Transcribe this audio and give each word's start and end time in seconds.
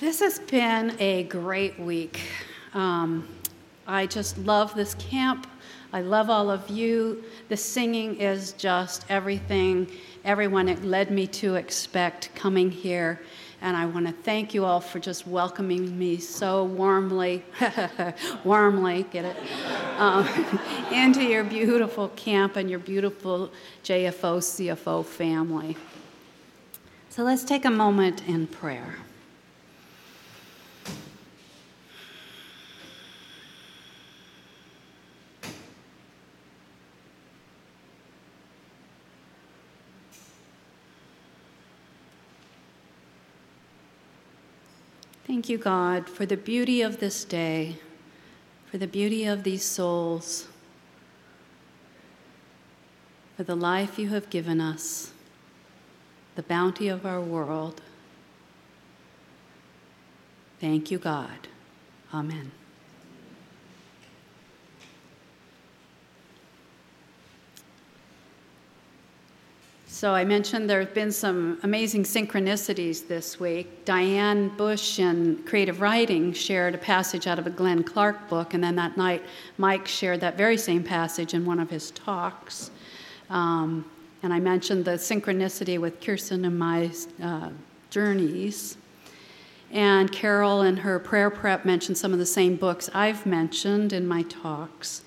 This 0.00 0.20
has 0.20 0.38
been 0.38 0.94
a 1.00 1.24
great 1.24 1.76
week. 1.76 2.20
Um, 2.72 3.26
I 3.84 4.06
just 4.06 4.38
love 4.38 4.72
this 4.76 4.94
camp. 4.94 5.48
I 5.92 6.02
love 6.02 6.30
all 6.30 6.50
of 6.50 6.70
you. 6.70 7.24
The 7.48 7.56
singing 7.56 8.14
is 8.20 8.52
just 8.52 9.04
everything 9.08 9.90
everyone 10.24 10.68
it 10.68 10.84
led 10.84 11.10
me 11.10 11.26
to 11.26 11.56
expect 11.56 12.32
coming 12.36 12.70
here. 12.70 13.20
And 13.60 13.76
I 13.76 13.86
want 13.86 14.06
to 14.06 14.12
thank 14.12 14.54
you 14.54 14.64
all 14.64 14.78
for 14.78 15.00
just 15.00 15.26
welcoming 15.26 15.98
me 15.98 16.18
so 16.18 16.62
warmly, 16.62 17.44
warmly, 18.44 19.04
get 19.10 19.24
it, 19.24 19.36
um, 19.98 20.28
into 20.92 21.24
your 21.24 21.42
beautiful 21.42 22.06
camp 22.10 22.54
and 22.54 22.70
your 22.70 22.78
beautiful 22.78 23.50
JFO 23.82 24.38
CFO 24.38 25.04
family. 25.04 25.76
So 27.08 27.24
let's 27.24 27.42
take 27.42 27.64
a 27.64 27.70
moment 27.70 28.22
in 28.28 28.46
prayer. 28.46 28.94
Thank 45.38 45.50
you, 45.50 45.58
God, 45.58 46.08
for 46.08 46.26
the 46.26 46.36
beauty 46.36 46.82
of 46.82 46.98
this 46.98 47.22
day, 47.22 47.76
for 48.68 48.76
the 48.76 48.88
beauty 48.88 49.24
of 49.24 49.44
these 49.44 49.62
souls, 49.62 50.48
for 53.36 53.44
the 53.44 53.54
life 53.54 54.00
you 54.00 54.08
have 54.08 54.30
given 54.30 54.60
us, 54.60 55.12
the 56.34 56.42
bounty 56.42 56.88
of 56.88 57.06
our 57.06 57.20
world. 57.20 57.80
Thank 60.58 60.90
you, 60.90 60.98
God. 60.98 61.46
Amen. 62.12 62.50
So 69.98 70.14
I 70.14 70.24
mentioned 70.24 70.70
there 70.70 70.78
have 70.78 70.94
been 70.94 71.10
some 71.10 71.58
amazing 71.64 72.04
synchronicities 72.04 73.08
this 73.08 73.40
week. 73.40 73.84
Diane 73.84 74.48
Bush 74.50 75.00
in 75.00 75.42
Creative 75.42 75.80
Writing 75.80 76.32
shared 76.32 76.76
a 76.76 76.78
passage 76.78 77.26
out 77.26 77.40
of 77.40 77.48
a 77.48 77.50
Glenn 77.50 77.82
Clark 77.82 78.28
book, 78.28 78.54
and 78.54 78.62
then 78.62 78.76
that 78.76 78.96
night 78.96 79.24
Mike 79.56 79.88
shared 79.88 80.20
that 80.20 80.36
very 80.36 80.56
same 80.56 80.84
passage 80.84 81.34
in 81.34 81.44
one 81.44 81.58
of 81.58 81.68
his 81.68 81.90
talks. 81.90 82.70
Um, 83.28 83.84
and 84.22 84.32
I 84.32 84.38
mentioned 84.38 84.84
the 84.84 84.92
synchronicity 84.92 85.80
with 85.80 86.00
Kirsten 86.00 86.44
and 86.44 86.56
my 86.56 86.92
uh, 87.20 87.50
journeys. 87.90 88.76
And 89.72 90.12
Carol 90.12 90.62
in 90.62 90.76
her 90.76 91.00
prayer 91.00 91.28
prep 91.28 91.64
mentioned 91.64 91.98
some 91.98 92.12
of 92.12 92.20
the 92.20 92.26
same 92.26 92.54
books 92.54 92.88
I've 92.94 93.26
mentioned 93.26 93.92
in 93.92 94.06
my 94.06 94.22
talks. 94.22 95.02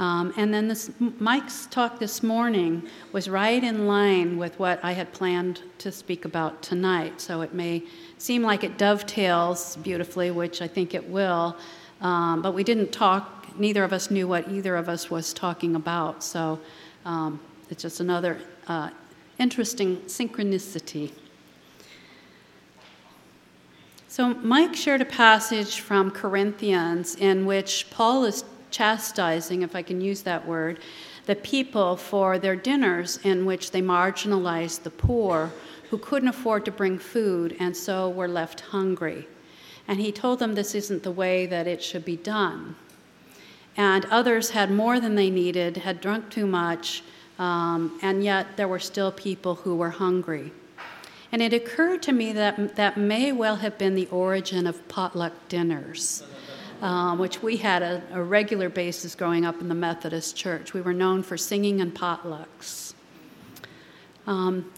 Um, 0.00 0.32
and 0.38 0.52
then 0.52 0.66
this, 0.66 0.90
Mike's 0.98 1.66
talk 1.66 1.98
this 1.98 2.22
morning 2.22 2.88
was 3.12 3.28
right 3.28 3.62
in 3.62 3.86
line 3.86 4.38
with 4.38 4.58
what 4.58 4.82
I 4.82 4.92
had 4.92 5.12
planned 5.12 5.62
to 5.76 5.92
speak 5.92 6.24
about 6.24 6.62
tonight. 6.62 7.20
So 7.20 7.42
it 7.42 7.52
may 7.52 7.82
seem 8.16 8.40
like 8.40 8.64
it 8.64 8.78
dovetails 8.78 9.76
beautifully, 9.76 10.30
which 10.30 10.62
I 10.62 10.68
think 10.68 10.94
it 10.94 11.06
will. 11.06 11.54
Um, 12.00 12.40
but 12.40 12.54
we 12.54 12.64
didn't 12.64 12.92
talk, 12.92 13.46
neither 13.58 13.84
of 13.84 13.92
us 13.92 14.10
knew 14.10 14.26
what 14.26 14.48
either 14.48 14.74
of 14.74 14.88
us 14.88 15.10
was 15.10 15.34
talking 15.34 15.76
about. 15.76 16.24
So 16.24 16.58
um, 17.04 17.38
it's 17.68 17.82
just 17.82 18.00
another 18.00 18.38
uh, 18.68 18.88
interesting 19.38 19.98
synchronicity. 20.06 21.12
So, 24.08 24.34
Mike 24.34 24.74
shared 24.74 25.02
a 25.02 25.04
passage 25.04 25.78
from 25.78 26.10
Corinthians 26.10 27.14
in 27.14 27.46
which 27.46 27.86
Paul 27.90 28.24
is 28.24 28.42
chastising, 28.70 29.62
if 29.62 29.74
I 29.74 29.82
can 29.82 30.00
use 30.00 30.22
that 30.22 30.46
word, 30.46 30.80
the 31.26 31.36
people 31.36 31.96
for 31.96 32.38
their 32.38 32.56
dinners 32.56 33.18
in 33.22 33.44
which 33.44 33.70
they 33.70 33.82
marginalized 33.82 34.82
the 34.82 34.90
poor 34.90 35.52
who 35.90 35.98
couldn't 35.98 36.28
afford 36.28 36.64
to 36.64 36.70
bring 36.70 36.98
food 36.98 37.56
and 37.60 37.76
so 37.76 38.08
were 38.08 38.28
left 38.28 38.60
hungry. 38.60 39.26
And 39.88 40.00
he 40.00 40.12
told 40.12 40.38
them 40.38 40.54
this 40.54 40.74
isn't 40.74 41.02
the 41.02 41.10
way 41.10 41.46
that 41.46 41.66
it 41.66 41.82
should 41.82 42.04
be 42.04 42.16
done. 42.16 42.76
And 43.76 44.04
others 44.06 44.50
had 44.50 44.70
more 44.70 45.00
than 45.00 45.14
they 45.14 45.30
needed, 45.30 45.78
had 45.78 46.00
drunk 46.00 46.30
too 46.30 46.46
much, 46.46 47.02
um, 47.38 47.98
and 48.02 48.22
yet 48.22 48.56
there 48.56 48.68
were 48.68 48.78
still 48.78 49.10
people 49.10 49.56
who 49.56 49.74
were 49.74 49.90
hungry. 49.90 50.52
And 51.32 51.40
it 51.42 51.52
occurred 51.52 52.02
to 52.02 52.12
me 52.12 52.32
that 52.32 52.76
that 52.76 52.96
may 52.96 53.32
well 53.32 53.56
have 53.56 53.78
been 53.78 53.94
the 53.94 54.08
origin 54.08 54.66
of 54.66 54.86
potluck 54.88 55.32
dinners 55.48 56.22
um, 56.80 57.18
which 57.18 57.42
we 57.42 57.56
had 57.56 57.82
a, 57.82 58.02
a 58.12 58.22
regular 58.22 58.68
basis 58.68 59.14
growing 59.14 59.44
up 59.44 59.60
in 59.60 59.68
the 59.68 59.74
Methodist 59.74 60.36
Church. 60.36 60.72
We 60.72 60.80
were 60.80 60.92
known 60.94 61.22
for 61.22 61.36
singing 61.36 61.80
and 61.80 61.94
potlucks. 61.94 62.94
Um, 64.26 64.70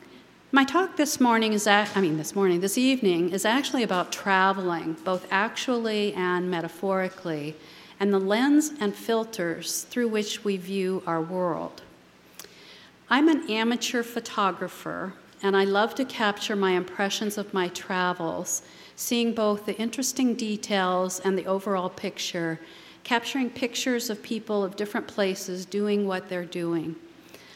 my 0.51 0.65
talk 0.65 0.97
this 0.97 1.21
morning 1.21 1.53
is, 1.53 1.67
I 1.67 1.87
mean, 1.97 2.19
this 2.19 2.35
morning, 2.35 2.61
this 2.61 2.77
evening, 2.77 3.31
is 3.31 3.45
actually 3.45 3.83
about 3.83 4.13
traveling, 4.13 4.97
both 5.05 5.27
actually 5.31 6.13
and 6.15 6.51
metaphorically, 6.51 7.57
and 7.99 8.13
the 8.13 8.19
lens 8.19 8.73
and 8.81 8.95
filters 8.95 9.83
through 9.85 10.09
which 10.09 10.45
we 10.45 10.57
view 10.57 11.03
our 11.07 11.23
world. 11.23 11.83
I'm 13.09 13.29
an 13.29 13.51
amateur 13.51 14.03
photographer, 14.03 15.15
and 15.43 15.57
I 15.57 15.65
love 15.65 15.95
to 15.97 16.05
capture 16.05 16.57
my 16.57 16.73
impressions 16.73 17.39
of 17.39 17.55
my 17.55 17.69
travels 17.69 18.63
seeing 18.97 19.35
both 19.35 19.67
the 19.67 19.77
interesting 19.77 20.35
details 20.35 21.21
and 21.21 21.39
the 21.39 21.47
overall 21.47 21.89
picture, 21.89 22.61
capturing 23.05 23.51
pictures 23.51 24.11
of 24.11 24.23
people 24.23 24.63
of 24.63 24.77
different 24.77 25.07
places 25.07 25.67
doing 25.67 26.07
what 26.07 26.29
they're 26.29 26.45
doing. 26.45 26.97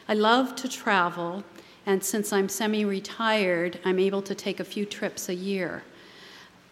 I 0.08 0.14
love 0.14 0.56
to 0.56 0.68
travel, 0.68 1.44
and 1.84 2.02
since 2.02 2.32
I'm 2.32 2.48
semi 2.48 2.84
retired, 2.84 3.78
I'm 3.84 3.98
able 3.98 4.22
to 4.22 4.34
take 4.34 4.60
a 4.60 4.64
few 4.64 4.84
trips 4.84 5.28
a 5.28 5.34
year. 5.34 5.82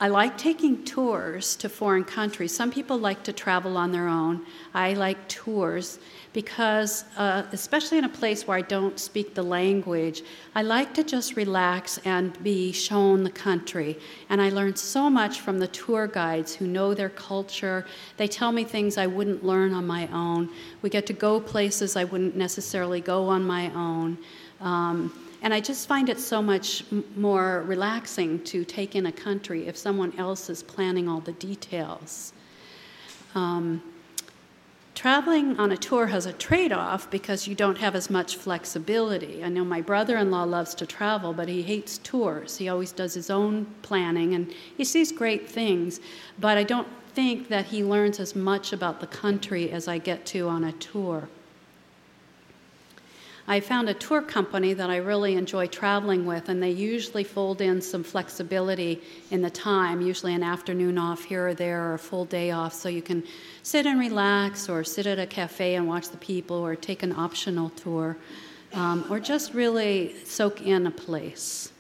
I 0.01 0.09
like 0.09 0.37
taking 0.37 0.85
tours 0.85 1.55
to 1.57 1.69
foreign 1.69 2.03
countries. 2.03 2.55
Some 2.55 2.73
people 2.73 2.99
like 2.99 3.23
to 3.25 3.33
travel 3.33 3.77
on 3.77 3.93
their 3.93 4.09
own. 4.09 4.45
I 4.75 4.95
like 4.95 5.29
tours 5.29 6.01
because, 6.33 7.05
uh, 7.17 7.45
especially 7.53 7.99
in 7.99 8.05
a 8.05 8.09
place 8.09 8.45
where 8.45 8.59
I 8.59 8.63
don't 8.63 8.99
speak 8.99 9.35
the 9.35 9.45
language, 9.45 10.23
I 10.57 10.63
like 10.63 10.95
to 10.95 11.05
just 11.05 11.37
relax 11.37 11.99
and 12.05 12.43
be 12.43 12.73
shown 12.73 13.23
the 13.23 13.31
country. 13.31 13.97
And 14.29 14.43
I 14.43 14.49
learn 14.49 14.75
so 14.75 15.09
much 15.09 15.41
from 15.41 15.61
the 15.61 15.69
tour 15.69 16.09
guides 16.09 16.57
who 16.57 16.67
know 16.67 16.93
their 16.93 17.11
culture. 17.11 17.87
They 18.17 18.27
tell 18.27 18.51
me 18.51 18.65
things 18.65 18.99
I 18.99 19.07
wouldn't 19.07 19.45
learn 19.45 19.73
on 19.73 19.87
my 19.87 20.09
own. 20.09 20.51
We 20.83 20.91
get 20.91 21.07
to 21.07 21.13
go 21.13 21.39
places 21.39 21.95
I 21.95 22.03
wouldn't 22.03 22.35
necessarily 22.35 23.01
go 23.01 23.29
on 23.29 23.45
my 23.45 23.73
own. 23.75 24.19
Um, 24.61 25.24
and 25.45 25.53
I 25.53 25.61
just 25.61 25.87
find 25.87 26.09
it 26.09 26.19
so 26.19 26.41
much 26.41 26.85
more 27.17 27.65
relaxing 27.67 28.43
to 28.45 28.65
take 28.65 28.97
in 28.97 29.05
a 29.05 29.13
country 29.13 29.67
if 29.67 29.77
someone 29.77 30.15
else 30.17 30.49
is 30.49 30.63
planning 30.63 31.07
all 31.07 31.21
the 31.21 31.33
details. 31.33 32.33
Um, 33.35 33.83
traveling 34.95 35.61
on 35.61 35.71
a 35.71 35.77
tour 35.77 36.07
has 36.07 36.25
a 36.25 36.33
trade 36.33 36.73
off 36.73 37.11
because 37.11 37.47
you 37.47 37.55
don't 37.55 37.77
have 37.77 37.95
as 37.95 38.09
much 38.09 38.37
flexibility. 38.37 39.45
I 39.45 39.51
know 39.51 39.67
my 39.67 39.83
brother 39.83 40.17
in 40.17 40.31
law 40.31 40.45
loves 40.45 40.75
to 40.77 40.87
travel, 40.87 41.35
but 41.35 41.47
he 41.47 41.61
hates 41.61 41.99
tours. 41.99 42.57
He 42.57 42.71
always 42.71 42.93
does 42.93 43.13
his 43.13 43.29
own 43.29 43.67
planning 43.83 44.35
and 44.35 44.51
he 44.79 44.83
sees 44.83 45.13
great 45.13 45.47
things, 45.47 46.01
but 46.39 46.57
I 46.57 46.63
don't 46.63 46.89
think 47.13 47.49
that 47.49 47.67
he 47.67 47.85
learns 47.85 48.19
as 48.19 48.35
much 48.35 48.73
about 48.73 48.99
the 48.99 49.07
country 49.09 49.71
as 49.71 49.89
I 49.89 49.99
get 49.99 50.25
to 50.27 50.49
on 50.49 50.65
a 50.65 50.73
tour. 50.73 51.29
I 53.47 53.61
found 53.61 53.91
a 53.91 53.95
tour 53.95 54.23
company 54.23 54.73
that 54.73 54.89
I 54.89 54.97
really 54.97 55.35
enjoy 55.35 55.67
traveling 55.67 56.25
with, 56.25 56.49
and 56.49 56.63
they 56.63 56.71
usually 56.71 57.25
fold 57.25 57.61
in 57.61 57.83
some 57.83 58.03
flexibility 58.03 59.03
in 59.31 59.43
the 59.43 59.51
time, 59.51 60.01
usually 60.01 60.35
an 60.35 60.43
afternoon 60.43 60.97
off 60.97 61.25
here 61.25 61.49
or 61.49 61.55
there, 61.55 61.91
or 61.91 61.95
a 61.95 61.99
full 61.99 62.25
day 62.25 62.53
off, 62.53 62.73
so 62.73 62.89
you 62.89 63.03
can 63.03 63.23
sit 63.63 63.85
and 63.85 64.01
relax, 64.01 64.71
or 64.71 64.83
sit 64.83 65.07
at 65.07 65.19
a 65.19 65.27
cafe 65.27 65.75
and 65.75 65.87
watch 65.87 66.09
the 66.09 66.17
people, 66.17 66.57
or 66.57 66.75
take 66.75 67.03
an 67.03 67.13
optional 67.13 67.69
tour, 67.71 68.17
um, 68.73 69.05
or 69.11 69.21
just 69.21 69.53
really 69.53 70.15
soak 70.25 70.63
in 70.63 70.87
a 70.87 70.91
place. 70.91 71.71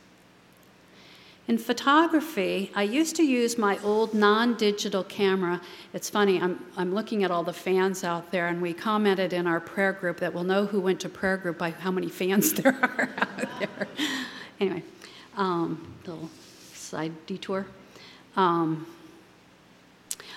In 1.46 1.58
photography, 1.58 2.70
I 2.74 2.84
used 2.84 3.16
to 3.16 3.22
use 3.22 3.58
my 3.58 3.78
old 3.82 4.14
non 4.14 4.54
digital 4.54 5.04
camera. 5.04 5.60
It's 5.92 6.08
funny, 6.08 6.40
I'm, 6.40 6.64
I'm 6.76 6.94
looking 6.94 7.22
at 7.22 7.30
all 7.30 7.42
the 7.42 7.52
fans 7.52 8.02
out 8.02 8.30
there, 8.30 8.48
and 8.48 8.62
we 8.62 8.72
commented 8.72 9.34
in 9.34 9.46
our 9.46 9.60
prayer 9.60 9.92
group 9.92 10.20
that 10.20 10.32
we'll 10.32 10.44
know 10.44 10.64
who 10.64 10.80
went 10.80 11.00
to 11.00 11.10
prayer 11.10 11.36
group 11.36 11.58
by 11.58 11.70
how 11.70 11.90
many 11.90 12.08
fans 12.08 12.52
there 12.54 12.72
are 12.72 13.10
out 13.18 13.58
there. 13.58 13.88
Anyway, 14.58 14.82
um, 15.36 15.94
little 16.06 16.30
side 16.72 17.12
detour. 17.26 17.66
Um, 18.36 18.86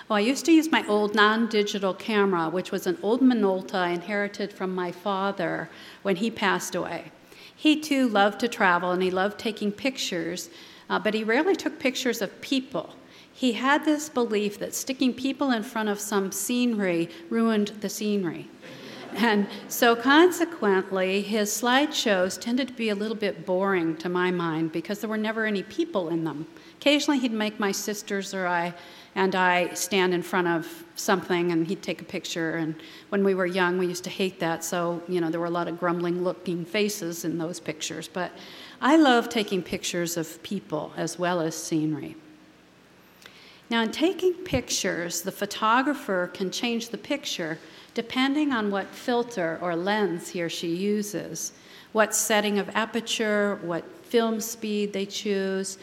well, 0.08 0.16
I 0.18 0.20
used 0.20 0.44
to 0.46 0.52
use 0.52 0.70
my 0.70 0.86
old 0.86 1.14
non 1.14 1.48
digital 1.48 1.94
camera, 1.94 2.50
which 2.50 2.70
was 2.70 2.86
an 2.86 2.98
old 3.02 3.22
Minolta 3.22 3.76
I 3.76 3.88
inherited 3.90 4.52
from 4.52 4.74
my 4.74 4.92
father 4.92 5.70
when 6.02 6.16
he 6.16 6.30
passed 6.30 6.74
away. 6.74 7.12
He 7.54 7.80
too 7.80 8.08
loved 8.08 8.40
to 8.40 8.48
travel 8.48 8.90
and 8.90 9.02
he 9.02 9.10
loved 9.10 9.38
taking 9.38 9.72
pictures, 9.72 10.48
uh, 10.90 10.98
but 10.98 11.14
he 11.14 11.24
rarely 11.24 11.56
took 11.56 11.78
pictures 11.78 12.22
of 12.22 12.40
people. 12.40 12.94
He 13.32 13.52
had 13.52 13.84
this 13.84 14.08
belief 14.08 14.58
that 14.58 14.74
sticking 14.74 15.14
people 15.14 15.52
in 15.52 15.62
front 15.62 15.88
of 15.88 16.00
some 16.00 16.32
scenery 16.32 17.08
ruined 17.30 17.68
the 17.80 17.88
scenery. 17.88 18.48
And 19.14 19.48
so, 19.68 19.96
consequently, 19.96 21.22
his 21.22 21.50
slideshows 21.50 22.38
tended 22.38 22.68
to 22.68 22.74
be 22.74 22.90
a 22.90 22.94
little 22.94 23.16
bit 23.16 23.46
boring 23.46 23.96
to 23.98 24.08
my 24.08 24.30
mind 24.30 24.72
because 24.72 25.00
there 25.00 25.08
were 25.08 25.16
never 25.16 25.46
any 25.46 25.62
people 25.62 26.08
in 26.08 26.24
them. 26.24 26.46
Occasionally, 26.78 27.18
he'd 27.18 27.32
make 27.32 27.58
my 27.58 27.72
sisters 27.72 28.34
or 28.34 28.46
I 28.46 28.74
and 29.14 29.34
I 29.34 29.74
stand 29.74 30.14
in 30.14 30.22
front 30.22 30.46
of 30.46 30.84
something 30.94 31.50
and 31.50 31.66
he'd 31.66 31.82
take 31.82 32.00
a 32.00 32.04
picture. 32.04 32.56
And 32.56 32.76
when 33.08 33.24
we 33.24 33.34
were 33.34 33.46
young, 33.46 33.78
we 33.78 33.86
used 33.86 34.04
to 34.04 34.10
hate 34.10 34.38
that. 34.38 34.62
So, 34.62 35.02
you 35.08 35.20
know, 35.20 35.30
there 35.30 35.40
were 35.40 35.46
a 35.46 35.50
lot 35.50 35.66
of 35.66 35.80
grumbling 35.80 36.22
looking 36.22 36.64
faces 36.64 37.24
in 37.24 37.38
those 37.38 37.58
pictures. 37.58 38.06
But 38.06 38.30
I 38.80 38.96
love 38.96 39.28
taking 39.28 39.62
pictures 39.62 40.16
of 40.16 40.42
people 40.42 40.92
as 40.96 41.18
well 41.18 41.40
as 41.40 41.56
scenery. 41.56 42.16
Now, 43.70 43.82
in 43.82 43.90
taking 43.90 44.32
pictures, 44.32 45.22
the 45.22 45.32
photographer 45.32 46.30
can 46.32 46.50
change 46.50 46.88
the 46.88 46.98
picture 46.98 47.58
depending 47.92 48.52
on 48.52 48.70
what 48.70 48.86
filter 48.86 49.58
or 49.60 49.74
lens 49.74 50.28
he 50.28 50.42
or 50.42 50.48
she 50.48 50.68
uses, 50.68 51.52
what 51.92 52.14
setting 52.14 52.58
of 52.58 52.70
aperture, 52.70 53.58
what 53.62 53.84
film 54.04 54.40
speed 54.40 54.92
they 54.92 55.04
choose. 55.04 55.78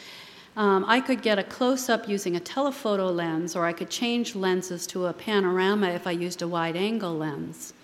Um, 0.56 0.84
I 0.88 1.00
could 1.00 1.20
get 1.20 1.38
a 1.38 1.44
close 1.44 1.90
up 1.90 2.08
using 2.08 2.36
a 2.36 2.40
telephoto 2.40 3.10
lens, 3.10 3.54
or 3.54 3.66
I 3.66 3.74
could 3.74 3.90
change 3.90 4.34
lenses 4.34 4.86
to 4.88 5.06
a 5.06 5.12
panorama 5.12 5.88
if 5.88 6.06
I 6.06 6.12
used 6.12 6.40
a 6.40 6.48
wide 6.48 6.76
angle 6.76 7.14
lens. 7.14 7.74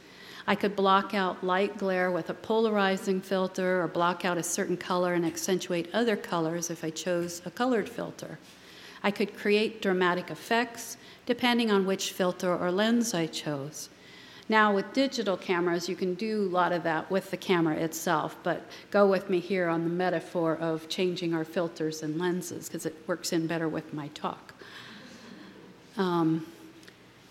I 0.47 0.55
could 0.55 0.75
block 0.75 1.15
out 1.15 1.45
light 1.45 1.79
glare 1.79 2.11
with 2.11 2.31
a 2.31 2.35
polarizing 2.35 3.21
filter, 3.21 3.83
or 3.83 3.89
block 3.89 4.25
out 4.25 4.39
a 4.39 4.43
certain 4.43 4.77
color 4.77 5.15
and 5.15 5.25
accentuate 5.25 5.89
other 5.95 6.17
colors 6.17 6.71
if 6.71 6.83
I 6.83 6.91
chose 6.91 7.43
a 7.45 7.51
colored 7.51 7.89
filter. 7.89 8.39
I 9.03 9.11
could 9.11 9.37
create 9.37 9.83
dramatic 9.83 10.31
effects 10.31 10.97
depending 11.27 11.71
on 11.71 11.87
which 11.87 12.13
filter 12.13 12.55
or 12.55 12.71
lens 12.71 13.15
I 13.15 13.27
chose. 13.27 13.89
Now, 14.49 14.75
with 14.75 14.93
digital 14.93 15.37
cameras, 15.37 15.89
you 15.89 15.97
can 15.97 16.15
do 16.15 16.43
a 16.43 16.51
lot 16.51 16.73
of 16.73 16.83
that 16.83 17.11
with 17.11 17.31
the 17.31 17.37
camera 17.37 17.77
itself, 17.77 18.37
but 18.43 18.67
go 18.91 19.07
with 19.07 19.31
me 19.31 19.39
here 19.39 19.69
on 19.69 19.85
the 19.85 19.91
metaphor 19.91 20.57
of 20.57 20.89
changing 20.89 21.33
our 21.33 21.45
filters 21.45 22.03
and 22.03 22.19
lenses 22.19 22.69
because 22.69 22.85
it 22.85 22.95
works 23.07 23.33
in 23.33 23.47
better 23.47 23.69
with 23.69 23.95
my 23.95 24.09
talk. 24.09 24.53
Um, 25.97 26.47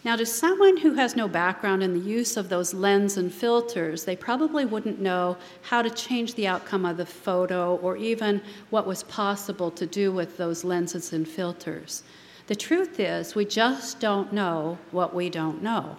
now, 0.03 0.15
to 0.15 0.25
someone 0.25 0.77
who 0.77 0.94
has 0.94 1.15
no 1.15 1.27
background 1.27 1.83
in 1.83 1.94
the 1.94 2.00
use 2.00 2.36
of 2.36 2.50
those 2.50 2.74
lens 2.74 3.18
and 3.18 3.31
filters, 3.31 4.03
they 4.03 4.15
probably 4.15 4.65
wouldn't 4.65 5.00
know 5.00 5.38
how 5.62 5.83
to 5.83 5.92
change 5.92 6.33
the 6.33 6.48
outcome 6.48 6.86
of 6.86 6.98
the 6.98 7.06
photo 7.06 7.75
or 7.77 7.95
even 7.98 8.42
what 8.71 8.88
was 8.88 9.03
possible 9.03 9.69
to 9.69 9.86
do 9.86 10.12
with 10.12 10.38
those 10.38 10.63
lenses 10.63 11.13
and 11.13 11.27
filters. 11.27 12.01
The 12.48 12.56
truth 12.56 13.00
is, 13.00 13.36
we 13.36 13.45
just 13.45 14.00
don't 14.00 14.33
know 14.33 14.80
what 14.89 15.13
we 15.13 15.30
don't 15.30 15.62
know. 15.62 15.95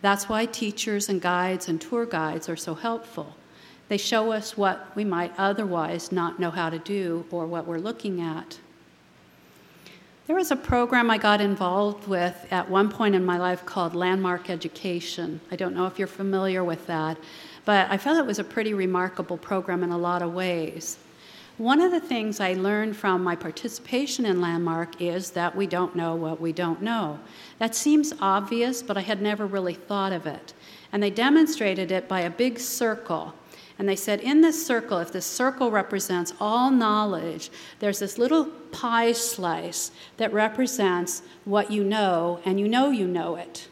That's 0.00 0.28
why 0.28 0.46
teachers 0.46 1.08
and 1.08 1.20
guides 1.20 1.68
and 1.68 1.80
tour 1.80 2.06
guides 2.06 2.48
are 2.48 2.56
so 2.56 2.74
helpful. 2.74 3.34
They 3.88 3.96
show 3.96 4.30
us 4.30 4.56
what 4.56 4.94
we 4.94 5.04
might 5.04 5.32
otherwise 5.36 6.12
not 6.12 6.38
know 6.38 6.50
how 6.50 6.70
to 6.70 6.78
do 6.78 7.26
or 7.32 7.46
what 7.46 7.66
we're 7.66 7.78
looking 7.78 8.20
at. 8.20 8.60
There 10.26 10.36
was 10.36 10.50
a 10.50 10.56
program 10.56 11.10
I 11.10 11.18
got 11.18 11.42
involved 11.42 12.08
with 12.08 12.46
at 12.50 12.70
one 12.70 12.88
point 12.88 13.14
in 13.14 13.26
my 13.26 13.36
life 13.36 13.66
called 13.66 13.94
Landmark 13.94 14.48
Education. 14.48 15.38
I 15.50 15.56
don't 15.56 15.74
know 15.74 15.84
if 15.84 15.98
you're 15.98 16.08
familiar 16.08 16.64
with 16.64 16.86
that, 16.86 17.18
but 17.66 17.90
I 17.90 17.98
felt 17.98 18.16
it 18.16 18.24
was 18.24 18.38
a 18.38 18.44
pretty 18.44 18.72
remarkable 18.72 19.36
program 19.36 19.84
in 19.84 19.90
a 19.90 19.98
lot 19.98 20.22
of 20.22 20.32
ways. 20.32 20.96
One 21.58 21.78
of 21.82 21.90
the 21.90 22.00
things 22.00 22.40
I 22.40 22.54
learned 22.54 22.96
from 22.96 23.22
my 23.22 23.36
participation 23.36 24.24
in 24.24 24.40
Landmark 24.40 24.98
is 24.98 25.32
that 25.32 25.54
we 25.54 25.66
don't 25.66 25.94
know 25.94 26.14
what 26.14 26.40
we 26.40 26.54
don't 26.54 26.80
know. 26.80 27.20
That 27.58 27.74
seems 27.74 28.14
obvious, 28.18 28.82
but 28.82 28.96
I 28.96 29.02
had 29.02 29.20
never 29.20 29.44
really 29.44 29.74
thought 29.74 30.14
of 30.14 30.26
it. 30.26 30.54
And 30.90 31.02
they 31.02 31.10
demonstrated 31.10 31.92
it 31.92 32.08
by 32.08 32.20
a 32.20 32.30
big 32.30 32.58
circle. 32.58 33.34
And 33.78 33.88
they 33.88 33.96
said, 33.96 34.20
in 34.20 34.40
this 34.40 34.64
circle, 34.64 34.98
if 34.98 35.10
this 35.10 35.26
circle 35.26 35.70
represents 35.70 36.32
all 36.40 36.70
knowledge, 36.70 37.50
there's 37.80 37.98
this 37.98 38.18
little 38.18 38.46
pie 38.46 39.12
slice 39.12 39.90
that 40.16 40.32
represents 40.32 41.22
what 41.44 41.72
you 41.72 41.82
know, 41.82 42.40
and 42.44 42.60
you 42.60 42.68
know 42.68 42.90
you 42.90 43.06
know 43.06 43.34
it. 43.34 43.68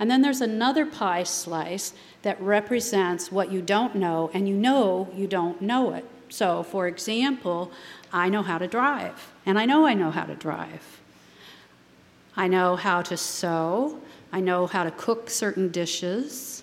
And 0.00 0.10
then 0.10 0.22
there's 0.22 0.40
another 0.40 0.86
pie 0.86 1.22
slice 1.22 1.92
that 2.22 2.40
represents 2.40 3.30
what 3.30 3.52
you 3.52 3.62
don't 3.62 3.94
know, 3.94 4.30
and 4.34 4.48
you 4.48 4.54
know 4.54 5.08
you 5.14 5.26
don't 5.28 5.60
know 5.60 5.92
it. 5.92 6.04
So, 6.28 6.62
for 6.62 6.88
example, 6.88 7.70
I 8.12 8.28
know 8.28 8.42
how 8.42 8.58
to 8.58 8.66
drive, 8.66 9.32
and 9.46 9.58
I 9.58 9.66
know 9.66 9.86
I 9.86 9.94
know 9.94 10.10
how 10.10 10.24
to 10.24 10.34
drive. 10.34 11.00
I 12.36 12.48
know 12.48 12.76
how 12.76 13.02
to 13.02 13.16
sew, 13.16 14.00
I 14.32 14.40
know 14.40 14.66
how 14.66 14.84
to 14.84 14.90
cook 14.92 15.30
certain 15.30 15.70
dishes, 15.70 16.62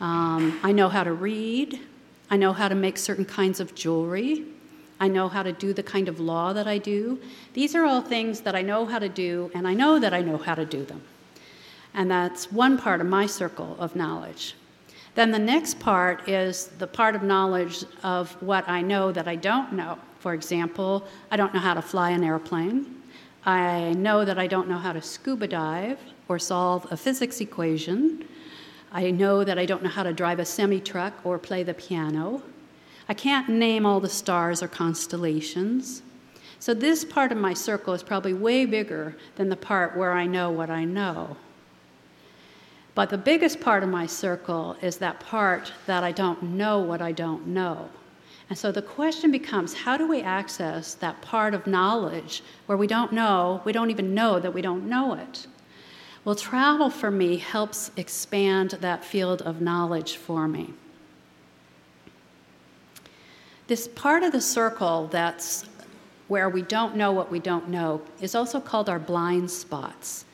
um, 0.00 0.58
I 0.62 0.72
know 0.72 0.88
how 0.88 1.04
to 1.04 1.12
read, 1.12 1.80
I 2.30 2.36
know 2.36 2.52
how 2.52 2.68
to 2.68 2.74
make 2.74 2.96
certain 2.96 3.24
kinds 3.24 3.60
of 3.60 3.74
jewelry, 3.74 4.46
I 5.00 5.08
know 5.08 5.28
how 5.28 5.42
to 5.42 5.52
do 5.52 5.72
the 5.72 5.82
kind 5.82 6.08
of 6.08 6.20
law 6.20 6.52
that 6.52 6.68
I 6.68 6.76
do. 6.76 7.18
These 7.54 7.74
are 7.74 7.86
all 7.86 8.02
things 8.02 8.42
that 8.42 8.54
I 8.54 8.60
know 8.60 8.84
how 8.84 8.98
to 8.98 9.08
do, 9.08 9.50
and 9.54 9.66
I 9.66 9.72
know 9.72 9.98
that 9.98 10.12
I 10.12 10.20
know 10.20 10.36
how 10.36 10.54
to 10.54 10.66
do 10.66 10.84
them. 10.84 11.00
And 11.94 12.10
that's 12.10 12.52
one 12.52 12.76
part 12.76 13.00
of 13.00 13.06
my 13.06 13.24
circle 13.24 13.76
of 13.80 13.96
knowledge. 13.96 14.54
Then 15.14 15.30
the 15.30 15.38
next 15.38 15.80
part 15.80 16.28
is 16.28 16.66
the 16.78 16.86
part 16.86 17.16
of 17.16 17.22
knowledge 17.22 17.84
of 18.02 18.30
what 18.42 18.68
I 18.68 18.82
know 18.82 19.10
that 19.10 19.26
I 19.26 19.36
don't 19.36 19.72
know. 19.72 19.98
For 20.18 20.34
example, 20.34 21.06
I 21.30 21.36
don't 21.36 21.54
know 21.54 21.60
how 21.60 21.74
to 21.74 21.82
fly 21.82 22.10
an 22.10 22.22
airplane. 22.22 22.94
I 23.46 23.94
know 23.94 24.26
that 24.26 24.38
I 24.38 24.46
don't 24.46 24.68
know 24.68 24.76
how 24.76 24.92
to 24.92 25.00
scuba 25.00 25.48
dive 25.48 25.98
or 26.28 26.38
solve 26.38 26.86
a 26.92 26.96
physics 26.96 27.40
equation. 27.40 28.28
I 28.92 29.10
know 29.10 29.44
that 29.44 29.58
I 29.58 29.66
don't 29.66 29.82
know 29.82 29.88
how 29.88 30.02
to 30.02 30.12
drive 30.12 30.38
a 30.38 30.44
semi 30.44 30.80
truck 30.80 31.14
or 31.24 31.38
play 31.38 31.62
the 31.62 31.74
piano. 31.74 32.42
I 33.08 33.14
can't 33.14 33.48
name 33.48 33.86
all 33.86 34.00
the 34.00 34.08
stars 34.08 34.62
or 34.62 34.68
constellations. 34.68 36.02
So, 36.58 36.74
this 36.74 37.04
part 37.04 37.32
of 37.32 37.38
my 37.38 37.54
circle 37.54 37.94
is 37.94 38.02
probably 38.02 38.34
way 38.34 38.66
bigger 38.66 39.16
than 39.36 39.48
the 39.48 39.56
part 39.56 39.96
where 39.96 40.12
I 40.12 40.26
know 40.26 40.50
what 40.50 40.70
I 40.70 40.84
know. 40.84 41.36
But 42.94 43.10
the 43.10 43.18
biggest 43.18 43.60
part 43.60 43.82
of 43.82 43.88
my 43.88 44.06
circle 44.06 44.76
is 44.82 44.98
that 44.98 45.20
part 45.20 45.72
that 45.86 46.04
I 46.04 46.12
don't 46.12 46.42
know 46.42 46.80
what 46.80 47.00
I 47.00 47.12
don't 47.12 47.46
know. 47.46 47.88
And 48.50 48.58
so 48.58 48.72
the 48.72 48.82
question 48.82 49.30
becomes 49.30 49.72
how 49.72 49.96
do 49.96 50.08
we 50.08 50.20
access 50.22 50.94
that 50.94 51.22
part 51.22 51.54
of 51.54 51.68
knowledge 51.68 52.42
where 52.66 52.76
we 52.76 52.88
don't 52.88 53.12
know, 53.12 53.62
we 53.64 53.72
don't 53.72 53.90
even 53.90 54.12
know 54.12 54.40
that 54.40 54.52
we 54.52 54.60
don't 54.60 54.88
know 54.88 55.14
it? 55.14 55.46
Well, 56.24 56.34
travel 56.34 56.90
for 56.90 57.10
me 57.10 57.38
helps 57.38 57.90
expand 57.96 58.72
that 58.80 59.04
field 59.04 59.40
of 59.42 59.60
knowledge 59.60 60.16
for 60.16 60.46
me. 60.46 60.74
This 63.68 63.88
part 63.88 64.22
of 64.22 64.32
the 64.32 64.40
circle 64.40 65.06
that's 65.08 65.64
where 66.28 66.48
we 66.48 66.62
don't 66.62 66.94
know 66.94 67.10
what 67.12 67.30
we 67.30 67.38
don't 67.38 67.68
know 67.68 68.02
is 68.20 68.34
also 68.34 68.60
called 68.60 68.88
our 68.88 68.98
blind 68.98 69.50
spots. 69.50 70.24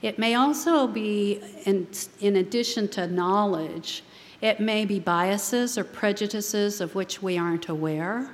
It 0.00 0.18
may 0.18 0.34
also 0.34 0.86
be, 0.86 1.40
in, 1.64 1.86
in 2.20 2.36
addition 2.36 2.88
to 2.88 3.06
knowledge, 3.06 4.02
it 4.40 4.60
may 4.60 4.84
be 4.84 4.98
biases 4.98 5.78
or 5.78 5.84
prejudices 5.84 6.80
of 6.80 6.94
which 6.94 7.22
we 7.22 7.38
aren't 7.38 7.68
aware. 7.68 8.30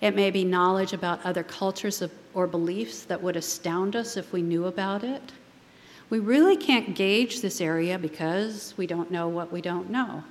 It 0.00 0.14
may 0.14 0.30
be 0.30 0.44
knowledge 0.44 0.92
about 0.92 1.24
other 1.24 1.42
cultures 1.42 2.00
of, 2.02 2.10
or 2.34 2.46
beliefs 2.46 3.02
that 3.04 3.22
would 3.22 3.36
astound 3.36 3.96
us 3.96 4.16
if 4.16 4.32
we 4.32 4.42
knew 4.42 4.66
about 4.66 5.04
it. 5.04 5.32
We 6.10 6.18
really 6.18 6.56
can't 6.56 6.94
gauge 6.94 7.40
this 7.40 7.60
area 7.60 7.98
because 7.98 8.74
we 8.76 8.86
don't 8.86 9.10
know 9.10 9.28
what 9.28 9.52
we 9.52 9.60
don't 9.60 9.90
know. 9.90 10.24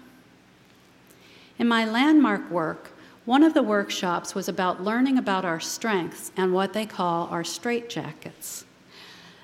In 1.60 1.68
my 1.68 1.86
landmark 1.86 2.50
work, 2.50 2.92
one 3.26 3.44
of 3.44 3.54
the 3.54 3.64
workshops 3.64 4.34
was 4.34 4.48
about 4.48 4.84
learning 4.84 5.18
about 5.18 5.44
our 5.44 5.60
strengths 5.60 6.32
and 6.38 6.54
what 6.54 6.74
they 6.74 6.86
call 6.86 7.28
our 7.28 7.44
straitjackets. 7.44 8.64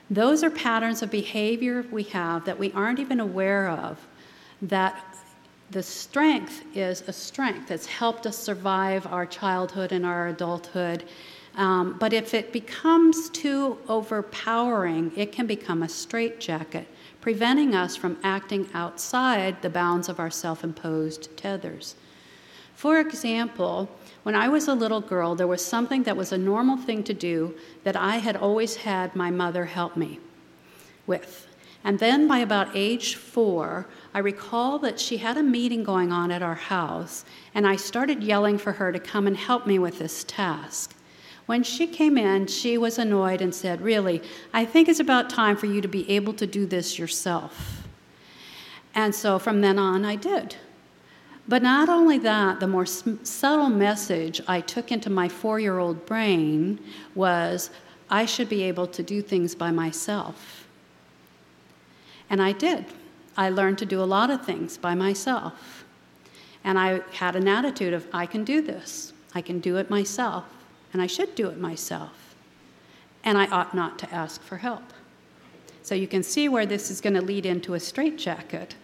Those 0.10 0.44
are 0.44 0.50
patterns 0.50 1.02
of 1.02 1.12
behavior 1.12 1.86
we 1.92 2.04
have 2.04 2.46
that 2.46 2.58
we 2.58 2.72
aren't 2.74 3.00
even 3.00 3.20
aware 3.20 3.70
of, 3.70 4.00
that 4.62 5.04
the 5.72 5.84
strength 5.84 6.63
is 6.75 7.04
a 7.08 7.13
strength 7.13 7.68
that's 7.68 7.88
helped 7.88 8.28
us 8.28 8.38
survive 8.38 9.08
our 9.08 9.25
childhood 9.25 9.92
and 9.92 10.06
our 10.06 10.28
adulthood. 10.28 11.04
Um, 11.56 11.98
but 12.00 12.14
if 12.14 12.34
it 12.34 12.52
becomes 12.52 13.30
too 13.30 13.78
overpowering, 13.88 15.12
it 15.16 15.32
can 15.32 15.46
become 15.46 15.84
a 15.84 15.90
straitjacket, 15.90 16.88
preventing 17.22 17.76
us 17.76 17.96
from 17.96 18.18
acting 18.24 18.68
outside 18.74 19.62
the 19.62 19.70
bounds 19.70 20.10
of 20.10 20.20
our 20.20 20.32
self 20.32 20.64
imposed 20.64 21.36
tethers. 21.38 21.96
For 22.76 23.00
example, 23.00 23.88
when 24.24 24.36
I 24.36 24.50
was 24.50 24.68
a 24.68 24.74
little 24.74 25.02
girl, 25.02 25.36
there 25.36 25.48
was 25.48 25.64
something 25.64 26.04
that 26.04 26.18
was 26.18 26.32
a 26.32 26.38
normal 26.38 26.78
thing 26.78 27.04
to 27.04 27.14
do 27.14 27.56
that 27.84 27.96
I 27.96 28.18
had 28.18 28.36
always 28.36 28.78
had 28.78 29.16
my 29.16 29.30
mother 29.30 29.66
help 29.66 29.96
me 29.96 30.20
with. 31.06 31.48
And 31.84 32.00
then 32.00 32.28
by 32.28 32.40
about 32.40 32.70
age 32.74 33.16
four, 33.16 33.86
I 34.14 34.20
recall 34.20 34.80
that 34.80 35.00
she 35.00 35.18
had 35.18 35.38
a 35.38 35.44
meeting 35.44 35.84
going 35.84 36.12
on 36.12 36.32
at 36.32 36.42
our 36.42 36.56
house, 36.56 37.26
and 37.54 37.68
I 37.68 37.76
started 37.76 38.24
yelling 38.24 38.58
for 38.58 38.72
her 38.74 38.92
to 38.92 39.00
come 39.00 39.28
and 39.28 39.36
help 39.36 39.68
me 39.68 39.78
with 39.78 40.00
this 40.00 40.24
task. 40.24 40.96
When 41.46 41.64
she 41.64 41.88
came 41.88 42.18
in, 42.18 42.48
she 42.48 42.78
was 42.78 42.98
annoyed 42.98 43.42
and 43.42 43.54
said, 43.54 43.82
Really, 43.82 44.22
I 44.54 44.66
think 44.66 44.88
it's 44.88 45.00
about 45.00 45.30
time 45.30 45.58
for 45.58 45.66
you 45.66 45.82
to 45.82 45.88
be 45.88 46.10
able 46.10 46.34
to 46.34 46.48
do 46.48 46.66
this 46.66 46.98
yourself. 46.98 47.84
And 48.96 49.14
so 49.14 49.40
from 49.40 49.62
then 49.62 49.78
on, 49.78 50.06
I 50.06 50.16
did. 50.16 50.56
But 51.48 51.62
not 51.62 51.90
only 51.90 52.18
that, 52.20 52.62
the 52.62 52.68
more 52.68 52.86
subtle 52.86 53.70
message 53.70 54.40
I 54.48 54.62
took 54.62 54.92
into 54.92 55.10
my 55.10 55.28
four 55.28 55.60
year 55.60 55.80
old 55.80 56.06
brain 56.06 56.80
was 57.16 57.70
I 58.10 58.26
should 58.26 58.48
be 58.48 58.64
able 58.64 58.88
to 58.88 59.04
do 59.04 59.22
things 59.22 59.54
by 59.54 59.72
myself. 59.72 60.66
And 62.30 62.42
I 62.42 62.54
did. 62.54 62.86
I 63.36 63.50
learned 63.50 63.80
to 63.80 63.86
do 63.86 64.02
a 64.02 64.06
lot 64.06 64.30
of 64.30 64.46
things 64.46 64.78
by 64.78 64.96
myself. 64.96 65.84
And 66.64 66.80
I 66.80 67.02
had 67.12 67.36
an 67.36 67.50
attitude 67.50 67.94
of, 67.94 68.08
I 68.14 68.26
can 68.26 68.46
do 68.46 68.62
this, 68.62 69.12
I 69.36 69.42
can 69.42 69.60
do 69.60 69.76
it 69.76 69.90
myself 69.90 70.46
and 70.94 71.02
I 71.02 71.08
should 71.08 71.36
do 71.36 71.48
it 71.50 71.60
myself. 71.60 72.36
And 73.24 73.38
I 73.38 73.48
ought 73.48 73.74
not 73.74 74.00
to 74.00 74.14
ask 74.14 74.42
for 74.42 74.58
help. 74.58 74.84
So 75.82 75.96
you 75.96 76.08
can 76.08 76.24
see 76.24 76.48
where 76.48 76.66
this 76.66 76.90
is 76.90 77.02
going 77.02 77.16
to 77.16 77.22
lead 77.22 77.46
into 77.46 77.74
a 77.74 77.80
straitjacket 77.80 78.76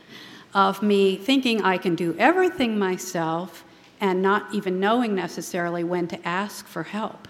of 0.54 0.82
me 0.82 1.16
thinking 1.16 1.62
I 1.62 1.78
can 1.78 1.96
do 1.96 2.16
everything 2.18 2.78
myself 2.78 3.64
and 4.02 4.22
not 4.22 4.54
even 4.54 4.80
knowing 4.80 5.14
necessarily 5.14 5.84
when 5.84 6.08
to 6.08 6.28
ask 6.28 6.66
for 6.66 6.84
help. 6.84 7.28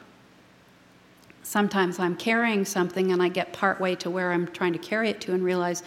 Sometimes 1.43 1.99
I'm 1.99 2.15
carrying 2.15 2.63
something 2.63 3.11
and 3.11 3.21
I 3.21 3.29
get 3.29 3.53
partway 3.53 3.95
to 3.95 4.09
where 4.09 4.31
I'm 4.31 4.47
trying 4.47 4.73
to 4.73 4.79
carry 4.79 5.09
it 5.09 5.19
to 5.21 5.33
and 5.33 5.43
realize 5.43 5.83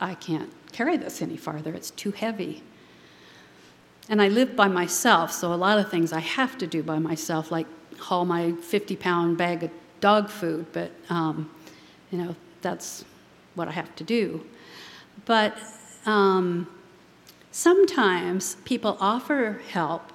I 0.00 0.14
can't 0.14 0.50
carry 0.72 0.96
this 0.96 1.22
any 1.22 1.36
farther, 1.36 1.72
it's 1.74 1.90
too 1.90 2.10
heavy. 2.10 2.62
And 4.08 4.20
I 4.20 4.28
live 4.28 4.56
by 4.56 4.66
myself, 4.66 5.30
so 5.30 5.52
a 5.52 5.54
lot 5.54 5.78
of 5.78 5.90
things 5.90 6.12
I 6.12 6.20
have 6.20 6.58
to 6.58 6.66
do 6.66 6.82
by 6.82 6.98
myself, 6.98 7.52
like 7.52 7.66
haul 8.00 8.24
my 8.24 8.52
50 8.52 8.96
pound 8.96 9.36
bag 9.36 9.64
of 9.64 9.70
dog 10.00 10.28
food, 10.28 10.66
but 10.72 10.90
um, 11.10 11.50
you 12.10 12.18
know, 12.18 12.34
that's 12.62 13.04
what 13.54 13.68
I 13.68 13.72
have 13.72 13.94
to 13.96 14.04
do. 14.04 14.44
But 15.26 15.56
um, 16.06 16.66
sometimes 17.50 18.56
people 18.64 18.96
offer 19.00 19.60
help, 19.68 20.12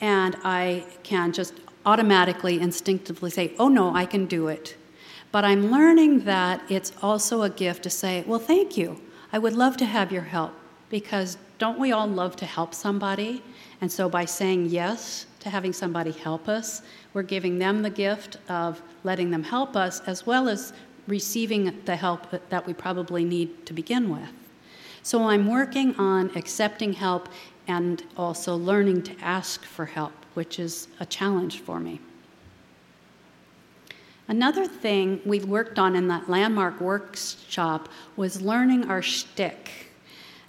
and 0.00 0.36
I 0.44 0.86
can 1.02 1.32
just 1.32 1.54
automatically, 1.84 2.60
instinctively 2.60 3.30
say, 3.30 3.52
Oh 3.58 3.68
no, 3.68 3.94
I 3.94 4.06
can 4.06 4.26
do 4.26 4.48
it. 4.48 4.76
But 5.32 5.44
I'm 5.44 5.70
learning 5.70 6.24
that 6.24 6.62
it's 6.68 6.92
also 7.02 7.42
a 7.42 7.50
gift 7.50 7.82
to 7.84 7.90
say, 7.90 8.24
Well, 8.26 8.38
thank 8.38 8.76
you. 8.76 9.00
I 9.32 9.38
would 9.38 9.54
love 9.54 9.76
to 9.78 9.86
have 9.86 10.12
your 10.12 10.22
help 10.22 10.52
because 10.90 11.38
don't 11.58 11.78
we 11.78 11.92
all 11.92 12.06
love 12.06 12.36
to 12.36 12.46
help 12.46 12.74
somebody? 12.74 13.42
And 13.80 13.90
so 13.90 14.08
by 14.08 14.26
saying 14.26 14.66
yes, 14.66 15.26
to 15.42 15.50
having 15.50 15.72
somebody 15.72 16.12
help 16.12 16.48
us. 16.48 16.82
We're 17.14 17.22
giving 17.22 17.58
them 17.58 17.82
the 17.82 17.90
gift 17.90 18.38
of 18.48 18.80
letting 19.04 19.30
them 19.30 19.42
help 19.42 19.76
us, 19.76 20.00
as 20.06 20.24
well 20.24 20.48
as 20.48 20.72
receiving 21.06 21.80
the 21.84 21.96
help 21.96 22.28
that 22.48 22.66
we 22.66 22.72
probably 22.72 23.24
need 23.24 23.66
to 23.66 23.72
begin 23.72 24.08
with. 24.08 24.32
So 25.02 25.28
I'm 25.28 25.48
working 25.48 25.96
on 25.96 26.30
accepting 26.36 26.92
help 26.92 27.28
and 27.66 28.04
also 28.16 28.56
learning 28.56 29.02
to 29.02 29.18
ask 29.20 29.64
for 29.64 29.84
help, 29.84 30.12
which 30.34 30.58
is 30.58 30.88
a 31.00 31.06
challenge 31.06 31.60
for 31.60 31.80
me. 31.80 32.00
Another 34.28 34.66
thing 34.66 35.20
we 35.26 35.40
worked 35.40 35.78
on 35.78 35.96
in 35.96 36.06
that 36.08 36.30
landmark 36.30 36.80
workshop 36.80 37.88
was 38.16 38.40
learning 38.40 38.88
our 38.88 39.02
shtick. 39.02 39.70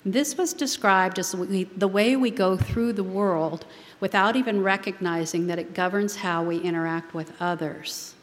This 0.06 0.38
was 0.38 0.54
described 0.54 1.18
as 1.18 1.32
the 1.32 1.88
way 1.88 2.16
we 2.16 2.30
go 2.30 2.58
through 2.58 2.94
the 2.94 3.04
world 3.04 3.66
without 4.04 4.36
even 4.36 4.62
recognizing 4.62 5.48
that 5.48 5.58
it 5.58 5.74
governs 5.74 6.18
how 6.18 6.44
we 6.44 6.58
interact 6.58 7.14
with 7.14 7.32
others. 7.40 8.16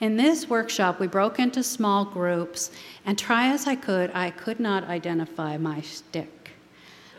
In 0.00 0.16
this 0.16 0.48
workshop, 0.48 1.00
we 1.00 1.08
broke 1.08 1.40
into 1.40 1.64
small 1.64 2.04
groups, 2.04 2.70
and 3.04 3.18
try 3.18 3.48
as 3.48 3.66
I 3.66 3.74
could, 3.74 4.12
I 4.14 4.30
could 4.30 4.60
not 4.60 4.84
identify 4.84 5.56
my 5.56 5.80
shtick. 5.80 6.52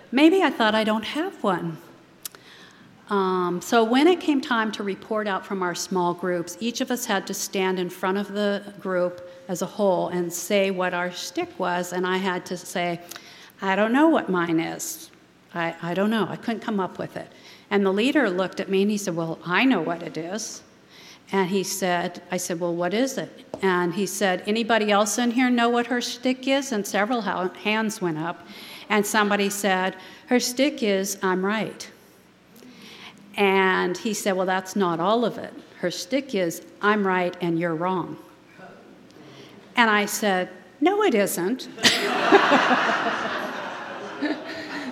Maybe 0.09 0.41
I 0.41 0.49
thought 0.49 0.73
I 0.73 0.85
don't 0.85 1.03
have 1.03 1.43
one. 1.43 1.79
Um, 3.09 3.59
so 3.61 3.83
when 3.83 4.07
it 4.07 4.21
came 4.21 4.39
time 4.39 4.71
to 4.71 4.83
report 4.83 5.27
out 5.27 5.45
from 5.45 5.61
our 5.61 5.75
small 5.75 6.13
groups, 6.13 6.55
each 6.61 6.79
of 6.79 6.91
us 6.91 7.05
had 7.05 7.27
to 7.27 7.33
stand 7.33 7.77
in 7.77 7.89
front 7.89 8.17
of 8.17 8.31
the 8.31 8.73
group 8.79 9.29
as 9.49 9.61
a 9.61 9.65
whole 9.65 10.07
and 10.07 10.31
say 10.31 10.71
what 10.71 10.93
our 10.93 11.11
shtick 11.11 11.59
was, 11.59 11.91
and 11.91 12.07
I 12.07 12.15
had 12.15 12.45
to 12.45 12.55
say, 12.55 13.01
I 13.61 13.75
don't 13.75 13.91
know 13.91 14.07
what 14.07 14.29
mine 14.29 14.61
is. 14.61 15.11
I, 15.53 15.75
I 15.81 15.93
don't 15.93 16.09
know. 16.09 16.25
I 16.29 16.37
couldn't 16.37 16.61
come 16.61 16.79
up 16.79 16.99
with 16.99 17.17
it. 17.17 17.29
And 17.69 17.85
the 17.85 17.91
leader 17.91 18.29
looked 18.29 18.59
at 18.59 18.69
me 18.69 18.83
and 18.83 18.91
he 18.91 18.97
said, 18.97 19.15
Well, 19.15 19.39
I 19.45 19.65
know 19.65 19.81
what 19.81 20.03
it 20.03 20.17
is. 20.17 20.61
And 21.31 21.49
he 21.49 21.63
said, 21.63 22.21
I 22.31 22.37
said, 22.37 22.59
Well, 22.59 22.73
what 22.73 22.93
is 22.93 23.17
it? 23.17 23.45
And 23.61 23.93
he 23.93 24.05
said, 24.05 24.43
Anybody 24.47 24.91
else 24.91 25.17
in 25.17 25.31
here 25.31 25.49
know 25.49 25.69
what 25.69 25.87
her 25.87 26.01
shtick 26.01 26.47
is? 26.47 26.71
And 26.71 26.87
several 26.87 27.21
hands 27.21 28.01
went 28.01 28.17
up. 28.17 28.47
And 28.89 29.05
somebody 29.05 29.49
said, 29.49 29.95
Her 30.27 30.39
shtick 30.39 30.81
is, 30.81 31.17
I'm 31.21 31.45
right. 31.45 31.89
And 33.35 33.97
he 33.97 34.13
said, 34.13 34.33
Well, 34.33 34.45
that's 34.45 34.75
not 34.75 34.99
all 34.99 35.25
of 35.25 35.37
it. 35.37 35.53
Her 35.79 35.91
shtick 35.91 36.33
is, 36.33 36.61
I'm 36.81 37.05
right 37.05 37.35
and 37.41 37.59
you're 37.59 37.75
wrong. 37.75 38.17
And 39.75 39.89
I 39.89 40.05
said, 40.05 40.49
No, 40.79 41.03
it 41.03 41.13
isn't. 41.13 41.67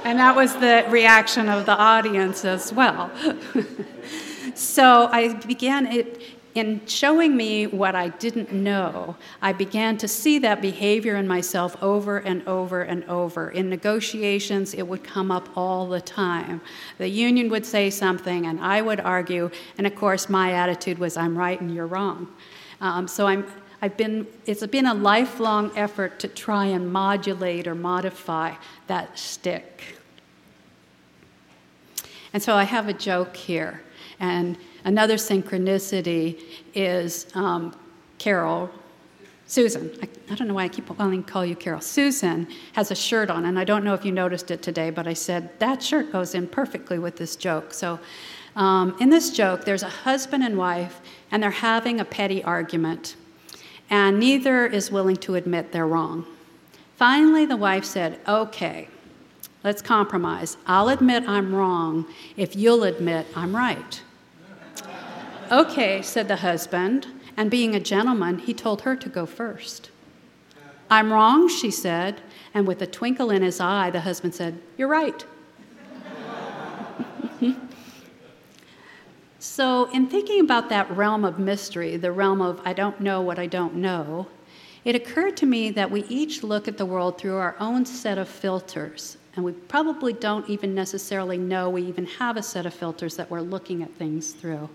And 0.06 0.20
that 0.20 0.36
was 0.36 0.54
the 0.54 0.86
reaction 0.90 1.50
of 1.50 1.66
the 1.66 1.76
audience 1.76 2.46
as 2.46 2.72
well. 2.72 3.10
so 4.56 5.10
I 5.12 5.34
began 5.34 5.88
it 5.88 6.22
in 6.54 6.86
showing 6.86 7.36
me 7.36 7.68
what 7.68 7.96
I 7.96 8.08
didn't 8.08 8.54
know, 8.54 9.18
I 9.42 9.52
began 9.52 9.98
to 9.98 10.08
see 10.08 10.40
that 10.40 10.62
behavior 10.62 11.16
in 11.18 11.28
myself 11.28 11.76
over 11.84 12.20
and 12.20 12.48
over 12.48 12.84
and 12.84 13.04
over. 13.06 13.50
In 13.50 13.68
negotiations, 13.68 14.74
it 14.74 14.88
would 14.88 15.04
come 15.04 15.32
up 15.32 15.50
all 15.58 15.88
the 15.88 16.00
time. 16.00 16.62
The 16.98 17.10
union 17.10 17.50
would 17.50 17.66
say 17.66 17.90
something, 17.90 18.46
and 18.46 18.62
I 18.62 18.82
would 18.82 19.02
argue, 19.02 19.50
and 19.78 19.86
of 19.86 19.96
course, 19.96 20.30
my 20.30 20.54
attitude 20.54 20.98
was, 20.98 21.18
I'm 21.18 21.38
right 21.38 21.60
and 21.60 21.74
you're 21.74 21.88
wrong. 21.88 22.28
Um, 22.80 23.08
so 23.08 23.28
I'm, 23.28 23.46
I've 23.82 23.98
been, 23.98 24.26
it's 24.46 24.66
been 24.68 24.86
a 24.86 24.94
lifelong 24.94 25.72
effort 25.76 26.20
to 26.20 26.30
try 26.30 26.68
and 26.68 26.94
modulate 26.94 27.68
or 27.68 27.76
modify 27.76 28.54
that 28.88 29.20
shtick. 29.20 29.95
And 32.36 32.44
so 32.44 32.54
I 32.58 32.66
have 32.66 32.90
a 32.90 32.94
joke 32.94 33.38
here. 33.38 33.82
And 34.20 34.58
another 34.84 35.16
synchronicity 35.16 36.44
is 36.74 37.28
um, 37.34 37.74
Carol, 38.18 38.70
Susan. 39.48 39.90
I, 40.04 40.10
I, 40.30 40.36
don't 40.36 40.50
know 40.50 40.54
why 40.56 40.66
I 40.66 40.68
keep 40.68 40.86
calling 40.98 41.24
call 41.24 41.46
you 41.46 41.56
Carol. 41.56 41.80
Susan 41.80 42.46
has 42.74 42.92
a 42.92 42.96
shirt 42.96 43.30
on, 43.30 43.46
and 43.46 43.58
I 43.58 43.64
don't 43.64 43.86
know 43.86 43.94
if 43.94 44.04
you 44.04 44.12
noticed 44.12 44.52
it 44.52 44.62
today, 44.62 44.90
but 44.90 45.08
I 45.08 45.14
said 45.14 45.58
that 45.60 45.82
shirt 45.82 46.12
goes 46.12 46.36
in 46.36 46.46
perfectly 46.46 47.00
with 47.00 47.16
this 47.16 47.38
joke. 47.38 47.74
So 47.74 48.02
um, 48.58 48.98
in 49.00 49.10
this 49.10 49.30
joke, 49.30 49.64
there's 49.64 49.84
a 49.84 49.90
husband 49.90 50.44
and 50.44 50.58
wife, 50.58 51.00
and 51.32 51.42
they're 51.42 51.52
having 51.52 52.02
a 52.02 52.06
petty 52.06 52.44
argument, 52.44 53.16
and 53.90 54.20
neither 54.20 54.66
is 54.66 54.92
willing 54.92 55.16
to 55.18 55.36
admit 55.36 55.72
they're 55.72 55.88
wrong. 55.88 56.26
Finally, 56.98 57.46
the 57.46 57.56
wife 57.56 57.86
said, 57.86 58.20
Okay, 58.28 58.90
Let's 59.66 59.82
compromise. 59.82 60.58
I'll 60.68 60.90
admit 60.90 61.28
I'm 61.28 61.56
wrong 61.56 62.06
if 62.38 62.56
you'll 62.56 62.84
admit 62.84 63.26
I'm 63.36 63.56
right. 63.56 64.00
Okay, 65.52 66.04
said 66.04 66.28
the 66.28 66.36
husband, 66.36 67.08
and 67.36 67.50
being 67.50 67.74
a 67.74 67.80
gentleman, 67.80 68.38
he 68.38 68.54
told 68.54 68.82
her 68.82 68.96
to 68.96 69.10
go 69.10 69.26
first. 69.26 69.90
I'm 70.92 71.12
wrong, 71.12 71.50
she 71.50 71.72
said, 71.72 72.22
and 72.54 72.68
with 72.68 72.80
a 72.84 72.86
twinkle 72.86 73.32
in 73.32 73.42
his 73.42 73.60
eye, 73.60 73.90
the 73.90 74.02
husband 74.02 74.36
said, 74.36 74.62
You're 74.78 74.88
right. 74.88 75.26
so, 79.40 79.90
in 79.90 80.08
thinking 80.08 80.42
about 80.42 80.70
that 80.70 80.92
realm 80.92 81.26
of 81.26 81.40
mystery, 81.40 81.98
the 81.98 82.12
realm 82.12 82.40
of 82.40 82.62
I 82.64 82.74
don't 82.74 83.02
know 83.02 83.20
what 83.20 83.40
I 83.40 83.48
don't 83.48 83.74
know, 83.74 84.28
it 84.84 84.94
occurred 84.94 85.36
to 85.38 85.48
me 85.48 85.72
that 85.72 85.90
we 85.90 86.04
each 86.04 86.44
look 86.44 86.68
at 86.68 86.78
the 86.78 86.86
world 86.86 87.18
through 87.18 87.38
our 87.38 87.56
own 87.60 87.88
set 87.88 88.20
of 88.20 88.30
filters 88.30 89.18
and 89.36 89.44
we 89.44 89.52
probably 89.52 90.14
don't 90.14 90.50
even 90.50 90.74
necessarily 90.74 91.38
know 91.38 91.70
we 91.70 91.82
even 91.84 92.06
have 92.06 92.38
a 92.38 92.44
set 92.44 92.66
of 92.66 92.74
filters 92.74 93.16
that 93.18 93.30
we're 93.30 93.42
looking 93.42 93.84
at 93.84 93.94
things 93.96 94.32
through. 94.32 94.70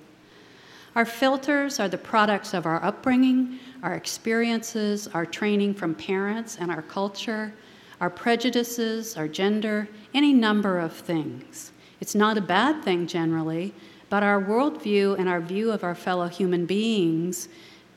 Our 0.95 1.05
filters 1.05 1.79
are 1.79 1.88
the 1.88 1.99
products 1.99 2.52
of 2.52 2.67
our 2.67 2.83
upbringing, 2.85 3.59
our 3.83 3.95
experiences, 3.95 5.09
our 5.09 5.25
training 5.25 5.75
from 5.75 5.95
parents 5.95 6.59
and 6.59 6.71
our 6.71 6.83
culture, 6.83 7.55
our 8.00 8.11
prejudices, 8.11 9.17
our 9.17 9.29
gender, 9.29 9.88
any 10.14 10.33
number 10.33 10.79
of 10.79 10.93
things. 10.93 11.73
It's 12.00 12.14
not 12.14 12.37
a 12.37 12.43
bad 12.43 12.83
thing 12.83 13.07
generally, 13.07 13.73
but 14.09 14.23
our 14.23 14.43
worldview 14.43 15.19
and 15.19 15.29
our 15.29 15.40
view 15.40 15.71
of 15.71 15.85
our 15.85 15.95
fellow 15.95 16.26
human 16.26 16.67
beings 16.67 17.49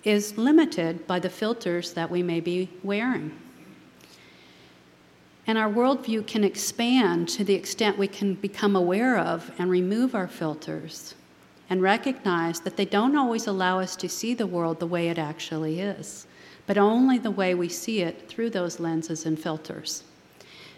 is 0.03 0.37
limited 0.37 1.07
by 1.07 1.19
the 1.19 1.29
filters 1.29 1.93
that 1.93 2.11
we 2.11 2.21
may 2.21 2.39
be 2.39 2.69
wearing. 2.83 3.31
And 5.45 5.57
our 5.57 5.69
worldview 5.69 6.25
can 6.25 6.43
expand 6.43 7.27
to 7.29 7.43
the 7.43 7.53
extent 7.53 7.97
we 7.97 8.07
can 8.07 8.35
become 8.35 8.75
aware 8.75 9.17
of 9.17 9.51
and 9.57 9.69
remove 9.69 10.15
our 10.15 10.27
filters 10.27 11.15
and 11.69 11.81
recognize 11.81 12.59
that 12.61 12.77
they 12.77 12.85
don't 12.85 13.17
always 13.17 13.47
allow 13.47 13.79
us 13.79 13.95
to 13.97 14.07
see 14.07 14.33
the 14.33 14.47
world 14.47 14.79
the 14.79 14.87
way 14.87 15.09
it 15.09 15.17
actually 15.17 15.81
is, 15.81 16.27
but 16.65 16.77
only 16.77 17.17
the 17.17 17.31
way 17.31 17.55
we 17.55 17.67
see 17.67 18.01
it 18.01 18.27
through 18.29 18.49
those 18.49 18.79
lenses 18.79 19.25
and 19.25 19.39
filters. 19.39 20.03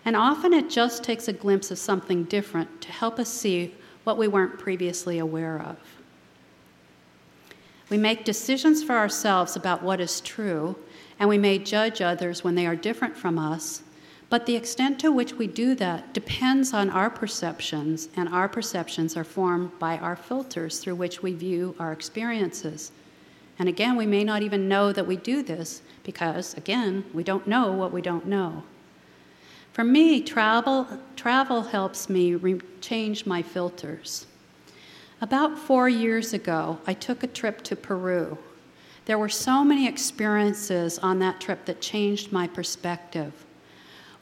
And 0.04 0.16
often 0.16 0.54
it 0.54 0.70
just 0.70 1.04
takes 1.04 1.28
a 1.28 1.34
glimpse 1.34 1.72
of 1.72 1.80
something 1.80 2.24
different 2.26 2.82
to 2.82 2.92
help 2.92 3.20
us 3.20 3.30
see 3.30 3.74
what 4.04 4.18
we 4.18 4.28
weren't 4.28 4.60
previously 4.60 5.20
aware 5.20 5.60
of. 5.60 5.78
We 7.90 7.98
make 7.98 8.26
decisions 8.26 8.84
for 8.84 8.94
ourselves 8.94 9.56
about 9.56 9.84
what 9.84 10.00
is 10.00 10.22
true, 10.22 10.76
and 11.20 11.30
we 11.30 11.38
may 11.38 11.60
judge 11.60 12.02
others 12.02 12.44
when 12.44 12.56
they 12.56 12.66
are 12.66 12.76
different 12.76 13.16
from 13.16 13.38
us, 13.38 13.84
but 14.36 14.46
the 14.46 14.56
extent 14.58 15.00
to 15.00 15.14
which 15.14 15.32
we 15.36 15.48
do 15.48 15.76
that 15.76 16.14
depends 16.14 16.74
on 16.74 16.90
our 16.90 17.10
perceptions, 17.10 18.10
and 18.18 18.28
our 18.28 18.50
perceptions 18.50 19.16
are 19.16 19.24
formed 19.24 19.72
by 19.80 19.98
our 20.00 20.18
filters 20.18 20.80
through 20.80 20.96
which 20.96 21.24
we 21.24 21.32
view 21.32 21.74
our 21.80 21.94
experiences. 21.94 22.92
And 23.58 23.70
again, 23.70 23.96
we 23.96 24.06
may 24.06 24.26
not 24.26 24.42
even 24.42 24.68
know 24.68 24.92
that 24.92 25.08
we 25.08 25.16
do 25.16 25.42
this 25.42 25.84
because, 26.04 26.54
again, 26.56 27.06
we 27.14 27.24
don't 27.24 27.48
know 27.48 27.72
what 27.72 27.94
we 27.94 28.02
don't 28.02 28.26
know. 28.26 28.64
For 29.72 29.86
me, 29.86 30.22
travel, 30.22 30.86
travel 31.16 31.62
helps 31.62 32.10
me 32.10 32.36
re- 32.36 32.60
change 32.82 33.26
my 33.26 33.42
filters. 33.42 34.28
About 35.22 35.58
four 35.58 35.88
years 35.88 36.34
ago, 36.34 36.80
I 36.86 36.94
took 36.94 37.24
a 37.24 37.28
trip 37.28 37.62
to 37.62 37.78
Peru. 37.78 38.38
There 39.06 39.18
were 39.18 39.30
so 39.30 39.64
many 39.64 39.88
experiences 39.88 41.00
on 41.00 41.20
that 41.20 41.40
trip 41.40 41.64
that 41.68 41.80
changed 41.80 42.34
my 42.34 42.48
perspective. 42.48 43.45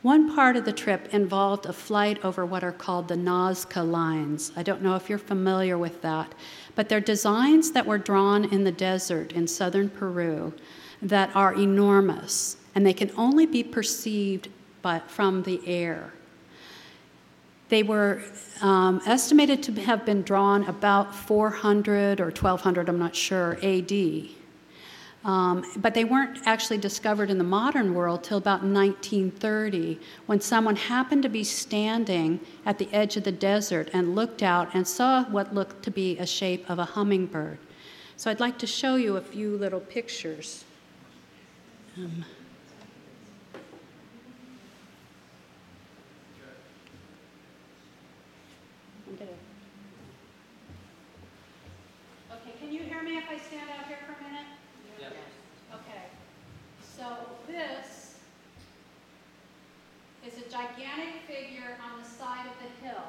One 0.04 0.36
part 0.36 0.58
of 0.58 0.66
the 0.66 0.74
trip 0.74 1.14
involved 1.14 1.66
a 1.66 1.72
flight 1.72 2.24
over 2.26 2.46
what 2.46 2.62
are 2.62 2.74
called 2.74 3.08
the 3.08 3.16
Nazca 3.16 3.90
lines. 3.90 4.52
I 4.54 4.62
don't 4.62 4.82
know 4.82 4.96
if 4.98 5.10
you're 5.10 5.18
familiar 5.18 5.78
with 5.78 6.02
that, 6.02 6.36
but 6.76 6.90
they're 6.90 7.00
designs 7.00 7.72
that 7.72 7.86
were 7.86 7.98
drawn 7.98 8.44
in 8.44 8.66
the 8.66 8.72
desert 8.72 9.32
in 9.32 9.48
southern 9.48 9.90
Peru 9.90 10.54
that 11.02 11.34
are 11.34 11.54
enormous, 11.54 12.58
and 12.76 12.86
they 12.86 12.94
can 12.94 13.12
only 13.16 13.46
be 13.46 13.64
perceived 13.64 14.50
by, 14.82 15.00
from 15.08 15.44
the 15.44 15.62
air. 15.66 16.12
They 17.70 17.82
were 17.82 18.24
um, 18.62 19.02
estimated 19.06 19.64
to 19.64 19.82
have 19.84 20.06
been 20.06 20.24
drawn 20.24 20.66
about 20.66 21.16
400 21.16 22.20
or 22.20 22.26
1200, 22.26 22.90
I'm 22.90 23.00
not 23.00 23.16
sure, 23.16 23.58
AD. 23.64 23.92
Um, 25.26 25.64
but 25.78 25.94
they 25.94 26.04
weren't 26.04 26.40
actually 26.46 26.80
discovered 26.80 27.30
in 27.30 27.38
the 27.38 27.46
modern 27.46 27.94
world 27.94 28.24
till 28.26 28.38
about 28.38 28.62
1930 28.62 29.98
when 30.26 30.42
someone 30.42 30.76
happened 30.76 31.24
to 31.24 31.30
be 31.30 31.46
standing 31.46 32.42
at 32.66 32.78
the 32.78 32.90
edge 32.92 33.16
of 33.16 33.24
the 33.24 33.32
desert 33.32 33.90
and 33.94 34.16
looked 34.16 34.44
out 34.44 34.76
and 34.76 34.86
saw 34.86 35.24
what 35.26 35.54
looked 35.54 35.82
to 35.84 35.92
be 35.92 36.18
a 36.18 36.26
shape 36.26 36.70
of 36.70 36.78
a 36.78 36.86
hummingbird. 36.86 37.58
So 38.18 38.30
I'd 38.32 38.42
like 38.42 38.58
to 38.60 38.68
show 38.68 38.96
you 38.96 39.16
a 39.16 39.22
few 39.22 39.56
little 39.58 39.80
pictures. 39.80 40.66
Um, 41.98 42.26
Okay, 52.32 52.52
can 52.60 52.74
you 52.74 52.82
hear 52.82 53.02
me 53.04 53.18
if 53.18 53.24
I 53.30 53.38
stand 53.38 53.70
out 53.70 53.88
here 53.88 53.98
for 54.06 54.20
a 54.20 54.24
minute? 54.28 54.48
Okay, 55.74 56.04
so 56.82 57.06
this 57.48 58.16
is 60.26 60.38
a 60.38 60.50
gigantic 60.50 61.22
figure 61.28 61.78
on 61.84 62.02
the 62.02 62.08
side 62.08 62.46
of 62.48 62.54
the 62.62 62.88
hill. 62.88 63.04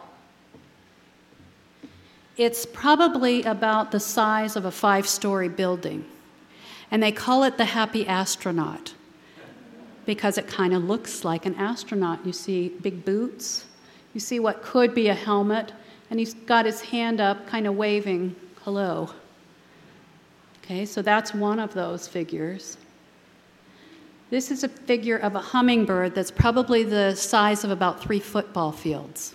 It's 2.36 2.66
probably 2.66 3.42
about 3.44 3.92
the 3.92 4.00
size 4.00 4.56
of 4.56 4.64
a 4.64 4.70
five 4.70 5.06
story 5.06 5.48
building. 5.48 6.04
And 6.90 7.02
they 7.02 7.12
call 7.12 7.44
it 7.44 7.56
the 7.56 7.64
happy 7.64 8.06
astronaut 8.06 8.94
because 10.06 10.36
it 10.36 10.46
kind 10.46 10.74
of 10.74 10.84
looks 10.84 11.24
like 11.24 11.46
an 11.46 11.54
astronaut. 11.54 12.24
You 12.26 12.32
see 12.32 12.68
big 12.68 13.04
boots, 13.04 13.64
you 14.12 14.20
see 14.20 14.40
what 14.40 14.62
could 14.62 14.94
be 14.94 15.09
a 15.09 15.14
helmet, 15.14 15.72
and 16.11 16.18
he's 16.18 16.35
got 16.35 16.66
his 16.66 16.80
hand 16.80 17.20
up, 17.20 17.46
kind 17.46 17.66
of 17.66 17.76
waving 17.76 18.37
hello. 18.62 19.11
Okay, 20.62 20.85
so 20.87 21.02
that's 21.02 21.35
one 21.35 21.59
of 21.59 21.74
those 21.74 22.09
figures. 22.09 22.76
This 24.30 24.50
is 24.50 24.64
a 24.64 24.68
figure 24.68 25.18
of 25.18 25.37
a 25.37 25.40
hummingbird 25.40 26.14
that's 26.14 26.30
probably 26.30 26.82
the 26.82 27.14
size 27.14 27.64
of 27.64 27.70
about 27.70 28.02
three 28.02 28.20
football 28.20 28.72
fields. 28.72 29.35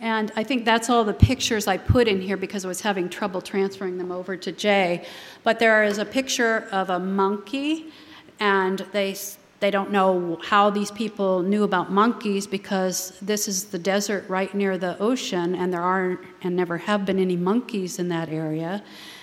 And 0.00 0.32
I 0.34 0.42
think 0.42 0.64
that's 0.64 0.88
all 0.88 1.04
the 1.04 1.12
pictures 1.12 1.66
I 1.66 1.76
put 1.76 2.08
in 2.08 2.22
here 2.22 2.38
because 2.38 2.64
I 2.64 2.68
was 2.68 2.80
having 2.80 3.10
trouble 3.10 3.42
transferring 3.42 3.98
them 3.98 4.10
over 4.10 4.34
to 4.34 4.50
Jay. 4.50 5.04
But 5.44 5.58
there 5.58 5.84
is 5.84 5.98
a 5.98 6.06
picture 6.06 6.66
of 6.72 6.88
a 6.88 6.98
monkey, 6.98 7.92
and 8.40 8.78
they 8.92 9.14
they 9.60 9.70
don't 9.70 9.90
know 9.90 10.38
how 10.42 10.70
these 10.70 10.90
people 10.90 11.42
knew 11.42 11.64
about 11.64 11.92
monkeys 11.92 12.46
because 12.46 13.18
this 13.20 13.46
is 13.46 13.64
the 13.64 13.78
desert 13.78 14.26
right 14.26 14.54
near 14.54 14.78
the 14.78 14.98
ocean, 14.98 15.54
and 15.54 15.70
there 15.70 15.82
aren't 15.82 16.20
and 16.42 16.56
never 16.56 16.78
have 16.78 17.04
been 17.04 17.18
any 17.18 17.36
monkeys 17.36 17.98
in 17.98 18.08
that 18.08 18.30
area. 18.30 18.82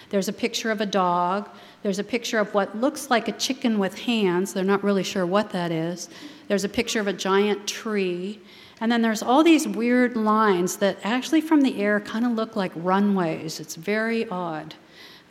There's 0.10 0.28
a 0.28 0.34
picture 0.34 0.70
of 0.70 0.80
a 0.80 0.86
dog. 0.86 1.50
There's 1.82 1.98
a 1.98 2.04
picture 2.04 2.38
of 2.38 2.54
what 2.54 2.78
looks 2.78 3.10
like 3.10 3.28
a 3.28 3.32
chicken 3.32 3.80
with 3.80 3.98
hands. 3.98 4.54
They're 4.54 4.64
not 4.64 4.84
really 4.84 5.04
sure 5.04 5.26
what 5.26 5.50
that 5.50 5.72
is. 5.72 6.08
There's 6.48 6.64
a 6.64 6.70
picture 6.70 7.00
of 7.00 7.08
a 7.08 7.14
giant 7.14 7.68
tree. 7.68 8.40
And 8.80 8.92
then 8.92 9.02
there's 9.02 9.24
all 9.24 9.44
these 9.44 9.68
weird 9.68 10.16
lines 10.16 10.78
that 10.78 10.98
actually 11.04 11.42
from 11.42 11.62
the 11.62 11.82
air 11.82 12.00
kind 12.00 12.26
of 12.26 12.34
look 12.34 12.56
like 12.56 12.72
runways. 12.76 13.60
It's 13.60 13.76
very 13.76 14.28
odd. 14.30 14.76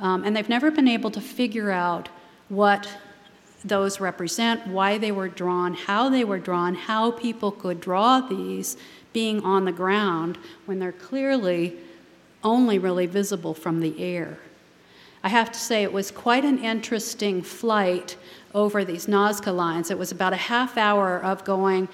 Um, 0.00 0.24
and 0.24 0.36
they've 0.36 0.48
never 0.48 0.70
been 0.70 0.88
able 0.88 1.10
to 1.12 1.20
figure 1.20 1.70
out 1.70 2.08
what 2.48 2.88
those 3.64 4.00
represent, 4.00 4.66
why 4.66 4.98
they 4.98 5.12
were 5.12 5.28
drawn, 5.28 5.74
how 5.74 6.08
they 6.08 6.24
were 6.24 6.38
drawn, 6.38 6.74
how 6.74 7.10
people 7.12 7.50
could 7.50 7.80
draw 7.80 8.20
these 8.20 8.76
being 9.12 9.42
on 9.42 9.64
the 9.64 9.72
ground 9.72 10.38
when 10.66 10.78
they're 10.78 10.92
clearly 10.92 11.76
only 12.44 12.78
really 12.78 13.06
visible 13.06 13.54
from 13.54 13.80
the 13.80 14.00
air. 14.02 14.38
I 15.24 15.28
have 15.28 15.50
to 15.50 15.58
say, 15.58 15.82
it 15.82 15.92
was 15.92 16.10
quite 16.10 16.44
an 16.44 16.58
interesting 16.58 17.42
flight 17.42 18.16
over 18.54 18.84
these 18.84 19.06
Nazca 19.06 19.54
lines. 19.54 19.90
It 19.90 19.98
was 19.98 20.12
about 20.12 20.32
a 20.32 20.36
half 20.36 20.76
hour 20.76 21.18
of 21.18 21.44
going. 21.44 21.88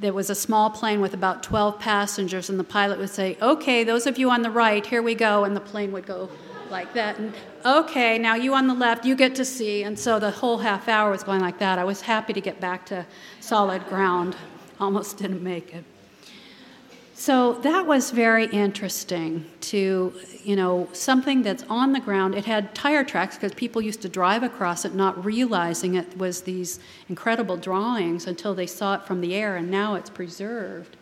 There 0.00 0.14
was 0.14 0.30
a 0.30 0.34
small 0.34 0.70
plane 0.70 1.02
with 1.02 1.12
about 1.12 1.42
12 1.42 1.78
passengers, 1.78 2.48
and 2.48 2.58
the 2.58 2.64
pilot 2.64 2.98
would 2.98 3.10
say, 3.10 3.36
Okay, 3.42 3.84
those 3.84 4.06
of 4.06 4.16
you 4.16 4.30
on 4.30 4.40
the 4.40 4.50
right, 4.50 4.84
here 4.84 5.02
we 5.02 5.14
go. 5.14 5.44
And 5.44 5.54
the 5.54 5.60
plane 5.60 5.92
would 5.92 6.06
go 6.06 6.30
like 6.70 6.94
that. 6.94 7.18
And 7.18 7.34
okay, 7.66 8.16
now 8.16 8.34
you 8.34 8.54
on 8.54 8.66
the 8.66 8.72
left, 8.72 9.04
you 9.04 9.14
get 9.14 9.34
to 9.34 9.44
see. 9.44 9.82
And 9.82 9.98
so 9.98 10.18
the 10.18 10.30
whole 10.30 10.56
half 10.56 10.88
hour 10.88 11.10
was 11.10 11.22
going 11.22 11.40
like 11.40 11.58
that. 11.58 11.78
I 11.78 11.84
was 11.84 12.00
happy 12.00 12.32
to 12.32 12.40
get 12.40 12.60
back 12.60 12.86
to 12.86 13.04
solid 13.40 13.86
ground. 13.88 14.36
Almost 14.80 15.18
didn't 15.18 15.42
make 15.42 15.74
it. 15.74 15.84
So 17.20 17.52
that 17.52 17.86
was 17.86 18.12
very 18.12 18.46
interesting 18.46 19.44
to, 19.60 20.14
you 20.42 20.56
know, 20.56 20.88
something 20.94 21.42
that's 21.42 21.62
on 21.68 21.92
the 21.92 22.00
ground. 22.00 22.34
It 22.34 22.46
had 22.46 22.74
tire 22.74 23.04
tracks 23.04 23.36
because 23.36 23.52
people 23.52 23.82
used 23.82 24.00
to 24.00 24.08
drive 24.08 24.42
across 24.42 24.86
it 24.86 24.94
not 24.94 25.22
realizing 25.22 25.96
it 25.96 26.16
was 26.16 26.40
these 26.40 26.80
incredible 27.10 27.58
drawings 27.58 28.26
until 28.26 28.54
they 28.54 28.66
saw 28.66 28.94
it 28.94 29.02
from 29.02 29.20
the 29.20 29.34
air, 29.34 29.56
and 29.56 29.70
now 29.70 29.96
it's 29.96 30.08
preserved. 30.08 30.96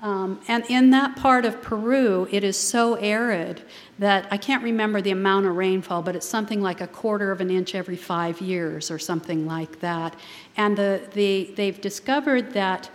Um, 0.00 0.40
and 0.48 0.64
in 0.70 0.88
that 0.92 1.16
part 1.16 1.44
of 1.44 1.60
Peru, 1.60 2.26
it 2.30 2.42
is 2.42 2.56
so 2.56 2.94
arid 2.94 3.60
that 3.98 4.28
I 4.30 4.38
can't 4.38 4.64
remember 4.64 5.02
the 5.02 5.10
amount 5.10 5.44
of 5.44 5.56
rainfall, 5.56 6.00
but 6.00 6.16
it's 6.16 6.24
something 6.24 6.62
like 6.62 6.80
a 6.80 6.86
quarter 6.86 7.30
of 7.32 7.42
an 7.42 7.50
inch 7.50 7.74
every 7.74 7.96
five 7.96 8.40
years 8.40 8.90
or 8.90 8.98
something 8.98 9.46
like 9.46 9.80
that. 9.80 10.16
And 10.56 10.74
the, 10.74 11.02
the, 11.12 11.52
they've 11.54 11.78
discovered 11.78 12.54
that 12.54 12.88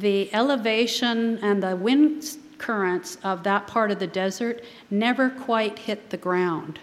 the 0.00 0.32
elevation 0.32 1.38
and 1.38 1.62
the 1.62 1.76
wind 1.76 2.36
currents 2.58 3.18
of 3.22 3.42
that 3.44 3.66
part 3.66 3.90
of 3.90 3.98
the 3.98 4.06
desert 4.06 4.64
never 4.90 5.30
quite 5.30 5.78
hit 5.78 6.10
the 6.10 6.16
ground. 6.16 6.78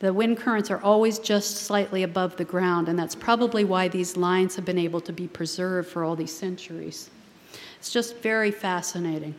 The 0.00 0.12
wind 0.12 0.38
currents 0.38 0.70
are 0.70 0.80
always 0.80 1.18
just 1.18 1.56
slightly 1.58 2.04
above 2.04 2.36
the 2.36 2.44
ground, 2.44 2.88
and 2.88 2.96
that's 2.98 3.16
probably 3.16 3.64
why 3.64 3.88
these 3.88 4.16
lines 4.16 4.54
have 4.54 4.64
been 4.64 4.78
able 4.78 5.00
to 5.00 5.12
be 5.12 5.26
preserved 5.26 5.88
for 5.88 6.04
all 6.04 6.14
these 6.14 6.34
centuries. 6.34 7.10
It's 7.78 7.90
just 7.90 8.16
very 8.18 8.52
fascinating. 8.52 9.34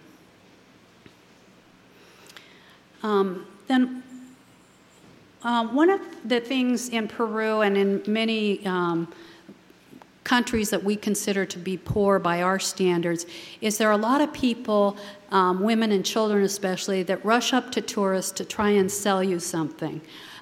Um, 3.03 3.45
then, 3.67 4.03
uh, 5.43 5.67
one 5.67 5.89
of 5.89 6.01
the 6.25 6.41
things 6.41 6.89
in 6.89 7.08
Peru 7.08 7.62
and 7.62 7.77
in 7.77 8.03
many 8.05 8.65
um, 8.65 9.08
countries 10.30 10.70
that 10.70 10.84
we 10.84 10.96
consider 10.96 11.44
to 11.44 11.58
be 11.58 11.76
poor 11.76 12.20
by 12.20 12.39
our 12.44 12.60
standards 12.60 13.26
is 13.62 13.80
there 13.80 13.89
are 13.89 14.00
a 14.04 14.08
lot 14.12 14.22
of 14.22 14.32
people, 14.32 14.96
um, 15.32 15.60
women 15.60 15.92
and 15.92 16.06
children 16.06 16.44
especially, 16.44 17.02
that 17.02 17.24
rush 17.26 17.52
up 17.52 17.72
to 17.72 17.82
tourists 17.82 18.32
to 18.32 18.46
try 18.46 18.70
and 18.70 18.92
sell 18.92 19.24
you 19.24 19.39
something. 19.39 20.00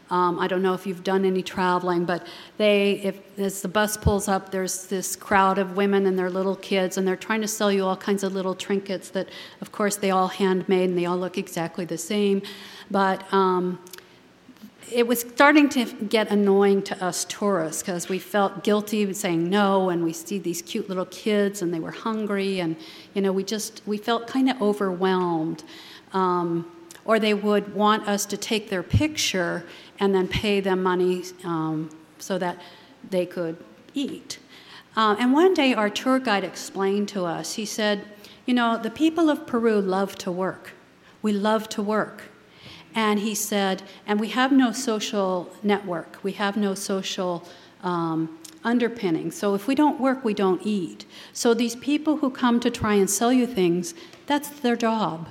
Um, 0.09 0.39
I 0.39 0.47
don't 0.49 0.61
know 0.61 0.73
if 0.73 0.85
you've 0.85 1.05
done 1.05 1.23
any 1.23 1.41
traveling, 1.41 2.03
but 2.03 2.27
they, 2.57 2.99
if 3.01 3.15
as 3.39 3.61
the 3.61 3.69
bus 3.69 3.95
pulls 3.95 4.27
up, 4.27 4.51
there's 4.51 4.87
this 4.87 5.15
crowd 5.15 5.57
of 5.57 5.77
women 5.77 6.05
and 6.05 6.19
their 6.19 6.29
little 6.29 6.57
kids, 6.57 6.97
and 6.97 7.07
they're 7.07 7.15
trying 7.15 7.41
to 7.41 7.47
sell 7.47 7.71
you 7.71 7.85
all 7.85 7.95
kinds 7.95 8.23
of 8.23 8.33
little 8.33 8.55
trinkets 8.55 9.09
that, 9.11 9.29
of 9.61 9.71
course, 9.71 9.95
they 9.95 10.11
all 10.11 10.27
handmade 10.27 10.89
and 10.89 10.97
they 10.97 11.05
all 11.05 11.17
look 11.17 11.37
exactly 11.37 11.85
the 11.85 11.97
same. 11.97 12.41
But 12.91 13.23
um, 13.33 13.79
it 14.91 15.05
was 15.05 15.21
starting 15.21 15.67
to 15.69 15.85
get 15.85 16.31
annoying 16.31 16.81
to 16.81 17.03
us 17.03 17.25
tourists 17.25 17.81
because 17.81 18.07
we 18.07 18.19
felt 18.19 18.63
guilty 18.63 19.11
saying 19.13 19.49
no 19.49 19.89
and 19.89 20.03
we 20.03 20.13
see 20.13 20.37
these 20.39 20.61
cute 20.61 20.87
little 20.87 21.05
kids 21.05 21.61
and 21.61 21.73
they 21.73 21.79
were 21.79 21.91
hungry 21.91 22.59
and 22.59 22.75
you 23.13 23.21
know 23.21 23.31
we 23.31 23.43
just 23.43 23.81
we 23.85 23.97
felt 23.97 24.27
kind 24.27 24.49
of 24.49 24.61
overwhelmed. 24.61 25.63
Um, 26.13 26.71
or 27.05 27.19
they 27.19 27.33
would 27.33 27.73
want 27.73 28.05
us 28.07 28.25
to 28.25 28.35
take 28.35 28.69
their 28.69 28.83
picture 28.83 29.65
and 29.97 30.13
then 30.13 30.27
pay 30.27 30.59
them 30.59 30.83
money 30.83 31.23
um, 31.45 31.89
so 32.19 32.37
that 32.37 32.61
they 33.09 33.25
could 33.25 33.55
eat. 33.93 34.39
Uh, 34.95 35.15
and 35.17 35.31
one 35.31 35.53
day 35.53 35.73
our 35.73 35.89
tour 35.89 36.19
guide 36.19 36.43
explained 36.43 37.07
to 37.07 37.23
us 37.25 37.53
he 37.53 37.65
said 37.65 38.05
you 38.45 38.53
know 38.53 38.77
the 38.77 38.91
people 38.91 39.29
of 39.29 39.45
peru 39.45 39.81
love 39.81 40.15
to 40.15 40.31
work. 40.31 40.71
We 41.21 41.33
love 41.33 41.67
to 41.69 41.81
work 41.81 42.23
and 42.97 43.19
he 43.19 43.35
said, 43.35 43.83
and 44.07 44.19
we 44.19 44.29
have 44.29 44.51
no 44.51 44.71
social 44.71 45.53
network, 45.61 46.17
we 46.23 46.31
have 46.31 46.57
no 46.57 46.73
social 46.73 47.47
um, 47.83 48.39
underpinning. 48.63 49.29
So 49.29 49.53
if 49.53 49.67
we 49.67 49.75
don't 49.75 50.01
work, 50.01 50.25
we 50.25 50.33
don't 50.33 50.65
eat. 50.65 51.05
So 51.31 51.53
these 51.53 51.75
people 51.75 52.17
who 52.17 52.31
come 52.31 52.59
to 52.59 52.71
try 52.71 52.95
and 52.95 53.07
sell 53.07 53.31
you 53.31 53.45
things, 53.45 53.93
that's 54.25 54.49
their 54.49 54.75
job. 54.75 55.29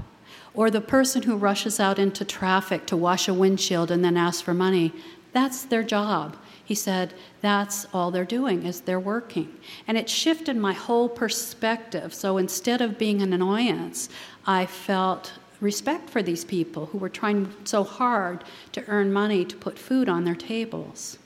Or 0.54 0.70
the 0.70 0.80
person 0.80 1.22
who 1.24 1.36
rushes 1.36 1.80
out 1.80 1.98
into 1.98 2.24
traffic 2.24 2.86
to 2.86 2.96
wash 2.96 3.26
a 3.26 3.34
windshield 3.34 3.90
and 3.90 4.04
then 4.04 4.16
asks 4.16 4.42
for 4.42 4.54
money, 4.54 4.92
that's 5.32 5.64
their 5.64 5.82
job. 5.82 6.36
He 6.64 6.76
said, 6.76 7.14
that's 7.40 7.84
all 7.92 8.12
they're 8.12 8.24
doing 8.24 8.62
is 8.62 8.82
they're 8.82 9.00
working. 9.00 9.52
And 9.88 9.98
it 9.98 10.08
shifted 10.08 10.56
my 10.56 10.72
whole 10.72 11.08
perspective. 11.08 12.14
So 12.14 12.38
instead 12.38 12.80
of 12.80 12.96
being 12.96 13.22
an 13.22 13.32
annoyance, 13.32 14.08
I 14.46 14.66
felt 14.66 15.32
respect 15.60 16.10
for 16.10 16.22
these 16.22 16.44
people 16.44 16.86
who 16.86 16.98
were 16.98 17.08
trying 17.08 17.52
so 17.64 17.84
hard 17.84 18.44
to 18.72 18.84
earn 18.88 19.12
money 19.12 19.44
to 19.44 19.56
put 19.56 19.78
food 19.78 20.08
on 20.08 20.24
their 20.24 20.34
tables. 20.34 21.18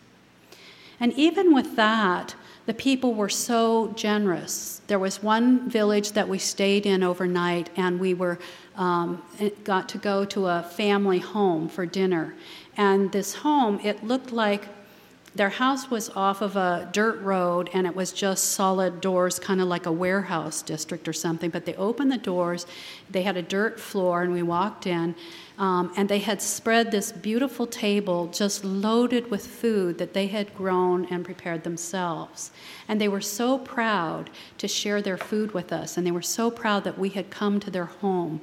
And 0.99 1.13
even 1.15 1.55
with 1.55 1.77
that, 1.77 2.35
the 2.67 2.75
people 2.75 3.15
were 3.15 3.29
so 3.29 3.93
generous. 3.97 4.83
There 4.87 4.99
was 4.99 5.23
one 5.23 5.69
village 5.69 6.13
that 6.13 6.29
we 6.29 6.39
stayed 6.39 6.87
in 6.87 7.03
overnight, 7.03 7.71
and 7.77 7.99
we 7.99 8.15
were 8.15 8.39
um, 8.77 9.23
got 9.65 9.89
to 9.89 9.99
go 9.99 10.25
to 10.27 10.47
a 10.47 10.63
family 10.63 11.19
home 11.19 11.69
for 11.69 11.87
dinner. 11.87 12.35
And 12.77 13.11
this 13.13 13.35
home, 13.35 13.81
it 13.83 14.05
looked 14.05 14.31
like 14.31 14.69
their 15.35 15.49
house 15.51 15.91
was 15.91 16.11
off 16.11 16.43
of 16.43 16.57
a 16.57 16.89
dirt 16.93 17.21
road 17.21 17.71
and 17.73 17.87
it 17.87 17.95
was 17.95 18.13
just 18.13 18.53
solid 18.53 19.01
doors, 19.01 19.39
kind 19.39 19.61
of 19.61 19.69
like 19.69 19.87
a 19.87 19.93
warehouse 19.93 20.61
district 20.61 21.07
or 21.07 21.13
something. 21.13 21.51
But 21.51 21.67
they 21.67 21.75
opened 21.75 22.11
the 22.11 22.19
doors, 22.19 22.67
they 23.09 23.23
had 23.23 23.37
a 23.37 23.43
dirt 23.43 23.79
floor, 23.79 24.23
and 24.23 24.33
we 24.33 24.43
walked 24.43 24.87
in. 24.87 25.15
Um, 25.57 25.93
and 25.95 26.09
they 26.09 26.21
had 26.21 26.41
spread 26.41 26.91
this 26.91 27.13
beautiful 27.13 27.67
table 27.67 28.29
just 28.29 28.65
loaded 28.65 29.31
with 29.31 29.47
food 29.47 29.99
that 29.99 30.15
they 30.15 30.27
had 30.27 30.55
grown 30.55 31.05
and 31.13 31.23
prepared 31.23 31.65
themselves. 31.65 32.51
And 32.89 32.99
they 32.99 33.09
were 33.09 33.21
so 33.21 33.59
proud 33.59 34.31
to 34.57 34.67
share 34.67 35.03
their 35.03 35.19
food 35.19 35.53
with 35.53 35.71
us, 35.71 35.99
and 35.99 36.07
they 36.07 36.13
were 36.13 36.23
so 36.23 36.51
proud 36.51 36.85
that 36.85 36.99
we 36.99 37.11
had 37.11 37.31
come 37.31 37.61
to 37.61 37.71
their 37.71 37.85
home. 37.85 38.41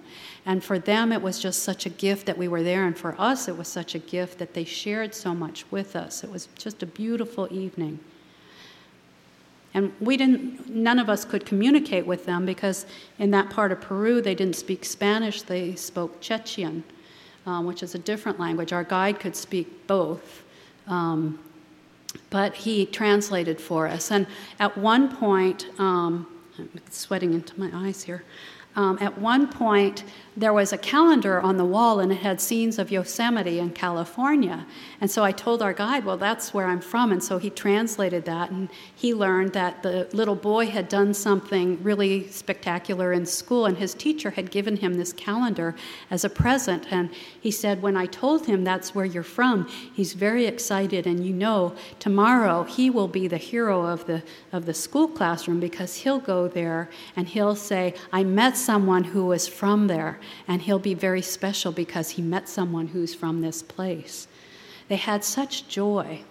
And 0.47 0.63
for 0.63 0.79
them, 0.79 1.12
it 1.12 1.21
was 1.21 1.39
just 1.39 1.63
such 1.63 1.86
a 1.86 1.89
gift 1.89 2.25
that 2.25 2.38
we 2.38 2.47
were 2.47 2.63
there. 2.63 2.86
And 2.86 2.97
for 2.97 3.19
us, 3.19 3.49
it 3.49 3.57
was 3.57 3.67
such 3.67 3.95
a 3.95 3.99
gift 3.99 4.39
that 4.39 4.53
they 4.53 4.63
shared 4.63 5.13
so 5.13 5.36
much 5.36 5.69
with 5.71 5.93
us. 5.93 6.23
It 6.23 6.31
was 6.31 6.47
just 6.57 6.81
a 6.81 6.86
beautiful 6.86 7.49
evening. 7.51 7.99
And 9.73 9.91
we 9.99 10.15
didn't, 10.15 10.69
none 10.69 10.99
of 10.99 11.10
us 11.10 11.25
could 11.25 11.45
communicate 11.45 12.07
with 12.07 12.25
them 12.25 12.45
because 12.45 12.86
in 13.19 13.29
that 13.31 13.49
part 13.49 13.73
of 13.73 13.81
Peru, 13.81 14.21
they 14.21 14.33
didn't 14.33 14.55
speak 14.55 14.86
Spanish, 14.86 15.41
they 15.41 15.75
spoke 15.75 16.21
Quechuan, 16.21 16.81
um, 17.45 17.65
which 17.65 17.83
is 17.83 17.93
a 17.93 17.99
different 17.99 18.39
language. 18.39 18.71
Our 18.71 18.86
guide 18.86 19.19
could 19.19 19.36
speak 19.36 19.86
both. 19.86 20.43
Um, 20.88 21.39
but 22.29 22.55
he 22.55 22.86
translated 22.86 23.60
for 23.60 23.86
us. 23.86 24.12
And 24.12 24.25
at 24.62 24.77
one 24.77 25.13
point, 25.13 25.67
um, 25.77 26.25
I'm 26.57 26.69
sweating 26.89 27.33
into 27.33 27.60
my 27.60 27.69
eyes 27.73 28.01
here. 28.01 28.23
Um, 28.77 28.97
at 29.01 29.17
one 29.17 29.47
point, 29.47 30.03
there 30.38 30.54
was 30.54 30.71
a 30.71 30.78
calendar 30.78 31.41
on 31.41 31.58
the 31.58 31.65
wall 31.65 32.00
and 32.00 32.12
it 32.12 32.19
had 32.19 32.39
scenes 32.39 32.78
of 32.78 32.91
Yosemite 32.91 33.58
in 33.58 33.71
California. 33.71 34.67
And 35.02 35.10
so 35.10 35.23
I 35.23 35.32
told 35.32 35.63
our 35.63 35.73
guide, 35.73 36.06
well, 36.06 36.15
that's 36.15 36.54
where 36.54 36.67
I'm 36.67 36.80
from. 36.80 37.12
And 37.12 37.23
so 37.23 37.39
he 37.39 37.50
translated 37.50 38.23
that 38.26 38.52
and 38.52 38.69
he 38.95 39.15
learned 39.15 39.54
that 39.54 39.82
the 39.82 40.08
little 40.13 40.36
boy 40.36 40.67
had 40.67 40.89
done 40.89 41.15
something 41.15 41.82
really 41.82 42.30
spectacular 42.30 43.13
in 43.13 43.26
school 43.26 43.65
and 43.65 43.78
his 43.78 43.95
teacher 43.95 44.30
had 44.30 44.52
given 44.52 44.78
him 44.78 44.93
this 44.93 45.12
calendar 45.12 45.73
as 46.12 46.23
a 46.23 46.30
present. 46.30 46.86
And 46.91 47.10
he 47.41 47.50
said, 47.50 47.82
when 47.82 47.97
I 47.97 48.06
told 48.06 48.45
him 48.45 48.63
that's 48.63 48.93
where 48.93 49.06
you're 49.06 49.23
from, 49.23 49.67
he's 49.67 50.13
very 50.13 50.45
excited. 50.45 51.08
And 51.08 51.26
you 51.26 51.34
know, 51.34 51.76
tomorrow 51.97 52.63
he 52.63 52.91
will 52.91 53.08
be 53.08 53.28
the 53.28 53.38
hero 53.38 53.88
of 53.88 54.06
the, 54.06 54.21
of 54.52 54.67
the 54.67 54.73
school 54.76 55.08
classroom 55.08 55.60
because 55.60 55.95
he'll 55.95 56.19
go 56.19 56.47
there 56.47 56.91
and 57.15 57.28
he'll 57.28 57.56
say, 57.56 57.95
I 58.13 58.23
met 58.23 58.56
someone 58.56 59.04
who 59.04 59.26
was 59.26 59.47
from 59.47 59.88
there 59.88 60.19
and 60.47 60.61
he'll 60.61 60.79
be 60.79 60.93
very 60.93 61.21
special 61.21 61.71
because 61.71 62.11
he 62.11 62.21
met 62.21 62.47
someone 62.47 62.87
who's 62.87 63.13
from 63.13 63.41
this 63.41 63.61
place. 63.61 64.27
They 64.87 64.95
had 64.95 65.23
such 65.23 65.67
joy. 65.67 66.21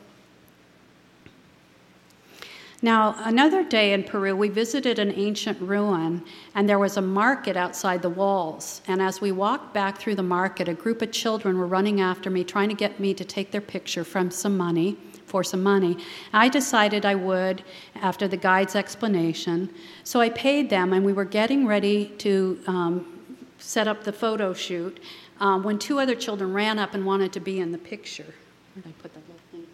Now, 2.83 3.17
another 3.21 3.65
day 3.65 3.95
in 3.95 4.05
Peru, 4.05 4.37
we 4.37 4.49
visited 4.51 4.99
an 4.99 5.11
ancient 5.13 5.59
ruin, 5.61 6.23
and 6.55 6.69
there 6.69 6.79
was 6.79 6.99
a 6.99 7.03
market 7.03 7.57
outside 7.57 8.03
the 8.03 8.11
walls. 8.11 8.83
And 8.87 9.01
as 9.01 9.21
we 9.21 9.33
walked 9.33 9.73
back 9.73 9.99
through 9.99 10.17
the 10.17 10.23
market, 10.23 10.69
a 10.69 10.75
group 10.75 11.01
of 11.01 11.11
children 11.11 11.59
were 11.59 11.67
running 11.67 12.03
after 12.03 12.29
me, 12.29 12.45
trying 12.45 12.69
to 12.69 12.75
get 12.75 13.01
me 13.01 13.15
to 13.15 13.25
take 13.25 13.51
their 13.51 13.63
picture 13.63 14.05
from 14.05 14.31
some 14.31 14.57
money 14.57 14.99
for 15.25 15.43
some 15.43 15.63
money. 15.63 15.97
I 16.33 16.49
decided 16.49 17.05
I 17.05 17.15
would 17.15 17.65
after 17.97 18.29
the 18.29 18.37
guide's 18.37 18.77
explanation. 18.77 19.75
So 20.05 20.21
I 20.21 20.29
paid 20.31 20.71
them, 20.71 20.93
and 20.93 21.05
we 21.05 21.13
were 21.13 21.25
getting 21.25 21.67
ready 21.67 22.07
to 22.19 22.61
um, 22.67 23.16
set 23.59 23.89
up 23.89 24.05
the 24.05 24.13
photo 24.13 24.53
shoot 24.55 25.01
um, 25.41 25.63
when 25.63 25.79
two 25.79 25.99
other 25.99 26.15
children 26.15 26.53
ran 26.53 26.79
up 26.79 26.95
and 26.95 27.05
wanted 27.05 27.33
to 27.33 27.41
be 27.41 27.61
in 27.61 27.73
the 27.73 27.79
picture. 27.79 28.35
Where 28.75 28.83
did 28.83 28.89
I 28.89 28.93
put 29.03 29.15
that 29.15 29.21
little 29.21 29.41
thing? 29.51 29.67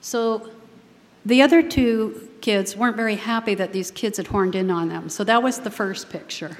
So 0.00 0.50
the 1.26 1.42
other 1.42 1.62
two 1.62 2.30
kids 2.40 2.76
weren't 2.76 2.96
very 2.96 3.16
happy 3.16 3.54
that 3.54 3.72
these 3.72 3.90
kids 3.90 4.16
had 4.16 4.28
horned 4.28 4.54
in 4.54 4.70
on 4.70 4.88
them. 4.88 5.08
So 5.08 5.24
that 5.24 5.42
was 5.42 5.60
the 5.60 5.70
first 5.70 6.08
picture. 6.08 6.56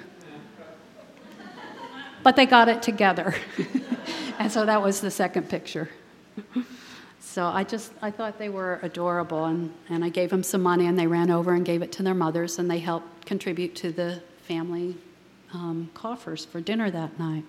But 2.22 2.37
they 2.37 2.46
got 2.46 2.68
it 2.68 2.83
together. 2.83 3.35
and 4.38 4.52
so 4.52 4.66
that 4.66 4.83
was 4.83 5.00
the 5.00 5.11
second 5.11 5.48
picture. 5.48 5.88
So 7.38 7.46
I 7.46 7.62
just 7.62 7.92
I 8.03 8.11
thought 8.11 8.37
they 8.37 8.48
were 8.48 8.81
adorable, 8.83 9.44
and, 9.44 9.72
and 9.88 10.05
I 10.05 10.09
gave 10.09 10.29
them 10.29 10.42
some 10.42 10.61
money, 10.61 10.87
and 10.87 10.98
they 10.98 11.07
ran 11.07 11.31
over 11.31 11.55
and 11.55 11.64
gave 11.64 11.83
it 11.83 11.92
to 11.92 12.03
their 12.03 12.12
mothers, 12.12 12.59
and 12.59 12.68
they 12.68 12.81
helped 12.81 13.27
contribute 13.27 13.77
to 13.77 13.92
the 13.92 14.20
family 14.42 14.96
um, 15.55 15.88
coffers 15.94 16.44
for 16.44 16.61
dinner 16.61 16.90
that 16.90 17.16
night. 17.16 17.44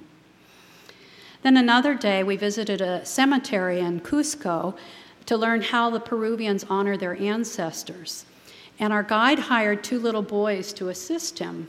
Then 1.42 1.58
another 1.58 1.96
day, 1.96 2.22
we 2.22 2.38
visited 2.38 2.82
a 2.82 3.04
cemetery 3.04 3.80
in 3.80 4.02
Cusco 4.02 4.78
to 5.26 5.36
learn 5.36 5.64
how 5.64 5.90
the 5.90 6.00
Peruvians 6.00 6.66
honor 6.70 6.96
their 6.96 7.20
ancestors. 7.20 8.26
And 8.78 8.94
our 8.94 9.02
guide 9.02 9.40
hired 9.40 9.84
two 9.84 9.98
little 9.98 10.22
boys 10.22 10.72
to 10.74 10.90
assist 10.90 11.40
him 11.40 11.68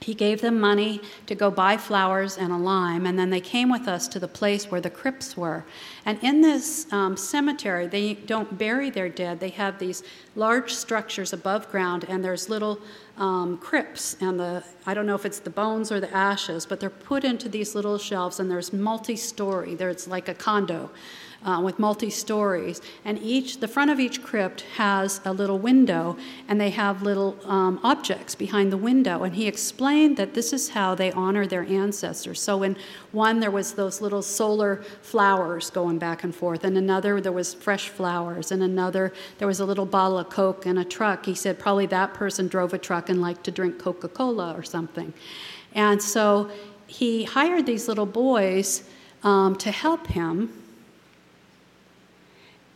he 0.00 0.14
gave 0.14 0.40
them 0.40 0.58
money 0.58 1.00
to 1.26 1.34
go 1.34 1.50
buy 1.50 1.76
flowers 1.76 2.38
and 2.38 2.52
a 2.52 2.56
lime, 2.56 3.06
and 3.06 3.18
then 3.18 3.30
they 3.30 3.40
came 3.40 3.70
with 3.70 3.86
us 3.86 4.08
to 4.08 4.18
the 4.18 4.28
place 4.28 4.70
where 4.70 4.80
the 4.80 4.90
crypts 4.90 5.36
were. 5.36 5.64
And 6.06 6.18
in 6.22 6.40
this 6.40 6.90
um, 6.92 7.16
cemetery, 7.16 7.86
they 7.86 8.14
don't 8.14 8.56
bury 8.56 8.88
their 8.88 9.10
dead. 9.10 9.40
They 9.40 9.50
have 9.50 9.78
these 9.78 10.02
large 10.34 10.72
structures 10.72 11.32
above 11.32 11.70
ground, 11.70 12.06
and 12.08 12.24
there's 12.24 12.48
little 12.48 12.80
um, 13.20 13.58
crypts 13.58 14.16
and 14.22 14.40
the 14.40 14.64
i 14.86 14.94
don't 14.94 15.04
know 15.04 15.14
if 15.14 15.26
it's 15.26 15.40
the 15.40 15.50
bones 15.50 15.92
or 15.92 16.00
the 16.00 16.12
ashes 16.12 16.64
but 16.64 16.80
they're 16.80 16.88
put 16.88 17.22
into 17.22 17.50
these 17.50 17.74
little 17.74 17.98
shelves 17.98 18.40
and 18.40 18.50
there's 18.50 18.72
multi-story 18.72 19.74
there's 19.74 20.08
like 20.08 20.28
a 20.28 20.34
condo 20.34 20.90
uh, 21.44 21.60
with 21.62 21.78
multi 21.78 22.10
stories. 22.10 22.80
And 23.04 23.18
each, 23.18 23.60
the 23.60 23.68
front 23.68 23.90
of 23.90 23.98
each 23.98 24.22
crypt 24.22 24.62
has 24.76 25.20
a 25.24 25.32
little 25.32 25.58
window, 25.58 26.16
and 26.48 26.60
they 26.60 26.70
have 26.70 27.02
little 27.02 27.36
um, 27.44 27.80
objects 27.82 28.34
behind 28.34 28.72
the 28.72 28.76
window. 28.76 29.22
And 29.22 29.34
he 29.34 29.46
explained 29.46 30.16
that 30.16 30.34
this 30.34 30.52
is 30.52 30.70
how 30.70 30.94
they 30.94 31.12
honor 31.12 31.46
their 31.46 31.64
ancestors. 31.64 32.40
So 32.40 32.62
in 32.62 32.76
one, 33.12 33.40
there 33.40 33.50
was 33.50 33.74
those 33.74 34.00
little 34.00 34.22
solar 34.22 34.82
flowers 35.02 35.70
going 35.70 35.98
back 35.98 36.24
and 36.24 36.34
forth, 36.34 36.64
and 36.64 36.76
another, 36.76 37.20
there 37.20 37.32
was 37.32 37.54
fresh 37.54 37.88
flowers, 37.88 38.52
and 38.52 38.62
another, 38.62 39.12
there 39.38 39.48
was 39.48 39.60
a 39.60 39.64
little 39.64 39.86
bottle 39.86 40.18
of 40.18 40.30
Coke 40.30 40.66
and 40.66 40.78
a 40.78 40.84
truck. 40.84 41.26
He 41.26 41.34
said 41.34 41.58
probably 41.58 41.86
that 41.86 42.14
person 42.14 42.48
drove 42.48 42.74
a 42.74 42.78
truck 42.78 43.08
and 43.08 43.20
liked 43.20 43.44
to 43.44 43.50
drink 43.50 43.78
Coca 43.78 44.08
Cola 44.08 44.54
or 44.54 44.62
something. 44.62 45.12
And 45.72 46.02
so 46.02 46.50
he 46.86 47.24
hired 47.24 47.66
these 47.66 47.86
little 47.86 48.06
boys 48.06 48.82
um, 49.22 49.54
to 49.56 49.70
help 49.70 50.08
him 50.08 50.59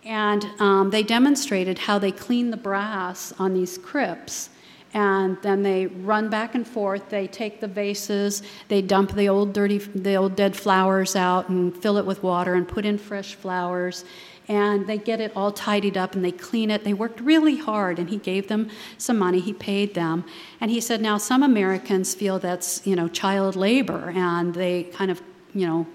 and 0.05 0.45
um, 0.61 0.91
they 0.91 1.03
demonstrated 1.03 1.79
how 1.79 1.99
they 1.99 2.13
clean 2.13 2.51
the 2.51 2.57
brass 2.57 3.33
on 3.39 3.55
these 3.55 3.79
crypts. 3.79 4.51
And 4.93 5.37
then 5.43 5.63
they 5.63 5.87
run 5.87 6.29
back 6.29 6.55
and 6.55 6.67
forth. 6.67 7.09
They 7.09 7.27
take 7.27 7.61
the 7.61 7.67
vases, 7.67 8.43
they 8.69 8.81
dump 8.81 9.13
the 9.13 9.29
old 9.29 9.53
dirty, 9.53 9.79
the 9.79 10.15
old 10.15 10.37
dead 10.37 10.55
flowers 10.55 11.17
out 11.17 11.49
and 11.49 11.77
fill 11.77 11.97
it 11.97 12.07
with 12.07 12.23
water 12.23 12.55
and 12.55 12.69
put 12.69 12.85
in 12.85 12.99
fresh 12.99 13.35
flowers. 13.35 14.05
And 14.47 14.87
they 14.87 14.99
get 14.99 15.21
it 15.21 15.33
all 15.35 15.51
tidied 15.51 15.97
up 15.97 16.15
and 16.15 16.25
they 16.25 16.31
clean 16.31 16.71
it. 16.71 16.85
They 16.85 16.93
worked 16.93 17.19
really 17.21 17.57
hard, 17.57 17.99
and 17.99 18.11
he 18.11 18.19
gave 18.19 18.47
them 18.49 18.69
some 18.99 19.19
money. 19.19 19.41
He 19.41 19.55
paid 19.55 19.95
them, 19.95 20.23
and 20.61 20.71
he 20.71 20.83
said, 20.83 21.01
"Now 21.01 21.17
some 21.17 21.43
Americans 21.43 22.15
feel 22.15 22.39
that's 22.39 22.87
you 22.87 22.95
know 22.95 23.09
child 23.09 23.57
labor, 23.57 24.13
and 24.15 24.53
they 24.53 24.83
kind 24.83 25.11
of 25.11 25.23
you 25.55 25.67
know 25.67 25.87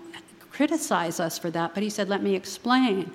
criticize 0.49 1.19
us 1.19 1.37
for 1.37 1.51
that." 1.51 1.75
But 1.75 1.83
he 1.83 1.91
said, 1.91 2.09
"Let 2.09 2.23
me 2.23 2.33
explain." 2.33 3.11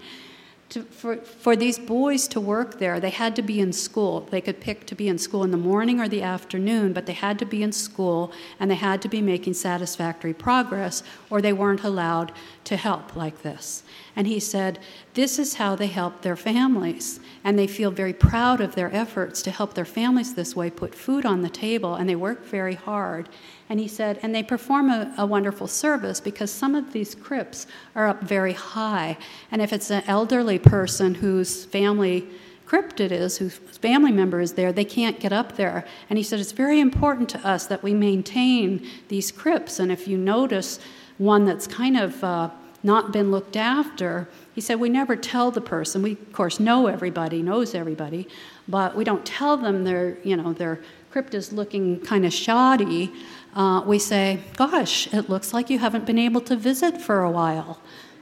To, 0.70 0.82
for, 0.82 1.16
for 1.16 1.56
these 1.56 1.78
boys 1.78 2.26
to 2.28 2.40
work 2.40 2.78
there, 2.78 2.98
they 2.98 3.10
had 3.10 3.36
to 3.36 3.42
be 3.42 3.60
in 3.60 3.72
school. 3.72 4.20
They 4.30 4.40
could 4.40 4.60
pick 4.60 4.86
to 4.86 4.94
be 4.94 5.08
in 5.08 5.18
school 5.18 5.44
in 5.44 5.50
the 5.50 5.56
morning 5.56 6.00
or 6.00 6.08
the 6.08 6.22
afternoon, 6.22 6.92
but 6.92 7.06
they 7.06 7.12
had 7.12 7.38
to 7.40 7.44
be 7.44 7.62
in 7.62 7.72
school 7.72 8.32
and 8.58 8.70
they 8.70 8.74
had 8.76 9.02
to 9.02 9.08
be 9.08 9.20
making 9.20 9.54
satisfactory 9.54 10.34
progress, 10.34 11.02
or 11.30 11.40
they 11.40 11.52
weren't 11.52 11.84
allowed 11.84 12.32
to 12.64 12.76
help 12.76 13.14
like 13.14 13.42
this. 13.42 13.82
And 14.16 14.26
he 14.26 14.38
said, 14.38 14.78
This 15.14 15.38
is 15.38 15.54
how 15.54 15.74
they 15.74 15.88
help 15.88 16.22
their 16.22 16.36
families. 16.36 17.20
And 17.42 17.58
they 17.58 17.66
feel 17.66 17.90
very 17.90 18.12
proud 18.12 18.60
of 18.60 18.74
their 18.74 18.94
efforts 18.94 19.42
to 19.42 19.50
help 19.50 19.74
their 19.74 19.84
families 19.84 20.34
this 20.34 20.54
way, 20.54 20.70
put 20.70 20.94
food 20.94 21.26
on 21.26 21.42
the 21.42 21.48
table, 21.48 21.94
and 21.94 22.08
they 22.08 22.16
work 22.16 22.44
very 22.44 22.74
hard. 22.74 23.28
And 23.68 23.80
he 23.80 23.88
said, 23.88 24.20
and 24.22 24.34
they 24.34 24.42
perform 24.42 24.90
a, 24.90 25.12
a, 25.18 25.26
wonderful 25.26 25.66
service 25.66 26.20
because 26.20 26.50
some 26.50 26.74
of 26.74 26.92
these 26.92 27.14
crypts 27.14 27.66
are 27.94 28.06
up 28.06 28.22
very 28.22 28.52
high. 28.52 29.16
And 29.50 29.62
if 29.62 29.72
it's 29.72 29.90
an 29.90 30.04
elderly 30.06 30.58
person 30.58 31.14
whose 31.14 31.64
family 31.64 32.28
crypt 32.66 33.00
it 33.00 33.10
is, 33.10 33.38
whose 33.38 33.54
family 33.54 34.12
member 34.12 34.40
is 34.40 34.52
there, 34.52 34.72
they 34.72 34.84
can't 34.84 35.18
get 35.18 35.32
up 35.32 35.56
there. 35.56 35.86
And 36.08 36.18
he 36.18 36.22
said, 36.22 36.40
it's 36.40 36.52
very 36.52 36.78
important 36.78 37.28
to 37.30 37.46
us 37.46 37.66
that 37.66 37.82
we 37.82 37.94
maintain 37.94 38.86
these 39.08 39.32
crypts. 39.32 39.78
And 39.78 39.90
if 39.90 40.06
you 40.06 40.18
notice 40.18 40.78
one 41.18 41.46
that's 41.46 41.66
kind 41.66 41.96
of 41.96 42.22
uh, 42.22 42.50
not 42.84 43.12
been 43.12 43.30
looked 43.30 43.56
after, 43.56 44.28
he 44.54 44.60
said, 44.60 44.78
we 44.78 44.88
never 44.88 45.16
tell 45.16 45.50
the 45.50 45.60
person. 45.60 46.02
We, 46.02 46.12
of 46.12 46.32
course, 46.32 46.60
know 46.60 46.86
everybody, 46.86 47.42
knows 47.42 47.74
everybody, 47.74 48.28
but 48.68 48.94
we 48.94 49.02
don't 49.02 49.24
tell 49.26 49.56
them 49.56 49.84
their, 49.84 50.18
you 50.22 50.36
know, 50.36 50.52
their 50.52 50.80
crypt 51.10 51.34
is 51.34 51.52
looking 51.52 52.00
kind 52.00 52.24
of 52.24 52.32
shoddy 52.32 53.12
uh, 53.54 53.82
we 53.86 53.98
say, 53.98 54.40
Gosh, 54.56 55.12
it 55.12 55.28
looks 55.28 55.52
like 55.52 55.70
you 55.70 55.78
haven't 55.78 56.06
been 56.06 56.18
able 56.18 56.40
to 56.42 56.56
visit 56.56 57.00
for 57.00 57.22
a 57.22 57.30
while. 57.30 57.80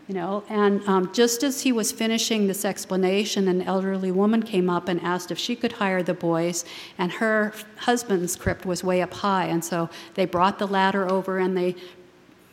You 0.09 0.17
know, 0.17 0.45
and 0.49 0.87
um, 0.89 1.13
just 1.13 1.43
as 1.43 1.63
he 1.63 1.73
was 1.73 1.93
finishing 1.93 2.49
this 2.49 2.65
explanation, 2.65 3.49
an 3.49 3.63
elderly 3.63 4.11
woman 4.11 4.43
came 4.43 4.69
up 4.69 4.89
and 4.89 5.01
asked 5.01 5.31
if 5.31 5.39
she 5.39 5.55
could 5.57 5.73
hire 5.73 6.03
the 6.03 6.13
boys, 6.13 6.65
and 6.99 7.13
her 7.13 7.55
husband's 7.77 8.37
crypt 8.37 8.67
was 8.67 8.83
way 8.83 9.01
up 9.01 9.15
high, 9.15 9.47
and 9.47 9.65
so 9.65 9.89
they 10.15 10.27
brought 10.27 10.59
the 10.59 10.67
ladder 10.67 11.11
over 11.11 11.39
and 11.39 11.57
they 11.57 11.77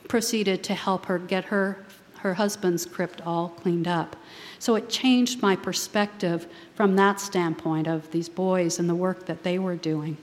proceeded 0.08 0.64
to 0.64 0.74
help 0.74 1.08
her 1.08 1.18
get 1.18 1.46
her 1.46 1.84
her 2.22 2.34
husband's 2.34 2.86
crypt 2.86 3.22
all 3.26 3.50
cleaned 3.50 3.88
up. 3.88 4.16
So 4.60 4.76
it 4.76 4.90
changed 4.90 5.42
my 5.42 5.56
perspective 5.56 6.48
from 6.76 6.96
that 6.96 7.20
standpoint 7.20 7.88
of 7.88 8.12
these 8.12 8.30
boys 8.30 8.80
and 8.80 8.90
the 8.90 8.96
work 8.96 9.26
that 9.26 9.44
they 9.44 9.58
were 9.58 9.76
doing. 9.76 10.18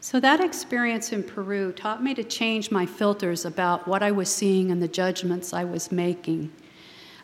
So, 0.00 0.20
that 0.20 0.40
experience 0.40 1.12
in 1.12 1.22
Peru 1.22 1.70
taught 1.70 2.02
me 2.02 2.14
to 2.14 2.24
change 2.24 2.70
my 2.70 2.86
filters 2.86 3.44
about 3.44 3.86
what 3.86 4.02
I 4.02 4.10
was 4.10 4.32
seeing 4.32 4.70
and 4.70 4.80
the 4.82 4.88
judgments 4.88 5.52
I 5.52 5.64
was 5.64 5.92
making. 5.92 6.50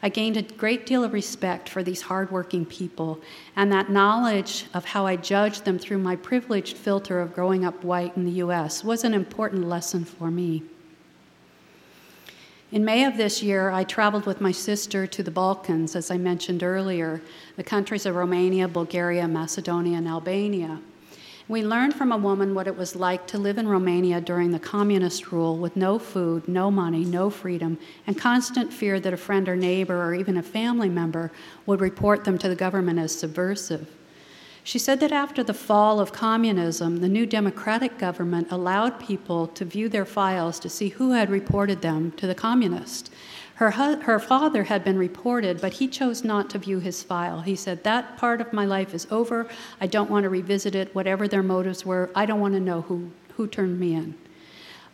I 0.05 0.11
gained 0.11 0.37
a 0.37 0.43
great 0.43 0.85
deal 0.85 1.03
of 1.03 1.14
respect 1.14 1.67
for 1.67 1.83
these 1.83 2.03
hardworking 2.03 2.67
people, 2.67 3.23
and 3.57 3.73
that 3.73 3.88
knowledge 3.88 4.67
of 4.75 4.85
how 4.85 5.07
I 5.07 5.17
judged 5.17 5.64
them 5.64 5.79
through 5.79 5.97
my 5.97 6.14
privileged 6.14 6.77
filter 6.77 7.21
of 7.21 7.33
growing 7.33 7.64
up 7.64 7.83
white 7.83 8.14
in 8.14 8.27
the 8.27 8.33
U.S. 8.33 8.85
was 8.85 9.03
an 9.03 9.14
important 9.14 9.67
lesson 9.67 10.05
for 10.05 10.31
me. 10.31 10.62
In 12.71 12.85
May 12.85 13.07
of 13.07 13.17
this 13.17 13.43
year, 13.43 13.71
I 13.71 13.83
traveled 13.83 14.27
with 14.27 14.43
my 14.43 14.53
sister 14.53 15.07
to 15.07 15.23
the 15.23 15.31
Balkans, 15.31 15.97
as 15.97 16.11
I 16.11 16.19
mentioned 16.19 16.62
earlier, 16.62 17.23
the 17.57 17.64
countries 17.64 18.05
of 18.05 18.14
Romania, 18.14 18.69
Bulgaria, 18.69 19.27
Macedonia, 19.27 19.97
and 19.97 20.07
Albania. 20.07 20.83
We 21.47 21.63
learned 21.63 21.95
from 21.95 22.11
a 22.11 22.17
woman 22.17 22.55
what 22.55 22.67
it 22.67 22.77
was 22.77 22.97
like 22.97 23.27
to 23.27 23.39
live 23.39 23.59
in 23.59 23.69
Romania 23.69 24.19
during 24.19 24.51
the 24.51 24.59
communist 24.59 25.31
rule 25.31 25.59
with 25.59 25.77
no 25.77 25.99
food, 25.99 26.49
no 26.49 26.71
money, 26.71 27.05
no 27.05 27.29
freedom, 27.29 27.79
and 28.07 28.17
constant 28.17 28.73
fear 28.73 28.99
that 28.99 29.13
a 29.13 29.19
friend 29.19 29.47
or 29.47 29.55
neighbor 29.55 30.03
or 30.03 30.15
even 30.15 30.39
a 30.39 30.43
family 30.43 30.89
member 30.89 31.31
would 31.67 31.83
report 31.83 32.25
them 32.25 32.39
to 32.39 32.49
the 32.49 32.57
government 32.57 32.99
as 32.99 33.15
subversive. 33.15 33.91
She 34.63 34.79
said 34.79 35.01
that 35.01 35.13
after 35.13 35.45
the 35.45 35.53
fall 35.53 36.01
of 36.01 36.15
communism, 36.15 37.03
the 37.03 37.09
new 37.09 37.27
democratic 37.27 37.99
government 37.99 38.49
allowed 38.51 38.99
people 38.99 39.47
to 39.49 39.67
view 39.67 39.91
their 39.91 40.07
files 40.07 40.59
to 40.61 40.71
see 40.71 40.89
who 40.89 41.11
had 41.11 41.29
reported 41.29 41.83
them 41.83 42.13
to 42.13 42.27
the 42.27 42.35
communists. 42.35 43.11
Her, 43.57 43.71
her 43.71 44.19
father 44.19 44.64
had 44.64 44.83
been 44.83 44.99
reported, 44.99 45.61
but 45.61 45.75
he 45.75 45.87
chose 45.87 46.25
not 46.25 46.51
to 46.51 46.59
view 46.59 46.81
his 46.81 47.05
file. 47.05 47.43
He 47.43 47.55
said, 47.55 47.85
That 47.85 48.17
part 48.17 48.40
of 48.40 48.53
my 48.53 48.64
life 48.64 48.93
is 48.95 49.07
over. 49.12 49.47
I 49.81 49.87
don't 49.87 50.11
want 50.11 50.25
to 50.25 50.29
revisit 50.29 50.75
it, 50.75 50.93
whatever 50.93 51.29
their 51.29 51.43
motives 51.43 51.87
were. 51.87 52.11
I 52.17 52.27
don't 52.27 52.40
want 52.40 52.55
to 52.55 52.61
know 52.61 52.81
who, 52.83 53.12
who 53.37 53.47
turned 53.47 53.79
me 53.79 53.95
in. 53.95 54.17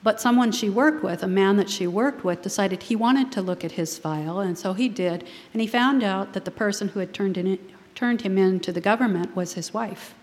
But 0.02 0.20
someone 0.20 0.52
she 0.52 0.68
worked 0.68 1.02
with, 1.02 1.22
a 1.22 1.28
man 1.28 1.56
that 1.56 1.70
she 1.70 1.86
worked 1.86 2.22
with, 2.22 2.42
decided 2.42 2.82
he 2.82 2.96
wanted 2.96 3.32
to 3.32 3.42
look 3.42 3.64
at 3.64 3.72
his 3.72 3.98
file, 3.98 4.40
and 4.40 4.58
so 4.58 4.74
he 4.74 4.88
did. 4.88 5.26
And 5.52 5.60
he 5.62 5.66
found 5.66 6.02
out 6.02 6.34
that 6.34 6.44
the 6.44 6.50
person 6.50 6.88
who 6.88 7.00
had 7.00 7.14
turned, 7.14 7.38
in, 7.38 7.58
turned 7.94 8.22
him 8.22 8.36
in 8.36 8.60
to 8.60 8.72
the 8.72 8.80
government 8.80 9.34
was 9.34 9.54
his 9.54 9.72
wife. 9.72 10.14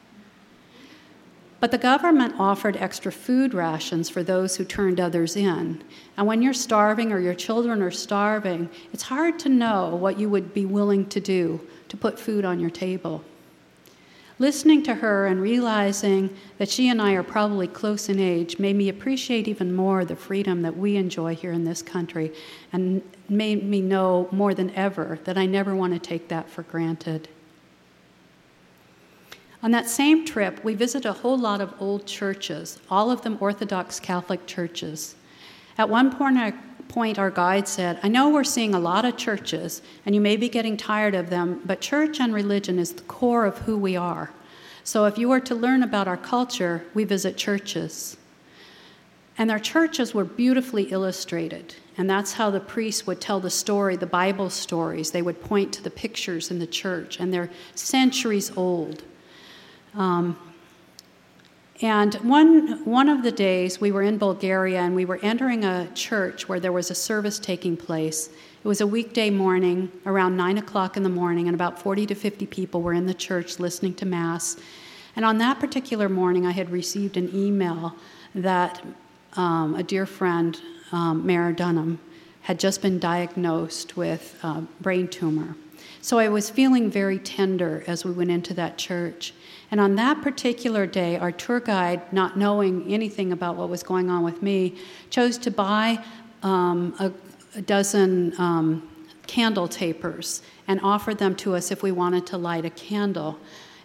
But 1.60 1.72
the 1.72 1.78
government 1.80 2.36
offered 2.38 2.78
extra 2.78 3.12
food 3.12 3.54
rations 3.54 4.10
for 4.10 4.22
those 4.22 4.56
who 4.56 4.64
turned 4.64 5.00
others 5.00 5.36
in. 5.36 5.84
And 6.16 6.28
when 6.28 6.42
you're 6.42 6.54
starving 6.54 7.12
or 7.12 7.20
your 7.20 7.34
children 7.34 7.82
are 7.82 7.90
starving, 7.90 8.70
it's 8.94 9.04
hard 9.04 9.40
to 9.40 9.50
know 9.50 9.96
what 9.96 10.20
you 10.20 10.30
would 10.30 10.54
be 10.54 10.66
willing 10.66 11.08
to 11.08 11.20
do 11.20 11.60
to 11.90 11.98
put 11.98 12.20
food 12.20 12.46
on 12.46 12.60
your 12.60 12.70
table. 12.70 13.24
Listening 14.40 14.84
to 14.84 14.94
her 14.94 15.26
and 15.26 15.42
realizing 15.42 16.36
that 16.60 16.70
she 16.70 16.90
and 16.90 17.02
I 17.02 17.14
are 17.14 17.24
probably 17.24 17.68
close 17.68 18.08
in 18.08 18.20
age 18.20 18.60
made 18.60 18.76
me 18.76 18.88
appreciate 18.88 19.48
even 19.48 19.76
more 19.76 20.06
the 20.06 20.16
freedom 20.16 20.62
that 20.62 20.78
we 20.78 20.96
enjoy 20.96 21.34
here 21.34 21.52
in 21.52 21.64
this 21.64 21.82
country 21.82 22.32
and 22.72 23.02
made 23.30 23.64
me 23.64 23.82
know 23.82 24.30
more 24.32 24.54
than 24.54 24.70
ever 24.76 25.18
that 25.24 25.40
I 25.40 25.48
never 25.48 25.76
want 25.76 25.94
to 25.94 26.00
take 26.00 26.28
that 26.28 26.52
for 26.52 26.62
granted. 26.62 27.30
On 29.64 29.72
that 29.72 29.90
same 29.90 30.24
trip, 30.24 30.64
we 30.64 30.76
visited 30.76 31.10
a 31.10 31.14
whole 31.14 31.38
lot 31.38 31.62
of 31.62 31.74
old 31.80 32.06
churches, 32.06 32.80
all 32.92 33.10
of 33.10 33.24
them 33.24 33.38
Orthodox 33.40 34.00
Catholic 34.00 34.46
churches. 34.46 35.16
At 35.78 35.90
one 35.90 36.16
point, 36.16 37.20
our 37.20 37.32
guide 37.32 37.68
said, 37.68 38.00
I 38.04 38.08
know 38.08 38.30
we're 38.30 38.44
seeing 38.44 38.76
a 38.76 38.80
lot 38.80 39.04
of 39.04 39.18
churches, 39.18 39.82
and 40.06 40.14
you 40.14 40.22
may 40.22 40.38
be 40.38 40.48
getting 40.48 40.78
tired 40.78 41.16
of 41.16 41.30
them, 41.30 41.62
but 41.66 41.82
church 41.82 42.20
and 42.20 42.34
religion 42.34 42.78
is 42.78 42.94
the 42.94 43.02
core 43.04 43.46
of 43.46 43.58
who 43.60 43.78
we 43.78 43.96
are. 43.96 44.32
So 44.84 45.06
if 45.06 45.18
you 45.18 45.28
were 45.28 45.40
to 45.42 45.56
learn 45.56 45.84
about 45.84 46.08
our 46.08 46.18
culture, 46.18 46.86
we 46.94 47.04
visit 47.04 47.36
churches. 47.36 48.16
And 49.40 49.50
their 49.50 49.60
churches 49.60 50.14
were 50.14 50.24
beautifully 50.24 50.84
illustrated. 50.84 51.76
And 51.98 52.10
that's 52.10 52.34
how 52.34 52.50
the 52.52 52.60
priests 52.60 53.06
would 53.06 53.20
tell 53.20 53.40
the 53.40 53.50
story, 53.50 53.96
the 53.96 54.06
Bible 54.06 54.50
stories. 54.50 55.12
They 55.12 55.22
would 55.22 55.42
point 55.42 55.74
to 55.74 55.84
the 55.84 55.90
pictures 55.90 56.52
in 56.52 56.60
the 56.60 56.68
church, 56.68 57.20
and 57.20 57.34
they're 57.34 57.50
centuries 57.76 58.56
old. 58.56 59.04
Um, 59.98 60.38
And 61.80 62.16
one, 62.16 62.84
one 62.86 63.08
of 63.08 63.22
the 63.22 63.32
days 63.32 63.80
we 63.80 63.92
were 63.92 64.02
in 64.02 64.18
Bulgaria 64.18 64.80
and 64.80 64.96
we 64.96 65.06
were 65.06 65.20
entering 65.22 65.64
a 65.64 65.88
church 65.94 66.50
where 66.50 66.60
there 66.60 66.72
was 66.72 66.90
a 66.90 66.96
service 66.96 67.38
taking 67.38 67.78
place. 67.78 68.30
It 68.64 68.68
was 68.68 68.82
a 68.82 68.88
weekday 68.88 69.30
morning 69.30 69.92
around 70.08 70.36
9 70.36 70.58
o'clock 70.58 70.98
in 70.98 71.04
the 71.04 71.10
morning, 71.10 71.48
and 71.48 71.54
about 71.54 71.80
40 71.80 72.08
to 72.08 72.16
50 72.16 72.48
people 72.48 72.82
were 72.82 72.94
in 72.94 73.06
the 73.06 73.14
church 73.14 73.60
listening 73.60 73.94
to 73.96 74.08
Mass. 74.08 74.58
And 75.16 75.24
on 75.24 75.38
that 75.38 75.60
particular 75.60 76.10
morning, 76.10 76.48
I 76.48 76.52
had 76.52 76.72
received 76.72 77.16
an 77.16 77.30
email 77.34 77.96
that 78.34 78.84
um, 79.34 79.76
a 79.76 79.84
dear 79.84 80.08
friend, 80.08 80.60
um, 80.92 81.26
Mare 81.28 81.52
Dunham, 81.52 82.00
had 82.42 82.60
just 82.60 82.82
been 82.82 82.98
diagnosed 82.98 83.96
with 83.96 84.36
a 84.42 84.64
brain 84.82 85.08
tumor. 85.08 85.56
So 86.02 86.18
I 86.18 86.30
was 86.30 86.50
feeling 86.50 86.90
very 86.90 87.20
tender 87.20 87.84
as 87.86 88.04
we 88.04 88.12
went 88.12 88.32
into 88.32 88.56
that 88.56 88.78
church. 88.80 89.34
And 89.70 89.82
on 89.82 89.96
that 89.96 90.22
particular 90.22 90.86
day, 90.86 91.18
our 91.18 91.32
tour 91.32 91.60
guide, 91.60 92.14
not 92.14 92.38
knowing 92.38 92.92
anything 92.92 93.32
about 93.32 93.56
what 93.56 93.70
was 93.70 93.84
going 93.84 94.10
on 94.10 94.24
with 94.24 94.42
me, 94.42 94.76
chose 95.10 95.38
to 95.40 95.52
buy 95.52 96.04
um, 96.44 96.96
a, 97.00 97.12
a, 97.58 97.62
dozen 97.62 98.34
um, 98.40 98.88
candle 99.26 99.68
tapers 99.68 100.42
and 100.68 100.80
offered 100.82 101.18
them 101.18 101.36
to 101.36 101.56
us 101.56 101.72
if 101.72 101.84
we 101.84 101.92
wanted 101.92 102.26
to 102.28 102.38
light 102.38 102.64
a 102.64 102.70
candle. 102.70 103.38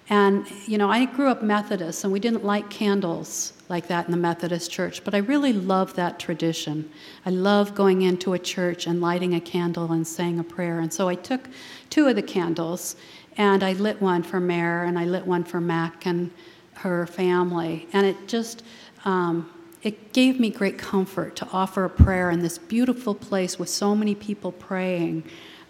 And, 0.08 0.46
you 0.66 0.78
know, 0.78 0.90
I 0.90 1.04
grew 1.06 1.28
up 1.28 1.42
Methodist, 1.42 2.04
and 2.04 2.12
we 2.12 2.20
didn't 2.20 2.44
light 2.44 2.68
candles 2.68 3.54
like 3.68 3.86
that 3.88 4.04
in 4.04 4.10
the 4.10 4.18
Methodist 4.18 4.70
church, 4.70 5.02
but 5.04 5.14
I 5.14 5.18
really 5.18 5.52
love 5.52 5.94
that 5.94 6.18
tradition. 6.18 6.90
I 7.24 7.30
love 7.30 7.74
going 7.74 8.02
into 8.02 8.34
a 8.34 8.38
church 8.38 8.86
and 8.86 9.00
lighting 9.00 9.34
a 9.34 9.40
candle 9.40 9.90
and 9.92 10.06
saying 10.06 10.38
a 10.38 10.44
prayer. 10.44 10.80
And 10.80 10.92
so 10.92 11.08
I 11.08 11.14
took 11.14 11.48
two 11.88 12.06
of 12.08 12.16
the 12.16 12.22
candles 12.22 12.96
and 13.36 13.62
I 13.62 13.72
lit 13.72 14.00
one 14.00 14.22
for 14.22 14.40
Mare 14.40 14.84
and 14.84 14.98
I 14.98 15.04
lit 15.04 15.26
one 15.26 15.44
for 15.44 15.60
Mac 15.60 16.06
and 16.06 16.30
her 16.74 17.06
family. 17.06 17.88
And 17.92 18.06
it 18.06 18.28
just, 18.28 18.62
um, 19.04 19.50
it 19.82 20.12
gave 20.12 20.38
me 20.38 20.50
great 20.50 20.78
comfort 20.78 21.36
to 21.36 21.48
offer 21.52 21.84
a 21.84 21.90
prayer 21.90 22.30
in 22.30 22.40
this 22.40 22.58
beautiful 22.58 23.14
place 23.14 23.58
with 23.58 23.68
so 23.68 23.94
many 23.94 24.14
people 24.14 24.52
praying 24.52 25.24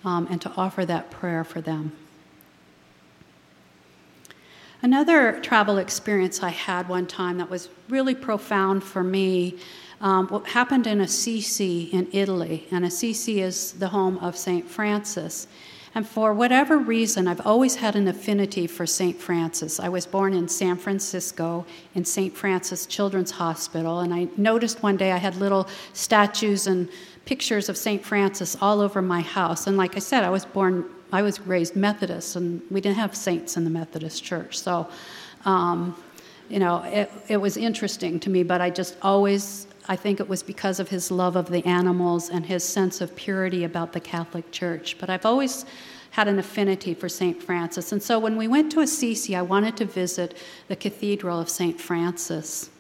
um, 0.05 0.27
and 0.31 0.40
to 0.42 0.53
offer 0.57 0.85
that 0.87 1.11
prayer 1.11 1.44
for 1.44 1.61
them. 1.61 1.92
Another 4.83 5.38
travel 5.40 5.79
experience 5.79 6.42
I 6.42 6.51
had 6.51 6.88
one 6.88 7.07
time 7.07 7.38
that 7.38 7.48
was 7.48 7.68
really 7.88 8.16
profound 8.16 8.83
for 8.83 9.05
me 9.05 9.59
um, 10.01 10.27
what 10.27 10.48
happened 10.48 10.88
in 10.88 11.01
Assisi 11.01 11.85
in 11.85 12.09
Italy. 12.11 12.66
And 12.72 12.85
Assisi 12.85 13.40
is 13.40 13.72
the 13.75 13.88
home 13.88 14.18
of 14.18 14.37
St. 14.37 14.68
Francis. 14.68 15.46
And 15.94 16.09
for 16.09 16.33
whatever 16.33 16.78
reason, 16.78 17.28
I've 17.28 17.46
always 17.46 17.76
had 17.76 17.96
an 17.96 18.09
affinity 18.09 18.66
for 18.66 18.87
St. 18.87 19.18
Francis. 19.20 19.78
I 19.78 19.90
was 19.90 20.07
born 20.07 20.33
in 20.33 20.48
San 20.48 20.76
Francisco 20.76 21.66
in 21.94 22.05
St. 22.05 22.35
Francis 22.35 22.87
Children's 22.87 23.31
Hospital, 23.31 24.00
and 24.00 24.14
I 24.14 24.28
noticed 24.38 24.83
one 24.83 24.96
day 24.96 25.12
I 25.12 25.18
had 25.18 25.37
little 25.37 25.68
statues 25.92 26.66
and 26.66 26.88
pictures 27.26 27.68
of 27.68 27.76
St. 27.76 28.02
Francis 28.02 28.57
all 28.61 28.81
over 28.81 29.02
my 29.02 29.20
house. 29.20 29.66
And 29.66 29.76
like 29.76 29.94
I 29.94 29.98
said, 29.98 30.24
I 30.24 30.31
was 30.31 30.46
born, 30.46 30.87
I 31.12 31.20
was 31.20 31.40
raised 31.40 31.76
Methodist, 31.76 32.37
and 32.37 32.62
we 32.70 32.81
didn't 32.81 32.96
have 32.96 33.14
saints 33.14 33.59
in 33.59 33.64
the 33.64 33.70
Methodist 33.70 34.24
church. 34.24 34.59
So, 34.59 34.88
um, 35.44 35.94
you 36.48 36.59
know, 36.59 36.83
it, 36.85 37.11
it 37.28 37.37
was 37.37 37.59
interesting 37.59 38.18
to 38.20 38.31
me, 38.31 38.42
but 38.42 38.62
I 38.62 38.70
just 38.70 38.96
always 39.02 39.66
I 39.88 39.97
think 39.97 40.21
it 40.21 40.29
was 40.29 40.42
because 40.42 40.79
of 40.79 40.88
his 40.88 41.11
love 41.11 41.35
of 41.35 41.51
the 41.51 41.64
animals 41.66 42.31
and 42.31 42.47
his 42.47 42.62
sense 42.62 43.01
of 43.01 43.16
purity 43.16 43.64
about 43.64 43.92
the 43.92 44.01
Catholic 44.01 44.51
Church. 44.53 44.97
But 44.99 45.11
I've 45.11 45.27
always 45.27 45.64
had 46.12 46.29
an 46.29 46.38
affinity 46.38 46.95
for 46.95 47.09
St. 47.09 47.42
Francis. 47.42 47.90
And 47.90 48.03
so 48.03 48.18
when 48.18 48.37
we 48.37 48.47
went 48.47 48.71
to 48.73 48.81
Assisi, 48.81 49.35
I 49.35 49.42
wanted 49.42 49.77
to 49.79 49.85
visit 49.85 50.37
the 50.68 50.77
Cathedral 50.77 51.40
of 51.40 51.49
St. 51.49 51.81
Francis. 51.81 52.71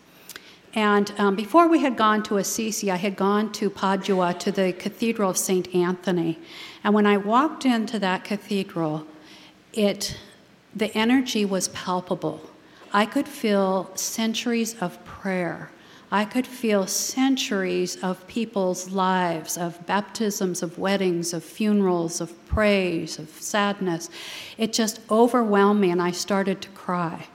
And 0.74 1.12
um, 1.18 1.34
before 1.34 1.68
we 1.68 1.80
had 1.80 1.96
gone 1.96 2.22
to 2.24 2.36
Assisi, 2.36 2.90
I 2.90 2.96
had 2.96 3.16
gone 3.16 3.50
to 3.52 3.68
Padua 3.68 4.34
to 4.34 4.52
the 4.52 4.72
Cathedral 4.72 5.30
of 5.30 5.36
St. 5.36 5.74
Anthony. 5.74 6.38
And 6.84 6.94
when 6.94 7.06
I 7.06 7.16
walked 7.16 7.64
into 7.64 7.98
that 7.98 8.24
cathedral, 8.24 9.06
it, 9.72 10.16
the 10.74 10.94
energy 10.96 11.44
was 11.44 11.68
palpable. 11.68 12.48
I 12.92 13.06
could 13.06 13.28
feel 13.28 13.90
centuries 13.96 14.80
of 14.80 15.02
prayer 15.04 15.70
I 16.12 16.26
could 16.26 16.46
feel 16.46 16.86
centuries 16.86 17.96
of 18.02 18.26
people's 18.26 18.90
lives, 18.90 19.56
of 19.56 19.84
baptisms, 19.86 20.62
of 20.62 20.76
weddings, 20.76 21.32
of 21.32 21.42
funerals, 21.42 22.20
of 22.20 22.46
praise, 22.46 23.18
of 23.18 23.30
sadness. 23.30 24.10
It 24.58 24.74
just 24.74 25.00
overwhelmed 25.10 25.80
me, 25.80 25.90
and 25.90 26.02
I 26.02 26.10
started 26.10 26.60
to 26.60 26.68
cry. 26.68 27.28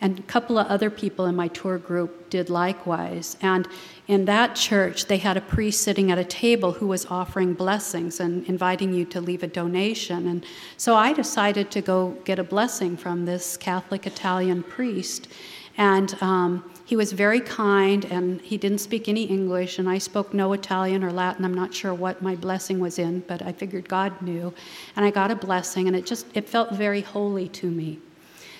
And 0.00 0.18
a 0.18 0.22
couple 0.22 0.58
of 0.58 0.66
other 0.66 0.90
people 0.90 1.26
in 1.26 1.36
my 1.36 1.46
tour 1.46 1.78
group 1.78 2.28
did 2.28 2.50
likewise. 2.50 3.36
And 3.40 3.68
in 4.08 4.24
that 4.24 4.56
church, 4.56 5.06
they 5.06 5.18
had 5.18 5.36
a 5.36 5.40
priest 5.40 5.82
sitting 5.82 6.10
at 6.10 6.18
a 6.18 6.24
table 6.24 6.72
who 6.72 6.88
was 6.88 7.06
offering 7.06 7.54
blessings 7.54 8.18
and 8.18 8.44
inviting 8.46 8.92
you 8.92 9.04
to 9.06 9.20
leave 9.20 9.44
a 9.44 9.46
donation. 9.46 10.26
And 10.26 10.44
so 10.76 10.96
I 10.96 11.12
decided 11.12 11.70
to 11.70 11.80
go 11.80 12.18
get 12.24 12.40
a 12.40 12.44
blessing 12.44 12.96
from 12.96 13.26
this 13.26 13.56
Catholic 13.56 14.08
Italian 14.08 14.64
priest. 14.64 15.28
And 15.76 16.20
um, 16.20 16.68
he 16.84 16.96
was 16.96 17.12
very 17.12 17.40
kind 17.40 18.04
and 18.04 18.40
he 18.42 18.58
didn't 18.58 18.78
speak 18.78 19.08
any 19.08 19.24
English, 19.24 19.78
and 19.78 19.88
I 19.88 19.98
spoke 19.98 20.34
no 20.34 20.52
Italian 20.52 21.02
or 21.02 21.10
Latin. 21.10 21.44
I'm 21.44 21.54
not 21.54 21.72
sure 21.72 21.94
what 21.94 22.20
my 22.20 22.34
blessing 22.36 22.78
was 22.78 22.98
in, 22.98 23.20
but 23.20 23.40
I 23.42 23.52
figured 23.52 23.88
God 23.88 24.20
knew. 24.20 24.52
And 24.94 25.04
I 25.04 25.10
got 25.10 25.30
a 25.30 25.36
blessing, 25.36 25.86
and 25.86 25.96
it 25.96 26.04
just 26.04 26.26
it 26.34 26.48
felt 26.48 26.72
very 26.72 27.00
holy 27.00 27.48
to 27.48 27.70
me. 27.70 27.98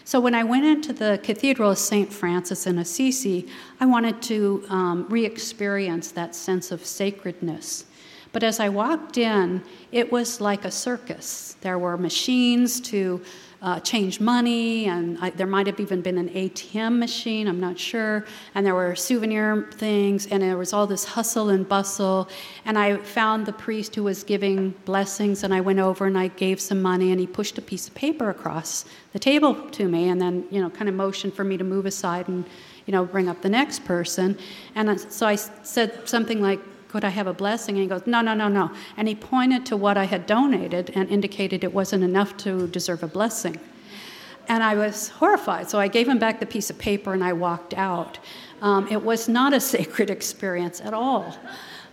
So 0.06 0.20
when 0.20 0.34
I 0.34 0.44
went 0.44 0.66
into 0.66 0.92
the 0.92 1.18
Cathedral 1.22 1.70
of 1.70 1.78
St. 1.78 2.12
Francis 2.12 2.66
in 2.66 2.78
Assisi, 2.78 3.48
I 3.80 3.86
wanted 3.86 4.20
to 4.22 4.64
um, 4.68 5.06
re 5.08 5.24
experience 5.24 6.10
that 6.12 6.34
sense 6.34 6.70
of 6.70 6.84
sacredness. 6.84 7.86
But 8.32 8.42
as 8.42 8.58
I 8.58 8.68
walked 8.68 9.16
in, 9.16 9.62
it 9.92 10.10
was 10.10 10.40
like 10.40 10.64
a 10.64 10.70
circus. 10.70 11.56
There 11.60 11.78
were 11.78 11.96
machines 11.96 12.80
to 12.82 13.22
uh, 13.64 13.80
change 13.80 14.20
money, 14.20 14.84
and 14.84 15.16
I, 15.22 15.30
there 15.30 15.46
might 15.46 15.66
have 15.66 15.80
even 15.80 16.02
been 16.02 16.18
an 16.18 16.28
ATM 16.28 16.98
machine, 16.98 17.48
I'm 17.48 17.58
not 17.58 17.78
sure. 17.78 18.26
And 18.54 18.64
there 18.64 18.74
were 18.74 18.94
souvenir 18.94 19.70
things, 19.72 20.26
and 20.26 20.42
there 20.42 20.58
was 20.58 20.74
all 20.74 20.86
this 20.86 21.06
hustle 21.06 21.48
and 21.48 21.66
bustle. 21.66 22.28
And 22.66 22.78
I 22.78 22.98
found 22.98 23.46
the 23.46 23.54
priest 23.54 23.94
who 23.94 24.04
was 24.04 24.22
giving 24.22 24.74
blessings, 24.84 25.44
and 25.44 25.54
I 25.54 25.62
went 25.62 25.78
over 25.78 26.04
and 26.04 26.18
I 26.18 26.28
gave 26.28 26.60
some 26.60 26.82
money, 26.82 27.10
and 27.10 27.18
he 27.18 27.26
pushed 27.26 27.56
a 27.56 27.62
piece 27.62 27.88
of 27.88 27.94
paper 27.94 28.28
across 28.28 28.84
the 29.14 29.18
table 29.18 29.54
to 29.70 29.88
me, 29.88 30.10
and 30.10 30.20
then, 30.20 30.44
you 30.50 30.60
know, 30.60 30.68
kind 30.68 30.90
of 30.90 30.94
motioned 30.94 31.32
for 31.32 31.42
me 31.42 31.56
to 31.56 31.64
move 31.64 31.86
aside 31.86 32.28
and, 32.28 32.44
you 32.84 32.92
know, 32.92 33.06
bring 33.06 33.30
up 33.30 33.40
the 33.40 33.48
next 33.48 33.82
person. 33.86 34.36
And 34.74 35.00
so 35.00 35.26
I 35.26 35.36
said 35.36 36.06
something 36.06 36.42
like, 36.42 36.60
could 36.94 37.02
I 37.02 37.08
have 37.08 37.26
a 37.26 37.34
blessing? 37.34 37.74
And 37.74 37.82
he 37.82 37.88
goes, 37.88 38.06
No, 38.06 38.20
no, 38.20 38.34
no, 38.34 38.46
no. 38.46 38.70
And 38.96 39.08
he 39.08 39.16
pointed 39.16 39.66
to 39.66 39.76
what 39.76 39.96
I 39.96 40.04
had 40.04 40.26
donated 40.26 40.92
and 40.94 41.08
indicated 41.08 41.64
it 41.64 41.74
wasn't 41.74 42.04
enough 42.04 42.36
to 42.44 42.68
deserve 42.68 43.02
a 43.02 43.08
blessing. 43.08 43.58
And 44.46 44.62
I 44.62 44.76
was 44.76 45.08
horrified. 45.08 45.68
So 45.68 45.80
I 45.80 45.88
gave 45.88 46.06
him 46.08 46.20
back 46.20 46.38
the 46.38 46.46
piece 46.46 46.70
of 46.70 46.78
paper 46.78 47.12
and 47.12 47.24
I 47.24 47.32
walked 47.32 47.74
out. 47.74 48.20
Um, 48.62 48.86
it 48.86 49.02
was 49.02 49.28
not 49.28 49.52
a 49.52 49.58
sacred 49.74 50.08
experience 50.08 50.80
at 50.80 50.94
all. 50.94 51.36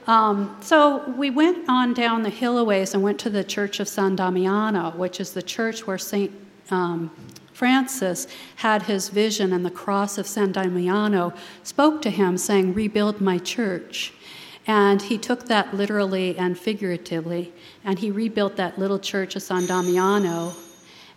Um, 0.06 0.56
so 0.62 1.10
we 1.18 1.32
went 1.32 1.68
on 1.68 1.96
down 1.96 2.22
the 2.22 2.30
hill 2.30 2.60
a 2.60 2.64
ways 2.64 2.94
and 2.94 3.02
went 3.02 3.20
to 3.22 3.32
the 3.32 3.44
Church 3.44 3.80
of 3.80 3.88
San 3.88 4.16
Damiano, 4.16 4.92
which 4.92 5.20
is 5.20 5.34
the 5.34 5.42
church 5.42 5.88
where 5.88 5.98
St. 5.98 6.32
Um, 6.70 7.10
Francis 7.54 8.28
had 8.58 8.84
his 8.84 9.10
vision, 9.10 9.52
and 9.52 9.66
the 9.66 9.72
cross 9.72 10.20
of 10.20 10.28
San 10.28 10.52
Damiano 10.52 11.34
spoke 11.64 12.04
to 12.04 12.12
him, 12.12 12.38
saying, 12.38 12.76
Rebuild 12.76 13.20
my 13.20 13.40
church. 13.40 14.14
And 14.68 15.02
he 15.02 15.18
took 15.18 15.48
that 15.48 15.74
literally 15.74 16.38
and 16.38 16.58
figuratively, 16.58 17.52
and 17.84 17.98
he 17.98 18.12
rebuilt 18.12 18.56
that 18.58 18.78
little 18.78 19.00
church 19.00 19.36
of 19.36 19.42
San 19.42 19.66
Damiano. 19.66 20.54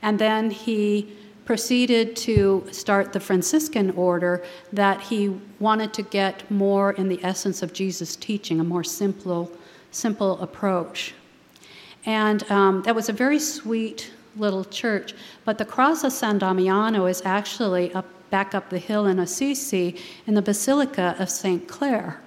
And 0.00 0.18
then 0.18 0.50
he 0.50 1.14
proceeded 1.44 2.16
to 2.16 2.66
start 2.70 3.12
the 3.12 3.20
Franciscan 3.20 3.90
order 3.90 4.42
that 4.72 5.00
he 5.00 5.28
wanted 5.58 5.92
to 5.94 6.02
get 6.02 6.50
more 6.50 6.92
in 6.92 7.08
the 7.08 7.22
essence 7.22 7.62
of 7.62 7.72
Jesus' 7.72 8.16
teaching, 8.16 8.60
a 8.60 8.64
more 8.64 8.84
simple, 8.84 9.52
simple 9.90 10.40
approach. 10.40 11.14
And 12.06 12.50
um, 12.50 12.82
that 12.82 12.94
was 12.94 13.08
a 13.08 13.12
very 13.12 13.38
sweet 13.38 14.10
little 14.36 14.64
church. 14.64 15.14
But 15.44 15.58
the 15.58 15.64
Cross 15.64 16.04
of 16.04 16.12
San 16.12 16.38
Damiano 16.38 17.06
is 17.06 17.22
actually 17.24 17.92
up, 17.94 18.06
back 18.30 18.54
up 18.54 18.70
the 18.70 18.78
hill 18.78 19.06
in 19.06 19.18
Assisi 19.18 19.96
in 20.26 20.34
the 20.34 20.42
Basilica 20.42 21.14
of 21.18 21.30
St. 21.30 21.68
Clare. 21.68 22.20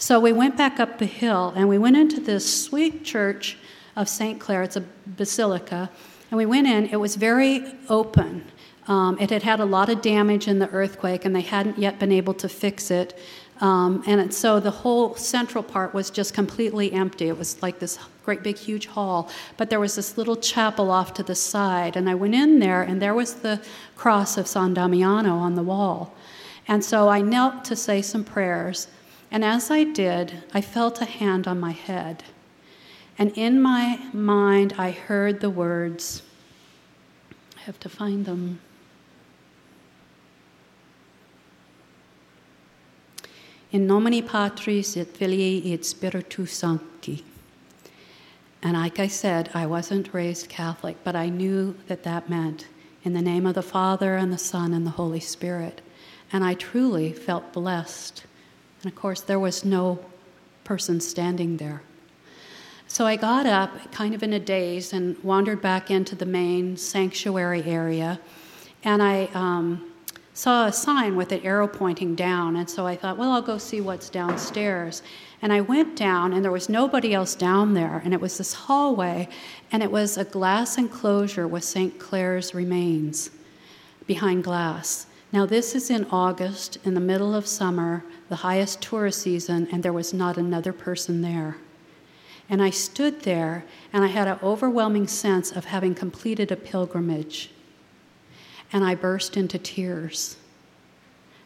So 0.00 0.18
we 0.18 0.32
went 0.32 0.56
back 0.56 0.80
up 0.80 0.96
the 0.96 1.04
hill 1.04 1.52
and 1.54 1.68
we 1.68 1.76
went 1.76 1.94
into 1.94 2.22
this 2.22 2.64
sweet 2.64 3.04
church 3.04 3.58
of 3.96 4.08
St. 4.08 4.40
Clare. 4.40 4.62
It's 4.62 4.76
a 4.76 4.84
basilica. 5.06 5.90
And 6.30 6.38
we 6.38 6.46
went 6.46 6.66
in, 6.66 6.86
it 6.86 6.96
was 6.96 7.16
very 7.16 7.66
open. 7.90 8.50
Um, 8.88 9.18
it 9.20 9.28
had 9.28 9.42
had 9.42 9.60
a 9.60 9.66
lot 9.66 9.90
of 9.90 10.00
damage 10.00 10.48
in 10.48 10.58
the 10.58 10.70
earthquake 10.70 11.26
and 11.26 11.36
they 11.36 11.42
hadn't 11.42 11.78
yet 11.78 11.98
been 11.98 12.12
able 12.12 12.32
to 12.32 12.48
fix 12.48 12.90
it. 12.90 13.18
Um, 13.60 14.02
and 14.06 14.32
so 14.32 14.58
the 14.58 14.70
whole 14.70 15.16
central 15.16 15.62
part 15.62 15.92
was 15.92 16.08
just 16.08 16.32
completely 16.32 16.90
empty. 16.94 17.28
It 17.28 17.36
was 17.36 17.60
like 17.62 17.78
this 17.78 17.98
great 18.24 18.42
big 18.42 18.56
huge 18.56 18.86
hall. 18.86 19.28
But 19.58 19.68
there 19.68 19.80
was 19.80 19.96
this 19.96 20.16
little 20.16 20.36
chapel 20.36 20.90
off 20.90 21.12
to 21.14 21.22
the 21.22 21.34
side. 21.34 21.94
And 21.94 22.08
I 22.08 22.14
went 22.14 22.34
in 22.34 22.58
there 22.58 22.80
and 22.80 23.02
there 23.02 23.14
was 23.14 23.34
the 23.34 23.60
cross 23.96 24.38
of 24.38 24.46
San 24.46 24.72
Damiano 24.72 25.36
on 25.36 25.56
the 25.56 25.62
wall. 25.62 26.16
And 26.66 26.82
so 26.82 27.10
I 27.10 27.20
knelt 27.20 27.66
to 27.66 27.76
say 27.76 28.00
some 28.00 28.24
prayers. 28.24 28.86
And 29.30 29.44
as 29.44 29.70
I 29.70 29.84
did, 29.84 30.42
I 30.52 30.60
felt 30.60 31.00
a 31.00 31.04
hand 31.04 31.46
on 31.46 31.60
my 31.60 31.72
head. 31.72 32.24
And 33.18 33.32
in 33.36 33.60
my 33.60 34.00
mind, 34.12 34.74
I 34.78 34.90
heard 34.90 35.40
the 35.40 35.50
words, 35.50 36.22
I 37.56 37.60
have 37.60 37.78
to 37.80 37.88
find 37.88 38.24
them. 38.24 38.60
In 43.70 43.86
nomine 43.86 44.26
Patris 44.26 44.96
et 44.96 45.06
Filii 45.06 45.72
et 45.72 45.84
Spiritus 45.84 46.52
Sancti. 46.52 47.24
And 48.62 48.72
like 48.72 48.98
I 48.98 49.06
said, 49.06 49.50
I 49.54 49.66
wasn't 49.66 50.12
raised 50.12 50.48
Catholic, 50.48 50.96
but 51.04 51.14
I 51.14 51.28
knew 51.28 51.76
that 51.86 52.02
that 52.02 52.28
meant 52.28 52.66
in 53.04 53.12
the 53.12 53.22
name 53.22 53.46
of 53.46 53.54
the 53.54 53.62
Father 53.62 54.16
and 54.16 54.32
the 54.32 54.38
Son 54.38 54.74
and 54.74 54.84
the 54.86 54.90
Holy 54.90 55.20
Spirit. 55.20 55.80
And 56.32 56.44
I 56.44 56.54
truly 56.54 57.12
felt 57.12 57.52
blessed. 57.52 58.24
And 58.82 58.92
of 58.92 58.98
course, 58.98 59.20
there 59.20 59.38
was 59.38 59.64
no 59.64 59.98
person 60.64 61.00
standing 61.00 61.58
there. 61.58 61.82
So 62.86 63.06
I 63.06 63.16
got 63.16 63.46
up 63.46 63.92
kind 63.92 64.14
of 64.14 64.22
in 64.22 64.32
a 64.32 64.40
daze 64.40 64.92
and 64.92 65.16
wandered 65.22 65.62
back 65.62 65.90
into 65.90 66.16
the 66.16 66.26
main 66.26 66.76
sanctuary 66.76 67.62
area. 67.64 68.20
And 68.82 69.02
I 69.02 69.28
um, 69.34 69.92
saw 70.34 70.66
a 70.66 70.72
sign 70.72 71.16
with 71.16 71.30
an 71.32 71.40
arrow 71.42 71.68
pointing 71.68 72.14
down. 72.14 72.56
And 72.56 72.68
so 72.68 72.86
I 72.86 72.96
thought, 72.96 73.16
well, 73.16 73.30
I'll 73.30 73.42
go 73.42 73.58
see 73.58 73.80
what's 73.80 74.08
downstairs. 74.08 75.02
And 75.42 75.52
I 75.52 75.60
went 75.60 75.96
down, 75.96 76.32
and 76.32 76.44
there 76.44 76.50
was 76.50 76.68
nobody 76.68 77.14
else 77.14 77.34
down 77.34 77.74
there. 77.74 78.02
And 78.04 78.12
it 78.12 78.20
was 78.20 78.38
this 78.38 78.54
hallway, 78.54 79.28
and 79.70 79.82
it 79.82 79.90
was 79.90 80.18
a 80.18 80.24
glass 80.24 80.76
enclosure 80.76 81.46
with 81.46 81.64
St. 81.64 81.98
Clare's 81.98 82.54
remains 82.54 83.30
behind 84.06 84.44
glass. 84.44 85.06
Now, 85.32 85.46
this 85.46 85.76
is 85.76 85.90
in 85.90 86.06
August, 86.10 86.78
in 86.84 86.94
the 86.94 87.00
middle 87.00 87.36
of 87.36 87.46
summer, 87.46 88.02
the 88.28 88.36
highest 88.36 88.82
tourist 88.82 89.22
season, 89.22 89.68
and 89.70 89.82
there 89.82 89.92
was 89.92 90.12
not 90.12 90.36
another 90.36 90.72
person 90.72 91.22
there. 91.22 91.56
And 92.48 92.60
I 92.60 92.70
stood 92.70 93.20
there, 93.20 93.64
and 93.92 94.02
I 94.02 94.08
had 94.08 94.26
an 94.26 94.40
overwhelming 94.42 95.06
sense 95.06 95.52
of 95.52 95.66
having 95.66 95.94
completed 95.94 96.50
a 96.50 96.56
pilgrimage. 96.56 97.50
And 98.72 98.84
I 98.84 98.96
burst 98.96 99.36
into 99.36 99.56
tears. 99.56 100.36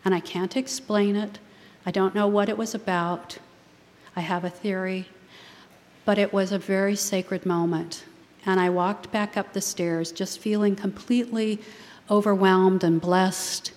And 0.03 0.15
I 0.15 0.21
can't 0.21 0.57
explain 0.57 1.15
it. 1.15 1.39
I 1.85 1.91
don't 1.91 2.15
know 2.15 2.27
what 2.27 2.49
it 2.49 2.57
was 2.57 2.75
about. 2.75 3.37
I 4.17 4.23
have 4.23 4.45
a 4.45 4.51
theory. 4.51 5.09
But 6.07 6.19
it 6.19 6.33
was 6.33 6.53
a 6.53 6.59
very 6.59 6.97
sacred 6.97 7.45
moment. 7.45 8.05
And 8.47 8.59
I 8.59 8.71
walked 8.71 9.13
back 9.13 9.37
up 9.37 9.53
the 9.53 9.61
stairs 9.61 10.11
just 10.11 10.39
feeling 10.39 10.75
completely 10.75 11.61
overwhelmed 12.11 12.83
and 12.83 12.99
blessed. 12.99 13.73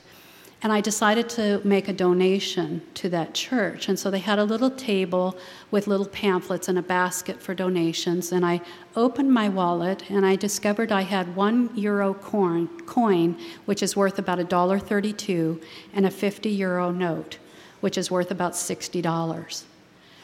And 0.67 0.73
I 0.73 0.81
decided 0.81 1.29
to 1.29 1.61
make 1.63 1.87
a 1.87 1.93
donation 1.93 2.81
to 2.95 3.07
that 3.07 3.33
church. 3.33 3.87
And 3.87 3.97
so 3.97 4.11
they 4.11 4.19
had 4.19 4.37
a 4.37 4.43
little 4.43 4.69
table 4.69 5.37
with 5.71 5.87
little 5.87 6.05
pamphlets 6.05 6.67
and 6.67 6.77
a 6.77 6.81
basket 6.81 7.41
for 7.41 7.53
donations. 7.53 8.33
And 8.33 8.45
I 8.45 8.59
opened 8.93 9.31
my 9.31 9.47
wallet 9.47 10.03
and 10.09 10.25
I 10.25 10.35
discovered 10.35 10.91
I 10.91 11.03
had 11.03 11.37
one 11.37 11.69
euro 11.73 12.13
coin, 12.13 12.67
coin 12.81 13.39
which 13.63 13.81
is 13.81 13.95
worth 13.95 14.19
about 14.19 14.39
$1.32, 14.39 15.63
and 15.93 16.05
a 16.05 16.11
50 16.11 16.49
euro 16.49 16.91
note, 16.91 17.37
which 17.79 17.97
is 17.97 18.11
worth 18.11 18.29
about 18.29 18.51
$60. 18.51 19.63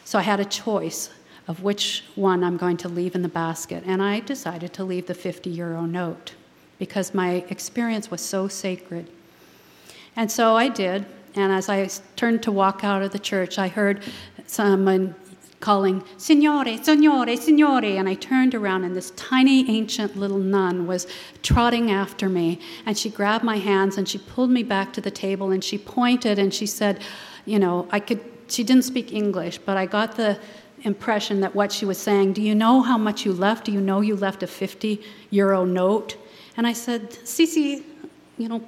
So 0.04 0.20
I 0.20 0.24
had 0.24 0.42
a 0.42 0.46
choice 0.46 1.10
of 1.48 1.64
which 1.64 2.04
one 2.16 2.44
I'm 2.44 2.58
going 2.58 2.76
to 2.84 2.90
leave 2.90 3.16
in 3.16 3.22
the 3.22 3.30
basket. 3.30 3.82
And 3.88 4.04
I 4.04 4.20
decided 4.20 4.74
to 4.74 4.84
leave 4.84 5.08
the 5.08 5.14
50 5.14 5.50
euro 5.50 5.86
note 5.86 6.34
because 6.80 7.14
my 7.14 7.46
experience 7.48 8.12
was 8.12 8.20
so 8.20 8.50
sacred. 8.50 9.10
And 10.16 10.32
so 10.32 10.56
I 10.56 10.70
did. 10.70 11.06
And 11.36 11.52
as 11.52 11.70
I 11.70 11.90
turned 12.16 12.44
to 12.44 12.52
walk 12.52 12.84
out 12.84 13.02
of 13.02 13.12
the 13.12 13.20
church, 13.20 13.58
I 13.58 13.68
heard 13.68 14.04
someone 14.46 15.16
calling, 15.64 16.04
Signore, 16.18 16.78
Signore, 16.84 17.38
Signore. 17.38 17.98
And 17.98 18.08
I 18.08 18.16
turned 18.16 18.54
around, 18.54 18.84
and 18.84 18.96
this 18.96 19.12
tiny 19.12 19.70
ancient 19.70 20.16
little 20.18 20.38
nun 20.38 20.86
was 20.86 21.08
trotting 21.42 21.90
after 21.90 22.28
me. 22.30 22.60
And 22.86 22.98
she 22.98 23.10
grabbed 23.10 23.44
my 23.44 23.58
hands 23.58 23.98
and 23.98 24.08
she 24.08 24.18
pulled 24.18 24.52
me 24.52 24.62
back 24.62 24.94
to 24.94 25.02
the 25.02 25.10
table 25.10 25.52
and 25.52 25.64
she 25.64 25.78
pointed 25.78 26.38
and 26.38 26.54
she 26.54 26.66
said, 26.66 27.02
You 27.46 27.60
know, 27.60 27.88
I 27.92 28.00
could, 28.00 28.20
she 28.48 28.64
didn't 28.64 28.84
speak 28.84 29.14
English, 29.14 29.60
but 29.60 29.78
I 29.78 29.86
got 29.86 30.18
the 30.18 30.38
impression 30.84 31.40
that 31.40 31.56
what 31.56 31.72
she 31.72 31.86
was 31.86 31.98
saying, 31.98 32.34
Do 32.34 32.42
you 32.42 32.54
know 32.54 32.82
how 32.82 32.98
much 32.98 33.26
you 33.26 33.32
left? 33.32 33.66
Do 33.66 33.72
you 33.72 33.82
know 33.82 34.02
you 34.02 34.16
left 34.16 34.44
a 34.44 34.48
50 34.48 35.02
euro 35.30 35.64
note? 35.64 36.18
And 36.58 36.68
I 36.68 36.74
said, 36.74 37.10
Sisi, 37.10 37.84
you 38.38 38.50
know, 38.50 38.62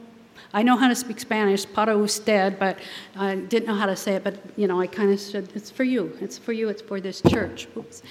I 0.56 0.64
know 0.64 0.78
how 0.78 0.88
to 0.88 0.96
speak 0.96 1.20
Spanish, 1.20 1.66
para 1.66 1.94
usted, 1.98 2.58
but 2.58 2.80
I 3.18 3.36
didn't 3.36 3.68
know 3.68 3.76
how 3.76 3.88
to 3.88 3.96
say 3.98 4.16
it. 4.16 4.24
But 4.24 4.36
you 4.56 4.68
know, 4.70 4.80
I 4.80 4.88
kind 4.88 5.12
of 5.12 5.20
said, 5.20 5.50
"It's 5.54 5.70
for 5.70 5.84
you. 5.84 6.18
It's 6.22 6.38
for 6.38 6.54
you. 6.54 6.70
It's 6.70 6.82
for 6.82 7.02
this 7.02 7.22
church." 7.30 7.68
Oops. 7.76 8.02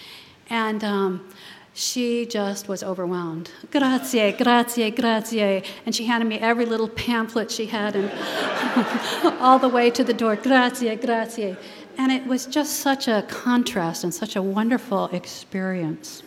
And 0.50 0.84
um, 0.84 1.26
she 1.72 2.26
just 2.26 2.68
was 2.68 2.82
overwhelmed. 2.82 3.50
Grazie, 3.70 4.32
grazie, 4.32 4.90
grazie. 4.90 5.62
And 5.86 5.94
she 5.94 6.04
handed 6.04 6.28
me 6.28 6.38
every 6.38 6.66
little 6.66 6.88
pamphlet 6.88 7.50
she 7.50 7.64
had, 7.64 7.96
and 7.96 8.12
all 9.40 9.58
the 9.58 9.70
way 9.70 9.90
to 9.90 10.04
the 10.04 10.12
door. 10.12 10.36
Grazie, 10.36 10.94
grazie. 10.96 11.56
And 11.96 12.12
it 12.12 12.26
was 12.26 12.44
just 12.44 12.80
such 12.80 13.08
a 13.08 13.24
contrast 13.26 14.04
and 14.04 14.12
such 14.12 14.36
a 14.36 14.42
wonderful 14.42 15.06
experience. 15.12 16.22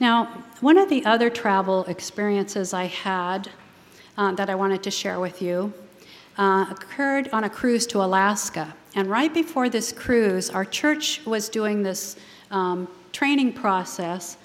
Now, 0.00 0.44
one 0.60 0.78
of 0.78 0.88
the 0.88 1.04
other 1.04 1.28
travel 1.28 1.84
experiences 1.84 2.72
I 2.72 2.86
had 2.86 3.50
uh, 4.16 4.32
that 4.32 4.48
I 4.48 4.54
wanted 4.54 4.82
to 4.84 4.90
share 4.90 5.20
with 5.20 5.42
you 5.42 5.74
uh, 6.38 6.64
occurred 6.70 7.28
on 7.34 7.44
a 7.44 7.50
cruise 7.50 7.86
to 7.88 8.02
Alaska. 8.02 8.74
And 8.94 9.10
right 9.10 9.32
before 9.32 9.68
this 9.68 9.92
cruise, 9.92 10.48
our 10.48 10.64
church 10.64 11.24
was 11.26 11.50
doing 11.50 11.82
this 11.82 12.16
um, 12.50 12.88
training 13.12 13.52
process 13.52 14.38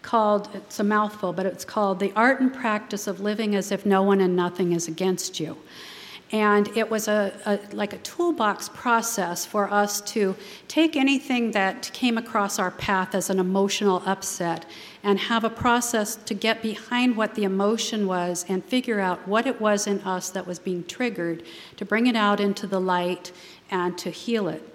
called, 0.00 0.48
it's 0.54 0.80
a 0.80 0.84
mouthful, 0.84 1.34
but 1.34 1.44
it's 1.44 1.64
called 1.64 2.00
The 2.00 2.10
Art 2.16 2.40
and 2.40 2.52
Practice 2.52 3.06
of 3.06 3.20
Living 3.20 3.54
as 3.54 3.70
If 3.70 3.84
No 3.84 4.02
One 4.02 4.22
and 4.22 4.34
Nothing 4.34 4.72
is 4.72 4.88
Against 4.88 5.38
You. 5.38 5.58
And 6.32 6.74
it 6.74 6.90
was 6.90 7.08
a, 7.08 7.38
a, 7.44 7.76
like 7.76 7.92
a 7.92 7.98
toolbox 7.98 8.70
process 8.70 9.44
for 9.44 9.70
us 9.70 10.00
to 10.12 10.34
take 10.66 10.96
anything 10.96 11.50
that 11.50 11.90
came 11.92 12.16
across 12.16 12.58
our 12.58 12.70
path 12.70 13.14
as 13.14 13.28
an 13.28 13.38
emotional 13.38 14.02
upset 14.06 14.64
and 15.02 15.18
have 15.18 15.44
a 15.44 15.50
process 15.50 16.16
to 16.16 16.34
get 16.34 16.62
behind 16.62 17.16
what 17.16 17.34
the 17.34 17.44
emotion 17.44 18.06
was 18.06 18.44
and 18.48 18.64
figure 18.64 19.00
out 19.00 19.26
what 19.26 19.46
it 19.46 19.60
was 19.60 19.86
in 19.86 20.00
us 20.00 20.30
that 20.30 20.46
was 20.46 20.58
being 20.58 20.84
triggered, 20.84 21.42
to 21.76 21.84
bring 21.84 22.06
it 22.06 22.16
out 22.16 22.40
into 22.40 22.66
the 22.66 22.80
light 22.80 23.32
and 23.70 23.98
to 23.98 24.10
heal 24.10 24.48
it. 24.48 24.72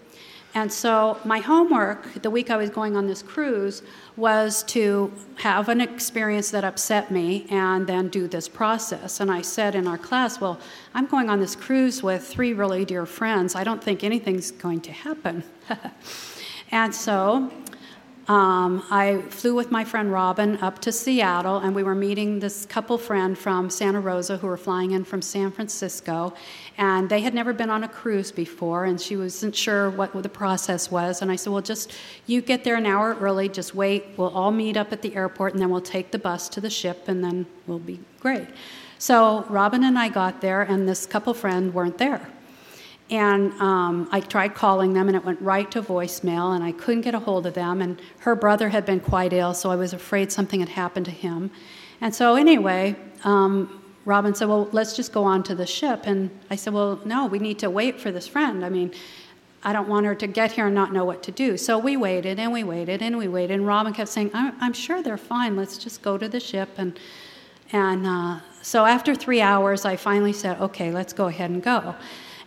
And 0.57 0.73
so, 0.73 1.19
my 1.23 1.37
homework 1.37 2.23
the 2.23 2.31
week 2.31 2.49
I 2.49 2.57
was 2.57 2.71
going 2.71 2.97
on 2.97 3.05
this 3.05 3.21
cruise 3.21 3.83
was 4.15 4.63
to 4.63 5.13
have 5.35 5.69
an 5.69 5.81
experience 5.81 6.49
that 6.49 6.63
upset 6.63 7.11
me 7.11 7.45
and 7.51 7.85
then 7.85 8.07
do 8.07 8.27
this 8.27 8.49
process. 8.49 9.19
And 9.19 9.29
I 9.29 9.43
said 9.43 9.75
in 9.75 9.85
our 9.85 9.99
class, 9.99 10.41
Well, 10.41 10.59
I'm 10.95 11.05
going 11.05 11.29
on 11.29 11.39
this 11.39 11.55
cruise 11.55 12.01
with 12.01 12.25
three 12.25 12.53
really 12.53 12.85
dear 12.85 13.05
friends. 13.05 13.53
I 13.53 13.63
don't 13.63 13.83
think 13.83 14.03
anything's 14.03 14.49
going 14.49 14.81
to 14.81 14.91
happen. 14.91 15.43
and 16.71 16.95
so, 16.95 17.51
um, 18.27 18.83
I 18.91 19.21
flew 19.29 19.55
with 19.55 19.71
my 19.71 19.85
friend 19.85 20.11
Robin 20.11 20.57
up 20.57 20.79
to 20.79 20.91
Seattle, 20.91 21.59
and 21.59 21.73
we 21.73 21.81
were 21.81 21.95
meeting 21.95 22.39
this 22.39 22.65
couple 22.65 22.97
friend 22.97 23.37
from 23.37 23.69
Santa 23.69 24.01
Rosa 24.01 24.35
who 24.35 24.47
were 24.47 24.57
flying 24.57 24.91
in 24.91 25.05
from 25.05 25.21
San 25.21 25.49
Francisco. 25.49 26.33
And 26.77 27.09
they 27.09 27.21
had 27.21 27.33
never 27.33 27.53
been 27.53 27.69
on 27.69 27.85
a 27.85 27.87
cruise 27.87 28.33
before, 28.33 28.83
and 28.83 28.99
she 28.99 29.15
wasn't 29.15 29.55
sure 29.55 29.89
what 29.91 30.11
the 30.21 30.27
process 30.27 30.91
was. 30.91 31.21
And 31.21 31.31
I 31.31 31.37
said, 31.37 31.53
Well, 31.53 31.61
just 31.61 31.93
you 32.25 32.41
get 32.41 32.65
there 32.65 32.75
an 32.75 32.85
hour 32.85 33.15
early, 33.21 33.47
just 33.47 33.73
wait. 33.73 34.05
We'll 34.17 34.35
all 34.35 34.51
meet 34.51 34.75
up 34.75 34.91
at 34.91 35.01
the 35.01 35.15
airport, 35.15 35.53
and 35.53 35.61
then 35.61 35.69
we'll 35.69 35.79
take 35.79 36.11
the 36.11 36.19
bus 36.19 36.49
to 36.49 36.59
the 36.59 36.69
ship, 36.69 37.07
and 37.07 37.23
then 37.23 37.45
we'll 37.65 37.79
be 37.79 37.99
great. 38.19 38.47
So 38.99 39.45
Robin 39.47 39.85
and 39.85 39.97
I 39.97 40.09
got 40.09 40.41
there, 40.41 40.63
and 40.63 40.87
this 40.87 41.05
couple 41.05 41.33
friend 41.33 41.73
weren't 41.73 41.97
there. 41.97 42.27
And 43.09 43.53
um, 43.61 44.09
I 44.11 44.19
tried 44.19 44.53
calling 44.53 44.93
them, 44.93 45.07
and 45.07 45.15
it 45.15 45.23
went 45.23 45.41
right 45.41 45.69
to 45.71 45.81
voicemail, 45.81 46.53
and 46.53 46.63
I 46.63 46.73
couldn't 46.73 47.01
get 47.01 47.15
a 47.15 47.19
hold 47.19 47.45
of 47.45 47.53
them. 47.53 47.81
And 47.81 48.01
her 48.19 48.35
brother 48.35 48.69
had 48.69 48.85
been 48.85 48.99
quite 48.99 49.31
ill, 49.31 49.53
so 49.53 49.71
I 49.71 49.75
was 49.75 49.93
afraid 49.93 50.31
something 50.31 50.59
had 50.59 50.69
happened 50.69 51.05
to 51.05 51.11
him. 51.11 51.49
And 52.01 52.13
so, 52.13 52.35
anyway, 52.35 52.95
um, 53.23 53.81
Robin 54.03 54.35
said, 54.35 54.49
Well, 54.49 54.67
let's 54.71 54.95
just 54.95 55.11
go 55.11 55.23
on 55.23 55.43
to 55.43 55.55
the 55.55 55.65
ship. 55.65 56.01
And 56.05 56.31
I 56.49 56.55
said, 56.55 56.73
Well, 56.73 56.99
no, 57.05 57.27
we 57.27 57.39
need 57.39 57.59
to 57.59 57.69
wait 57.69 57.99
for 57.99 58.11
this 58.11 58.27
friend. 58.27 58.65
I 58.65 58.69
mean, 58.69 58.93
I 59.63 59.73
don't 59.73 59.87
want 59.87 60.05
her 60.05 60.15
to 60.15 60.27
get 60.27 60.53
here 60.53 60.67
and 60.67 60.75
not 60.75 60.93
know 60.93 61.03
what 61.03 61.23
to 61.23 61.31
do. 61.31 61.57
So 61.57 61.77
we 61.77 61.97
waited 61.97 62.39
and 62.39 62.53
we 62.53 62.63
waited 62.63 63.01
and 63.01 63.17
we 63.17 63.27
waited. 63.27 63.55
And 63.55 63.67
Robin 63.67 63.93
kept 63.93 64.09
saying, 64.09 64.31
I'm, 64.33 64.53
I'm 64.61 64.73
sure 64.73 65.01
they're 65.01 65.17
fine. 65.17 65.55
Let's 65.55 65.77
just 65.77 66.01
go 66.01 66.17
to 66.17 66.29
the 66.29 66.39
ship. 66.39 66.69
And, 66.77 66.97
and 67.71 68.07
uh, 68.07 68.39
so 68.61 68.85
after 68.85 69.15
three 69.15 69.41
hours, 69.41 69.83
I 69.83 69.95
finally 69.95 70.33
said, 70.33 70.59
Okay, 70.61 70.91
let's 70.91 71.13
go 71.13 71.27
ahead 71.27 71.49
and 71.49 71.63
go. 71.63 71.95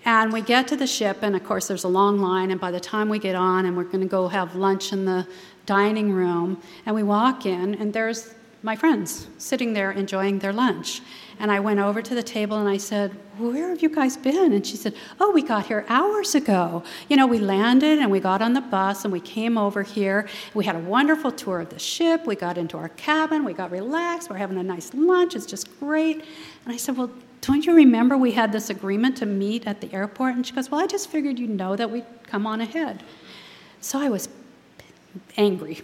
And 0.04 0.32
we 0.32 0.40
get 0.40 0.66
to 0.68 0.76
the 0.76 0.86
ship, 0.86 1.18
and 1.22 1.36
of 1.36 1.44
course, 1.44 1.68
there's 1.68 1.84
a 1.84 1.88
long 1.88 2.20
line. 2.20 2.50
And 2.50 2.60
by 2.60 2.70
the 2.70 2.80
time 2.80 3.08
we 3.08 3.18
get 3.18 3.34
on, 3.34 3.66
and 3.66 3.76
we're 3.76 3.84
going 3.84 4.00
to 4.00 4.06
go 4.06 4.28
have 4.28 4.54
lunch 4.54 4.92
in 4.92 5.04
the 5.04 5.26
dining 5.66 6.12
room, 6.12 6.60
and 6.86 6.94
we 6.94 7.02
walk 7.02 7.44
in, 7.44 7.74
and 7.74 7.92
there's 7.92 8.34
my 8.62 8.76
friends 8.76 9.26
sitting 9.38 9.72
there 9.72 9.90
enjoying 9.90 10.38
their 10.38 10.52
lunch. 10.52 11.00
And 11.38 11.50
I 11.50 11.60
went 11.60 11.80
over 11.80 12.02
to 12.02 12.14
the 12.14 12.22
table 12.22 12.58
and 12.58 12.68
I 12.68 12.76
said, 12.76 13.12
Where 13.38 13.70
have 13.70 13.82
you 13.82 13.88
guys 13.88 14.18
been? 14.18 14.52
And 14.52 14.66
she 14.66 14.76
said, 14.76 14.94
Oh, 15.18 15.30
we 15.30 15.42
got 15.42 15.66
here 15.66 15.86
hours 15.88 16.34
ago. 16.34 16.82
You 17.08 17.16
know, 17.16 17.26
we 17.26 17.38
landed 17.38 17.98
and 17.98 18.10
we 18.10 18.20
got 18.20 18.42
on 18.42 18.52
the 18.52 18.60
bus 18.60 19.04
and 19.04 19.12
we 19.12 19.20
came 19.20 19.56
over 19.56 19.82
here. 19.82 20.28
We 20.52 20.66
had 20.66 20.76
a 20.76 20.80
wonderful 20.80 21.32
tour 21.32 21.60
of 21.60 21.70
the 21.70 21.78
ship. 21.78 22.26
We 22.26 22.36
got 22.36 22.58
into 22.58 22.76
our 22.76 22.90
cabin. 22.90 23.44
We 23.44 23.54
got 23.54 23.70
relaxed. 23.70 24.28
We're 24.28 24.36
having 24.36 24.58
a 24.58 24.62
nice 24.62 24.92
lunch. 24.92 25.34
It's 25.34 25.46
just 25.46 25.80
great. 25.80 26.16
And 26.16 26.74
I 26.74 26.76
said, 26.76 26.98
Well, 26.98 27.10
don't 27.40 27.64
you 27.64 27.74
remember 27.74 28.16
we 28.16 28.32
had 28.32 28.52
this 28.52 28.70
agreement 28.70 29.16
to 29.18 29.26
meet 29.26 29.66
at 29.66 29.80
the 29.80 29.92
airport? 29.92 30.34
And 30.34 30.46
she 30.46 30.52
goes, 30.52 30.70
Well, 30.70 30.80
I 30.80 30.86
just 30.86 31.08
figured 31.08 31.38
you'd 31.38 31.50
know 31.50 31.76
that 31.76 31.90
we'd 31.90 32.04
come 32.24 32.46
on 32.46 32.60
ahead. 32.60 33.02
So 33.80 33.98
I 33.98 34.08
was 34.08 34.28
angry. 35.36 35.80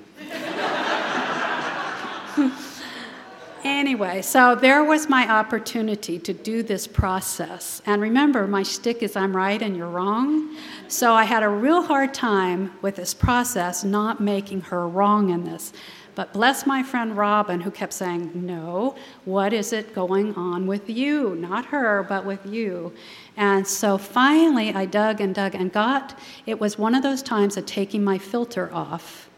Anyway, 3.66 4.22
so 4.22 4.54
there 4.54 4.84
was 4.84 5.08
my 5.08 5.28
opportunity 5.28 6.20
to 6.20 6.32
do 6.32 6.62
this 6.62 6.86
process. 6.86 7.82
And 7.84 8.00
remember, 8.00 8.46
my 8.46 8.62
shtick 8.62 9.02
is 9.02 9.16
I'm 9.16 9.36
right 9.36 9.60
and 9.60 9.76
you're 9.76 9.88
wrong. 9.88 10.56
So 10.86 11.12
I 11.12 11.24
had 11.24 11.42
a 11.42 11.48
real 11.48 11.82
hard 11.82 12.14
time 12.14 12.72
with 12.80 12.94
this 12.94 13.12
process, 13.12 13.82
not 13.82 14.20
making 14.20 14.60
her 14.60 14.86
wrong 14.86 15.30
in 15.30 15.42
this. 15.42 15.72
But 16.14 16.32
bless 16.32 16.64
my 16.64 16.84
friend 16.84 17.16
Robin, 17.16 17.60
who 17.60 17.72
kept 17.72 17.92
saying, 17.92 18.30
No, 18.36 18.94
what 19.24 19.52
is 19.52 19.72
it 19.72 19.96
going 19.96 20.36
on 20.36 20.68
with 20.68 20.88
you? 20.88 21.34
Not 21.34 21.66
her, 21.66 22.04
but 22.08 22.24
with 22.24 22.46
you. 22.46 22.92
And 23.36 23.66
so 23.66 23.98
finally, 23.98 24.72
I 24.74 24.84
dug 24.84 25.20
and 25.20 25.34
dug 25.34 25.56
and 25.56 25.72
got 25.72 26.16
it 26.46 26.60
was 26.60 26.78
one 26.78 26.94
of 26.94 27.02
those 27.02 27.20
times 27.20 27.56
of 27.56 27.66
taking 27.66 28.04
my 28.04 28.16
filter 28.16 28.72
off 28.72 29.28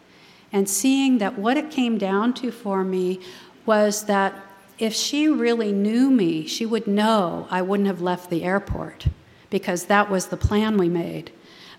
and 0.52 0.68
seeing 0.68 1.18
that 1.18 1.38
what 1.38 1.56
it 1.56 1.70
came 1.70 1.98
down 1.98 2.32
to 2.32 2.50
for 2.50 2.84
me 2.84 3.20
was 3.68 4.04
that 4.04 4.34
if 4.78 4.94
she 4.94 5.28
really 5.28 5.72
knew 5.72 6.10
me, 6.10 6.46
she 6.46 6.64
would 6.64 6.86
know 6.86 7.46
I 7.50 7.60
wouldn't 7.60 7.86
have 7.86 8.00
left 8.00 8.30
the 8.30 8.42
airport 8.42 9.06
because 9.50 9.84
that 9.84 10.10
was 10.10 10.26
the 10.26 10.38
plan 10.38 10.78
we 10.78 10.88
made. 10.88 11.30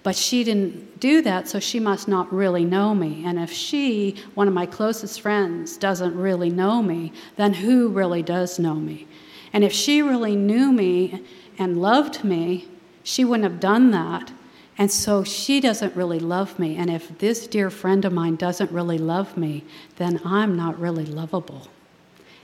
But 0.03 0.15
she 0.15 0.43
didn't 0.43 0.99
do 0.99 1.23
that, 1.23 1.47
so 1.47 1.59
she 1.59 1.79
must 1.79 2.07
not 2.07 2.31
really 2.31 2.63
know 2.63 2.93
me. 2.93 3.23
And 3.25 3.39
if 3.39 3.51
she, 3.51 4.15
one 4.35 4.47
of 4.47 4.53
my 4.53 4.67
closest 4.67 5.19
friends, 5.19 5.77
doesn't 5.77 6.15
really 6.15 6.51
know 6.51 6.83
me, 6.83 7.11
then 7.37 7.53
who 7.53 7.89
really 7.89 8.21
does 8.21 8.59
know 8.59 8.75
me? 8.75 9.07
And 9.51 9.63
if 9.63 9.73
she 9.73 10.03
really 10.03 10.35
knew 10.35 10.71
me 10.71 11.25
and 11.57 11.81
loved 11.81 12.23
me, 12.23 12.67
she 13.03 13.25
wouldn't 13.25 13.51
have 13.51 13.59
done 13.59 13.89
that. 13.91 14.31
And 14.77 14.91
so 14.91 15.23
she 15.23 15.59
doesn't 15.59 15.95
really 15.95 16.19
love 16.19 16.59
me. 16.59 16.77
And 16.77 16.89
if 16.89 17.17
this 17.17 17.47
dear 17.47 17.71
friend 17.71 18.05
of 18.05 18.13
mine 18.13 18.35
doesn't 18.35 18.71
really 18.71 18.99
love 18.99 19.35
me, 19.35 19.65
then 19.97 20.21
I'm 20.23 20.55
not 20.55 20.79
really 20.79 21.05
lovable. 21.05 21.67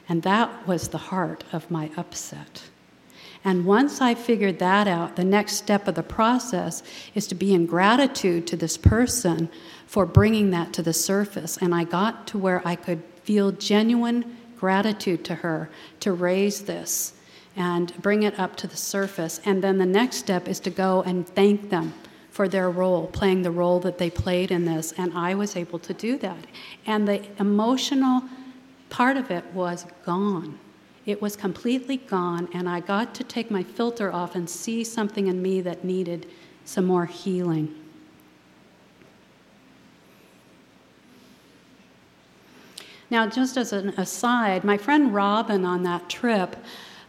And 0.08 0.24
that 0.24 0.68
was 0.68 0.90
the 0.90 0.98
heart 0.98 1.44
of 1.52 1.70
my 1.72 1.92
upset. 1.98 2.64
And 3.44 3.66
once 3.66 4.02
I 4.02 4.16
figured 4.16 4.58
that 4.60 4.88
out, 4.88 5.16
the 5.16 5.24
next 5.24 5.54
step 5.54 5.88
of 5.88 5.94
the 5.94 6.04
process 6.04 6.82
is 7.14 7.28
to 7.28 7.36
be 7.36 7.54
in 7.54 7.68
gratitude 7.68 8.48
to 8.48 8.58
this 8.58 8.76
person 8.76 9.50
for 9.86 10.06
bringing 10.08 10.50
that 10.50 10.74
to 10.74 10.82
the 10.82 10.94
surface. 10.94 11.58
And 11.58 11.74
I 11.74 11.84
got 11.84 12.26
to 12.28 12.40
where 12.40 12.68
I 12.68 12.76
could 12.76 13.04
feel 13.24 13.52
genuine 13.52 14.36
gratitude 14.58 15.24
to 15.26 15.36
her 15.36 15.70
to 16.00 16.12
raise 16.12 16.62
this 16.64 17.14
and 17.56 17.94
bring 18.02 18.24
it 18.24 18.40
up 18.40 18.56
to 18.58 18.68
the 18.68 18.78
surface. 18.78 19.40
And 19.46 19.64
then 19.64 19.78
the 19.78 19.86
next 19.86 20.18
step 20.18 20.48
is 20.48 20.60
to 20.62 20.72
go 20.72 21.04
and 21.04 21.28
thank 21.28 21.70
them 21.70 21.94
for 22.32 22.50
their 22.50 22.70
role, 22.70 23.08
playing 23.08 23.44
the 23.44 23.52
role 23.52 23.80
that 23.82 24.00
they 24.00 24.10
played 24.10 24.52
in 24.52 24.66
this. 24.66 24.92
And 24.98 25.14
I 25.14 25.36
was 25.36 25.56
able 25.56 25.80
to 25.80 25.94
do 25.94 26.18
that. 26.18 26.46
And 26.86 27.08
the 27.08 27.24
emotional 27.40 28.24
part 28.96 29.18
of 29.18 29.30
it 29.30 29.44
was 29.54 29.86
gone. 30.06 30.58
It 31.06 31.22
was 31.22 31.36
completely 31.36 31.98
gone, 31.98 32.48
and 32.54 32.70
I 32.70 32.80
got 32.80 33.14
to 33.16 33.26
take 33.26 33.52
my 33.52 33.62
filter 33.62 34.10
off 34.10 34.36
and 34.36 34.50
see 34.50 34.86
something 34.86 35.28
in 35.28 35.42
me 35.42 35.60
that 35.60 35.84
needed 35.84 36.28
some 36.64 36.86
more 36.86 37.06
healing. 37.06 37.76
Now, 43.10 43.28
just 43.28 43.58
as 43.58 43.74
an 43.74 43.90
aside, 43.98 44.64
my 44.64 44.78
friend 44.78 45.14
Robin 45.14 45.66
on 45.66 45.84
that 45.84 46.08
trip, 46.10 46.56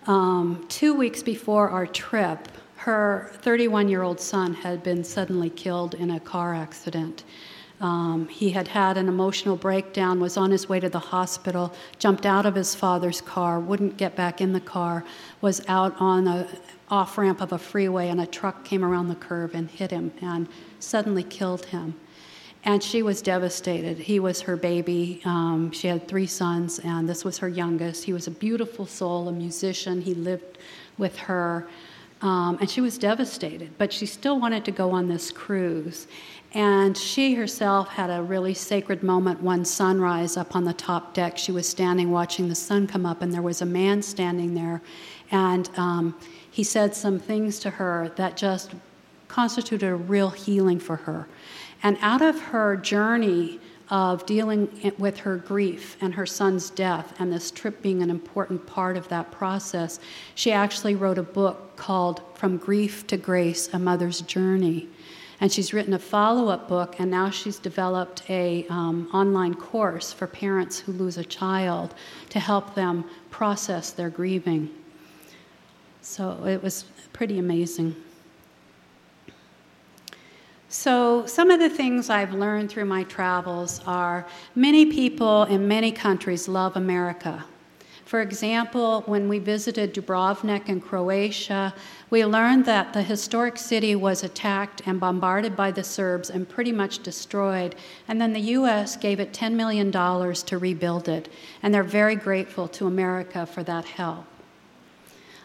um, 0.09 0.67
two 0.69 0.93
weeks 0.93 1.23
before 1.23 1.69
our 1.69 1.87
trip, 1.87 2.49
her 2.79 3.31
31 3.43 3.89
year 3.89 4.03
old 4.03 4.19
son 4.19 4.55
had 4.55 4.83
been 4.83 5.05
suddenly 5.05 5.51
killed 5.51 5.95
in 5.95 6.11
a 6.11 6.19
car 6.19 6.53
accident. 6.53 7.23
Um, 7.81 8.29
he 8.29 8.51
had 8.51 8.69
had 8.69 8.97
an 8.97 9.07
emotional 9.07 9.57
breakdown, 9.57 10.19
was 10.19 10.37
on 10.37 10.51
his 10.51 10.69
way 10.69 10.81
to 10.81 10.89
the 10.89 10.99
hospital, 10.99 11.75
jumped 11.99 12.25
out 12.25 12.47
of 12.47 12.55
his 12.55 12.75
father's 12.75 13.21
car, 13.21 13.61
wouldn't 13.61 13.99
get 13.99 14.17
back 14.17 14.41
in 14.41 14.53
the 14.53 14.61
car, 14.61 15.05
was 15.43 15.61
out 15.69 15.95
on 16.01 16.27
a 16.27 16.49
off 16.89 17.19
ramp 17.19 17.41
of 17.41 17.53
a 17.53 17.59
freeway, 17.59 18.09
and 18.09 18.21
a 18.21 18.27
truck 18.27 18.65
came 18.65 18.85
around 18.85 19.09
the 19.09 19.15
curve 19.15 19.55
and 19.55 19.71
hit 19.71 19.91
him 19.91 20.13
and 20.23 20.49
suddenly 20.79 21.23
killed 21.23 21.67
him. 21.67 21.95
And 22.65 22.83
she 22.83 23.03
was 23.03 23.23
devastated. 23.23 23.99
He 23.99 24.19
was 24.19 24.41
her 24.41 24.57
baby. 24.57 25.21
Um, 25.25 25.71
she 25.71 25.87
had 25.87 26.09
three 26.09 26.27
sons, 26.27 26.79
and 26.81 27.09
this 27.09 27.25
was 27.25 27.39
her 27.39 27.49
youngest. 27.49 28.05
He 28.05 28.13
was 28.13 28.27
a 28.27 28.31
beautiful 28.31 28.87
soul, 28.87 29.29
a 29.29 29.33
musician. 29.33 30.01
He 30.01 30.15
lived 30.15 30.59
with 30.99 31.17
her. 31.17 31.69
Um, 32.23 32.57
and 32.61 32.69
she 32.69 32.81
was 32.81 32.97
devastated, 32.97 33.71
but 33.79 33.93
she 33.93 34.07
still 34.07 34.41
wanted 34.41 34.65
to 34.65 34.71
go 34.71 34.91
on 34.91 35.07
this 35.07 35.31
cruise. 35.31 36.07
And 36.57 36.97
she 36.97 37.35
herself 37.35 37.89
had 37.89 38.09
a 38.09 38.23
really 38.23 38.55
sacred 38.55 39.03
moment 39.03 39.43
one 39.43 39.63
sunrise 39.67 40.39
up 40.39 40.57
on 40.57 40.65
the 40.65 40.73
top 40.73 41.13
deck. 41.13 41.37
She 41.37 41.53
was 41.53 41.69
standing 41.69 42.11
watching 42.11 42.49
the 42.49 42.55
sun 42.55 42.87
come 42.87 43.05
up, 43.05 43.21
and 43.21 43.31
there 43.31 43.43
was 43.43 43.61
a 43.61 43.67
man 43.67 44.01
standing 44.01 44.55
there. 44.55 44.81
And 45.31 45.69
um, 45.77 46.19
he 46.51 46.65
said 46.65 46.95
some 46.95 47.19
things 47.19 47.59
to 47.59 47.69
her 47.69 48.11
that 48.17 48.39
just 48.39 48.73
constituted 49.29 49.87
a 49.87 49.97
real 49.97 50.31
healing 50.31 50.79
for 50.79 50.97
her. 50.97 51.29
And 51.83 51.99
out 52.01 52.23
of 52.23 52.41
her 52.41 52.79
journey 52.79 53.61
of 53.91 54.25
dealing 54.25 54.95
with 54.97 55.19
her 55.19 55.37
grief 55.37 55.99
and 56.01 56.15
her 56.15 56.25
son's 56.25 56.71
death, 56.71 57.13
and 57.19 57.31
this 57.31 57.51
trip 57.51 57.83
being 57.83 58.03
an 58.03 58.09
important 58.09 58.67
part 58.67 58.97
of 58.97 59.07
that 59.09 59.31
process, 59.31 60.01
she 60.35 60.53
actually 60.53 60.95
wrote 60.95 61.19
a 61.19 61.23
book 61.23 61.77
called 61.77 62.23
From 62.35 62.57
Grief 62.57 63.07
to 63.09 63.19
Grace 63.19 63.69
A 63.75 63.79
Mother's 63.79 64.23
Journey. 64.23 64.89
And 65.41 65.53
she's 65.53 65.73
written 65.75 65.93
a 65.93 65.99
follow 65.99 66.49
up 66.49 66.69
book, 66.69 66.97
and 66.99 67.11
now 67.11 67.29
she's 67.29 67.59
developed 67.59 68.23
a 68.31 68.67
um, 68.69 69.09
online 69.13 69.55
course 69.55 70.13
for 70.13 70.27
parents 70.27 70.79
who 70.79 70.93
lose 70.93 71.19
a 71.19 71.25
child 71.25 71.95
to 72.31 72.41
help 72.41 72.75
them 72.75 73.05
process 73.31 73.91
their 73.91 74.09
grieving. 74.09 74.71
So 76.01 76.45
it 76.47 76.63
was 76.63 76.85
pretty 77.13 77.39
amazing. 77.39 77.97
So, 80.69 81.25
some 81.27 81.51
of 81.51 81.61
the 81.61 81.71
things 81.71 82.11
I've 82.11 82.33
learned 82.33 82.71
through 82.71 82.87
my 82.87 83.05
travels 83.05 83.81
are 83.87 84.27
many 84.55 84.87
people 84.87 85.45
in 85.45 85.69
many 85.69 85.93
countries 85.93 86.49
love 86.49 86.77
America. 86.77 87.45
For 88.07 88.21
example, 88.21 89.03
when 89.07 89.29
we 89.29 89.41
visited 89.41 89.93
Dubrovnik 89.93 90.69
in 90.69 90.81
Croatia, 90.81 91.75
we 92.09 92.25
learned 92.25 92.65
that 92.67 92.93
the 92.93 93.03
historic 93.03 93.59
city 93.59 93.97
was 93.97 94.23
attacked 94.23 94.81
and 94.87 95.01
bombarded 95.01 95.57
by 95.57 95.73
the 95.73 95.83
Serbs 95.83 96.31
and 96.31 96.49
pretty 96.49 96.71
much 96.71 97.03
destroyed. 97.03 97.75
And 98.07 98.21
then 98.21 98.33
the 98.33 98.53
U.S. 98.59 98.97
gave 98.97 99.19
it 99.19 99.33
$10 99.33 99.55
million 99.55 99.91
to 99.91 100.59
rebuild 100.59 101.09
it. 101.09 101.29
And 101.65 101.75
they're 101.75 101.83
very 101.83 102.15
grateful 102.15 102.69
to 102.69 102.87
America 102.87 103.45
for 103.45 103.65
that 103.65 103.85
help. 103.85 104.25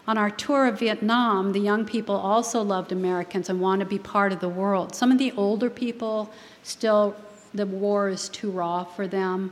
On 0.07 0.19
our 0.19 0.29
tour 0.29 0.67
of 0.67 0.77
Vietnam, 0.77 1.53
the 1.53 1.59
young 1.59 1.83
people 1.83 2.15
also 2.15 2.61
loved 2.61 2.91
Americans 2.91 3.49
and 3.49 3.59
want 3.59 3.79
to 3.79 3.87
be 3.87 3.97
part 3.97 4.31
of 4.31 4.39
the 4.39 4.49
world. 4.49 4.93
Some 4.93 5.11
of 5.11 5.17
the 5.17 5.31
older 5.31 5.71
people 5.71 6.31
still, 6.61 7.15
the 7.55 7.65
war 7.65 8.09
is 8.09 8.29
too 8.29 8.51
raw 8.51 8.83
for 8.83 9.07
them. 9.07 9.51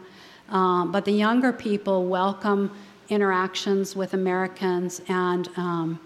Um, 0.49 0.91
but 0.91 1.05
the 1.05 1.12
younger 1.12 1.53
people 1.53 2.05
welcome 2.05 2.72
interactions 3.10 3.95
with 3.95 4.14
Americans 4.14 5.01
and 5.07 5.49
um, 5.57 5.99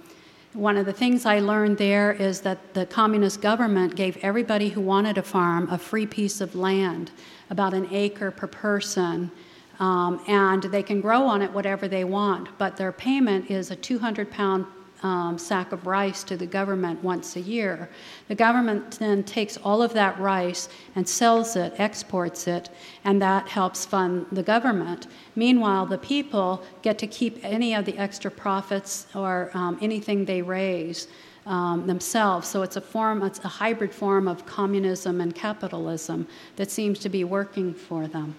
one 0.54 0.78
of 0.78 0.86
the 0.86 0.94
things 0.94 1.26
I 1.26 1.40
learned 1.40 1.80
there 1.80 2.12
is 2.12 2.42
that 2.42 2.76
the 2.76 2.86
communist 2.86 3.42
government 3.42 3.96
gave 3.96 4.18
everybody 4.18 4.70
who 4.70 4.82
wanted 4.82 5.18
a 5.18 5.24
farm 5.24 5.68
a 5.72 5.80
free 5.80 6.06
piece 6.06 6.42
of 6.42 6.54
land, 6.54 7.10
about 7.50 7.74
an 7.74 7.88
acre 7.92 8.30
per 8.30 8.46
person, 8.46 9.32
um, 9.80 10.22
and 10.28 10.62
they 10.64 10.84
can 10.84 11.02
grow 11.02 11.24
on 11.24 11.42
it 11.42 11.52
whatever 11.52 11.88
they 11.88 12.04
want, 12.04 12.56
but 12.60 12.78
their 12.78 12.92
payment 12.92 13.50
is 13.50 13.72
a 13.72 13.76
200 13.76 14.30
pound 14.30 14.68
um, 15.04 15.38
sack 15.38 15.72
of 15.72 15.86
rice 15.86 16.24
to 16.24 16.36
the 16.38 16.46
government 16.46 17.04
once 17.04 17.36
a 17.36 17.42
year. 17.42 17.90
The 18.28 18.36
government 18.36 19.00
then 19.00 19.24
takes 19.24 19.58
all 19.58 19.82
of 19.82 19.94
that 19.94 20.20
rice 20.20 20.70
and 20.96 21.08
sells 21.08 21.56
it, 21.56 21.74
exports 21.78 22.48
it, 22.48 22.70
and 23.04 23.22
that 23.22 23.48
helps 23.48 23.86
fund 23.86 24.26
the 24.32 24.44
government. 24.44 25.08
Meanwhile, 25.36 25.86
the 25.88 25.98
people 25.98 26.64
get 26.82 26.98
to 27.00 27.08
keep 27.08 27.44
any 27.44 27.76
of 27.76 27.86
the 27.86 27.98
extra 27.98 28.32
profits 28.32 29.08
or 29.14 29.52
um, 29.54 29.78
anything 29.82 30.26
they 30.26 30.42
raise. 30.42 31.08
um, 31.46 31.86
themselves. 31.88 32.48
So 32.48 32.62
it's 32.62 32.78
a 32.78 32.82
form, 32.82 33.22
it's 33.24 33.40
a 33.44 33.48
hybrid 33.48 33.94
form 33.94 34.28
of 34.28 34.46
communism 34.46 35.22
and 35.22 35.36
capitalism 35.36 36.28
that 36.56 36.72
seems 36.72 37.00
to 37.00 37.10
be 37.10 37.24
working 37.24 37.74
for 37.74 38.08
them. 38.08 38.36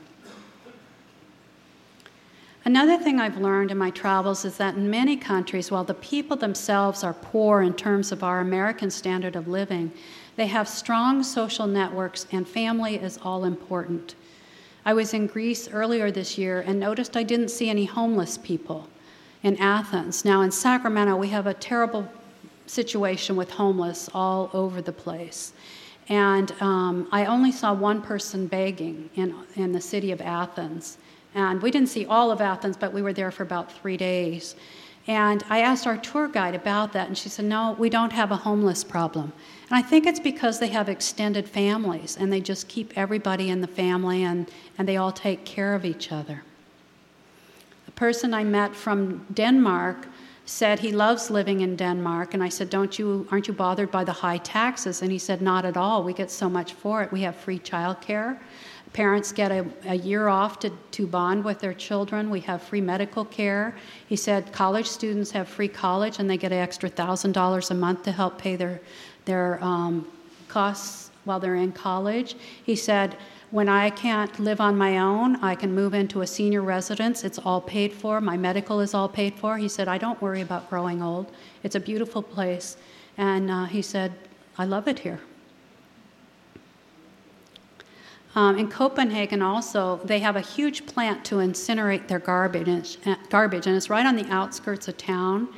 Another 2.67 2.97
thing 2.97 3.21
I've 3.21 3.37
learned 3.37 3.71
in 3.71 3.77
my 3.77 3.91
travels 3.91 4.47
is 4.47 4.57
that 4.57 4.75
in 4.75 4.89
many 4.89 5.19
countries, 5.19 5.71
while 5.71 5.85
the 5.85 5.93
people 5.93 6.35
themselves 6.35 7.05
are 7.05 7.13
poor 7.13 7.61
in 7.61 7.75
terms 7.75 8.11
of 8.11 8.25
our 8.25 8.41
American 8.41 8.91
standard 8.91 9.37
of 9.37 9.47
living, 9.47 9.93
they 10.37 10.47
have 10.47 10.67
strong 10.67 11.23
social 11.23 11.67
networks 11.67 12.27
and 12.33 12.49
family 12.49 12.97
is 12.97 13.19
all 13.23 13.45
important. 13.45 14.15
I 14.87 14.95
was 14.95 15.13
in 15.13 15.27
Greece 15.27 15.69
earlier 15.69 16.11
this 16.11 16.39
year 16.39 16.65
and 16.67 16.81
noticed 16.81 17.19
I 17.19 17.23
didn't 17.23 17.51
see 17.51 17.69
any 17.69 17.85
homeless 17.85 18.39
people 18.39 18.89
in 19.43 19.59
Athens. 19.59 20.25
Now, 20.25 20.41
in 20.41 20.51
Sacramento, 20.51 21.17
we 21.17 21.29
have 21.29 21.47
a 21.47 21.55
terrible 21.55 22.09
situation 22.67 23.37
with 23.37 23.51
homeless 23.51 24.09
all 24.15 24.49
over 24.55 24.81
the 24.81 24.93
place. 24.93 25.53
And 26.09 26.51
um, 26.61 27.09
I 27.13 27.27
only 27.27 27.53
saw 27.53 27.75
one 27.75 28.01
person 28.01 28.47
begging 28.47 29.11
in, 29.17 29.35
in 29.55 29.73
the 29.73 29.81
city 29.83 30.13
of 30.13 30.23
Athens. 30.23 30.97
And 31.35 31.61
we 31.61 31.71
didn't 31.71 31.89
see 31.89 32.07
all 32.07 32.31
of 32.31 32.41
Athens, 32.41 32.77
but 32.77 32.93
we 32.93 33.03
were 33.03 33.13
there 33.13 33.31
for 33.31 33.43
about 33.43 33.73
three 33.73 33.97
days. 33.97 34.55
And 35.07 35.45
I 35.51 35.61
asked 35.61 35.87
our 35.87 35.99
tour 35.99 36.29
guide 36.29 36.55
about 36.55 36.93
that, 36.95 37.09
and 37.09 37.19
she 37.19 37.29
said, 37.29 37.45
No, 37.45 37.77
we 37.79 37.91
don't 37.91 38.13
have 38.13 38.31
a 38.31 38.37
homeless 38.37 38.83
problem. 38.83 39.33
And 39.69 39.77
I 39.77 39.83
think 39.83 40.07
it's 40.07 40.21
because 40.21 40.59
they 40.59 40.69
have 40.69 40.89
extended 40.89 41.49
families 41.49 42.17
and 42.19 42.33
they 42.33 42.41
just 42.41 42.69
keep 42.69 42.97
everybody 42.97 43.51
in 43.51 43.61
the 43.61 43.67
family 43.67 44.23
and, 44.23 44.51
and 44.79 44.89
they 44.89 44.97
all 44.97 45.13
take 45.13 45.45
care 45.45 45.75
of 45.75 45.85
each 45.85 46.13
other. 46.13 46.43
A 47.89 47.91
person 47.93 48.33
I 48.33 48.45
met 48.45 48.75
from 48.75 49.27
Denmark 49.33 50.07
said 50.47 50.79
he 50.79 50.93
loves 50.93 51.31
living 51.31 51.61
in 51.61 51.75
Denmark, 51.77 52.35
and 52.35 52.43
I 52.43 52.49
said, 52.49 52.71
Don't 52.71 52.99
you, 52.99 53.27
aren't 53.31 53.49
you 53.49 53.55
bothered 53.55 53.91
by 53.91 54.05
the 54.05 54.13
high 54.13 54.39
taxes? 54.39 55.03
And 55.03 55.11
he 55.11 55.19
said, 55.19 55.43
Not 55.43 55.65
at 55.65 55.77
all. 55.77 56.03
We 56.03 56.15
get 56.15 56.31
so 56.31 56.49
much 56.49 56.73
for 56.73 57.03
it. 57.03 57.13
We 57.13 57.23
have 57.23 57.37
free 57.37 57.59
childcare. 57.59 58.39
Parents 58.95 59.33
get 59.33 59.51
a, 59.51 59.67
a 59.87 59.97
year 59.97 60.29
off 60.29 60.61
to, 60.61 60.71
to 60.93 61.07
bond 61.07 61.45
with 61.45 61.59
their 61.59 61.75
children. 61.75 62.31
We 62.31 62.39
have 62.41 62.63
free 62.63 62.81
medical 62.81 63.25
care. 63.25 63.77
He 64.09 64.15
said 64.15 64.53
college 64.53 64.87
students 64.87 65.33
have 65.33 65.49
free 65.49 65.69
college 65.69 66.21
and 66.21 66.31
they 66.31 66.37
get 66.37 66.53
an 66.53 66.59
extra 66.59 66.89
$1,000 66.89 67.71
a 67.71 67.75
month 67.75 68.05
to 68.05 68.13
help 68.13 68.39
pay 68.39 68.55
their, 68.55 68.81
their 69.25 69.63
um, 69.63 70.09
costs 70.47 71.11
while 71.25 71.41
they're 71.41 71.57
in 71.57 71.73
college. 71.73 72.37
He 72.63 72.77
said, 72.77 73.17
when 73.51 73.69
I 73.69 73.91
can't 73.91 74.39
live 74.39 74.61
on 74.61 74.79
my 74.79 74.99
own, 74.99 75.37
I 75.43 75.57
can 75.57 75.75
move 75.75 75.93
into 75.93 76.21
a 76.21 76.27
senior 76.27 76.63
residence. 76.63 77.25
It's 77.25 77.39
all 77.39 77.61
paid 77.61 77.93
for. 77.93 78.21
My 78.21 78.37
medical 78.37 78.81
is 78.81 78.95
all 78.95 79.09
paid 79.09 79.35
for. 79.35 79.59
He 79.59 79.69
said, 79.69 79.89
I 79.89 79.99
don't 79.99 80.21
worry 80.23 80.41
about 80.41 80.71
growing 80.71 81.03
old. 81.03 81.33
It's 81.65 81.75
a 81.75 81.81
beautiful 81.81 82.23
place. 82.23 82.77
And 83.17 83.51
uh, 83.51 83.65
he 83.65 83.83
said, 83.83 84.13
I 84.57 84.67
love 84.67 84.87
it 84.87 85.01
here. 85.01 85.21
Um, 88.37 88.59
in 88.59 88.69
Copenhagen, 88.69 89.43
also, 89.43 90.01
they 90.05 90.19
have 90.19 90.35
a 90.35 90.41
huge 90.41 90.87
plant 90.87 91.25
to 91.27 91.37
incinerate 91.37 92.09
their 92.09 92.19
garbage, 92.19 92.99
uh, 93.07 93.15
garbage, 93.31 93.69
and 93.69 93.77
it's 93.77 93.89
right 93.89 94.05
on 94.05 94.17
the 94.17 94.27
outskirts 94.27 94.89
of 94.89 94.97
town. 94.97 95.49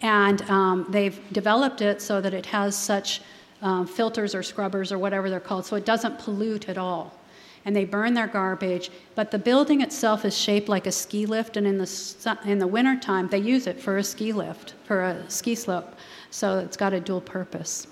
And 0.00 0.40
um, 0.50 0.86
they've 0.88 1.20
developed 1.32 1.82
it 1.82 2.00
so 2.00 2.20
that 2.22 2.32
it 2.32 2.46
has 2.46 2.74
such 2.74 3.20
um, 3.60 3.86
filters 3.86 4.34
or 4.34 4.42
scrubbers 4.42 4.90
or 4.90 4.98
whatever 4.98 5.28
they're 5.28 5.40
called, 5.40 5.66
so 5.66 5.76
it 5.76 5.84
doesn't 5.84 6.18
pollute 6.18 6.68
at 6.68 6.78
all. 6.78 7.12
And 7.64 7.76
they 7.76 7.84
burn 7.84 8.14
their 8.14 8.26
garbage, 8.26 8.90
but 9.14 9.30
the 9.30 9.38
building 9.38 9.82
itself 9.82 10.24
is 10.24 10.36
shaped 10.36 10.68
like 10.68 10.86
a 10.86 10.92
ski 10.92 11.26
lift, 11.26 11.56
and 11.58 11.66
in 11.66 11.78
the, 11.78 12.38
in 12.46 12.58
the 12.58 12.66
wintertime, 12.66 13.28
they 13.28 13.38
use 13.38 13.66
it 13.66 13.78
for 13.78 13.98
a 13.98 14.02
ski 14.02 14.32
lift, 14.32 14.74
for 14.84 15.02
a 15.02 15.30
ski 15.30 15.54
slope. 15.54 15.94
So 16.30 16.58
it's 16.58 16.78
got 16.78 16.94
a 16.94 16.98
dual 16.98 17.20
purpose. 17.20 17.86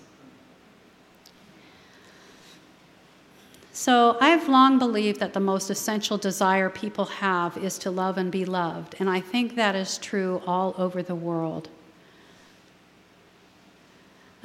So 3.80 4.18
I've 4.20 4.46
long 4.46 4.78
believed 4.78 5.20
that 5.20 5.32
the 5.32 5.40
most 5.40 5.70
essential 5.70 6.18
desire 6.18 6.68
people 6.68 7.06
have 7.06 7.56
is 7.56 7.78
to 7.78 7.90
love 7.90 8.18
and 8.18 8.30
be 8.30 8.44
loved, 8.44 8.94
and 8.98 9.08
I 9.08 9.20
think 9.20 9.56
that 9.56 9.74
is 9.74 9.96
true 9.96 10.42
all 10.46 10.74
over 10.76 11.02
the 11.02 11.14
world. 11.14 11.70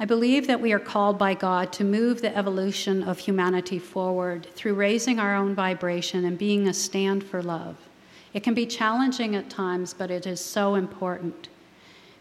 I 0.00 0.06
believe 0.06 0.46
that 0.46 0.62
we 0.62 0.72
are 0.72 0.78
called 0.78 1.18
by 1.18 1.34
God 1.34 1.70
to 1.74 1.84
move 1.84 2.22
the 2.22 2.34
evolution 2.34 3.02
of 3.02 3.18
humanity 3.18 3.78
forward 3.78 4.46
through 4.54 4.72
raising 4.72 5.20
our 5.20 5.36
own 5.36 5.54
vibration 5.54 6.24
and 6.24 6.38
being 6.38 6.66
a 6.66 6.72
stand 6.72 7.22
for 7.22 7.42
love. 7.42 7.76
It 8.32 8.42
can 8.42 8.54
be 8.54 8.64
challenging 8.64 9.36
at 9.36 9.50
times, 9.50 9.92
but 9.92 10.10
it 10.10 10.26
is 10.26 10.40
so 10.40 10.76
important. 10.76 11.50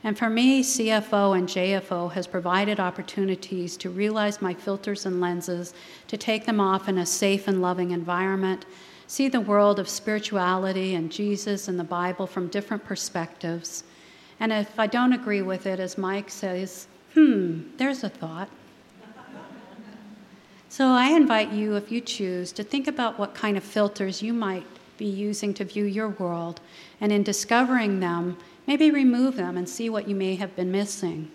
And 0.05 0.15
for 0.15 0.29
me, 0.29 0.61
CFO 0.61 1.35
and 1.35 1.49
JFO 1.49 2.11
has 2.11 2.27
provided 2.27 2.79
opportunities 2.79 3.75
to 3.77 3.89
realize 3.89 4.39
my 4.39 4.53
filters 4.53 5.07
and 5.07 5.19
lenses, 5.19 5.73
to 6.09 6.15
take 6.15 6.45
them 6.45 6.59
off 6.59 6.87
in 6.87 6.99
a 6.99 7.05
safe 7.07 7.47
and 7.47 7.59
loving 7.59 7.89
environment, 7.89 8.67
see 9.07 9.27
the 9.27 9.41
world 9.41 9.79
of 9.79 9.89
spirituality 9.89 10.93
and 10.93 11.11
Jesus 11.11 11.67
and 11.67 11.79
the 11.79 11.83
Bible 11.83 12.27
from 12.27 12.49
different 12.49 12.85
perspectives. 12.85 13.83
And 14.39 14.53
if 14.53 14.79
I 14.79 14.85
don't 14.85 15.11
agree 15.11 15.41
with 15.41 15.65
it, 15.65 15.79
as 15.79 15.97
Mike 15.97 16.29
says, 16.29 16.85
hmm, 17.15 17.61
there's 17.77 18.03
a 18.03 18.09
thought. 18.09 18.49
So 20.69 20.89
I 20.89 21.13
invite 21.13 21.51
you, 21.51 21.77
if 21.77 21.91
you 21.91 21.99
choose, 21.99 22.51
to 22.51 22.63
think 22.63 22.87
about 22.87 23.17
what 23.17 23.33
kind 23.33 23.57
of 23.57 23.63
filters 23.63 24.21
you 24.21 24.33
might 24.33 24.67
be 24.97 25.05
using 25.05 25.51
to 25.55 25.65
view 25.65 25.85
your 25.85 26.09
world, 26.09 26.61
and 27.01 27.11
in 27.11 27.23
discovering 27.23 27.99
them, 27.99 28.37
maybe 28.67 28.91
remove 28.91 29.35
them 29.35 29.57
and 29.57 29.67
see 29.67 29.89
what 29.89 30.07
you 30.07 30.15
may 30.15 30.35
have 30.35 30.55
been 30.55 30.71
missing. 30.71 31.31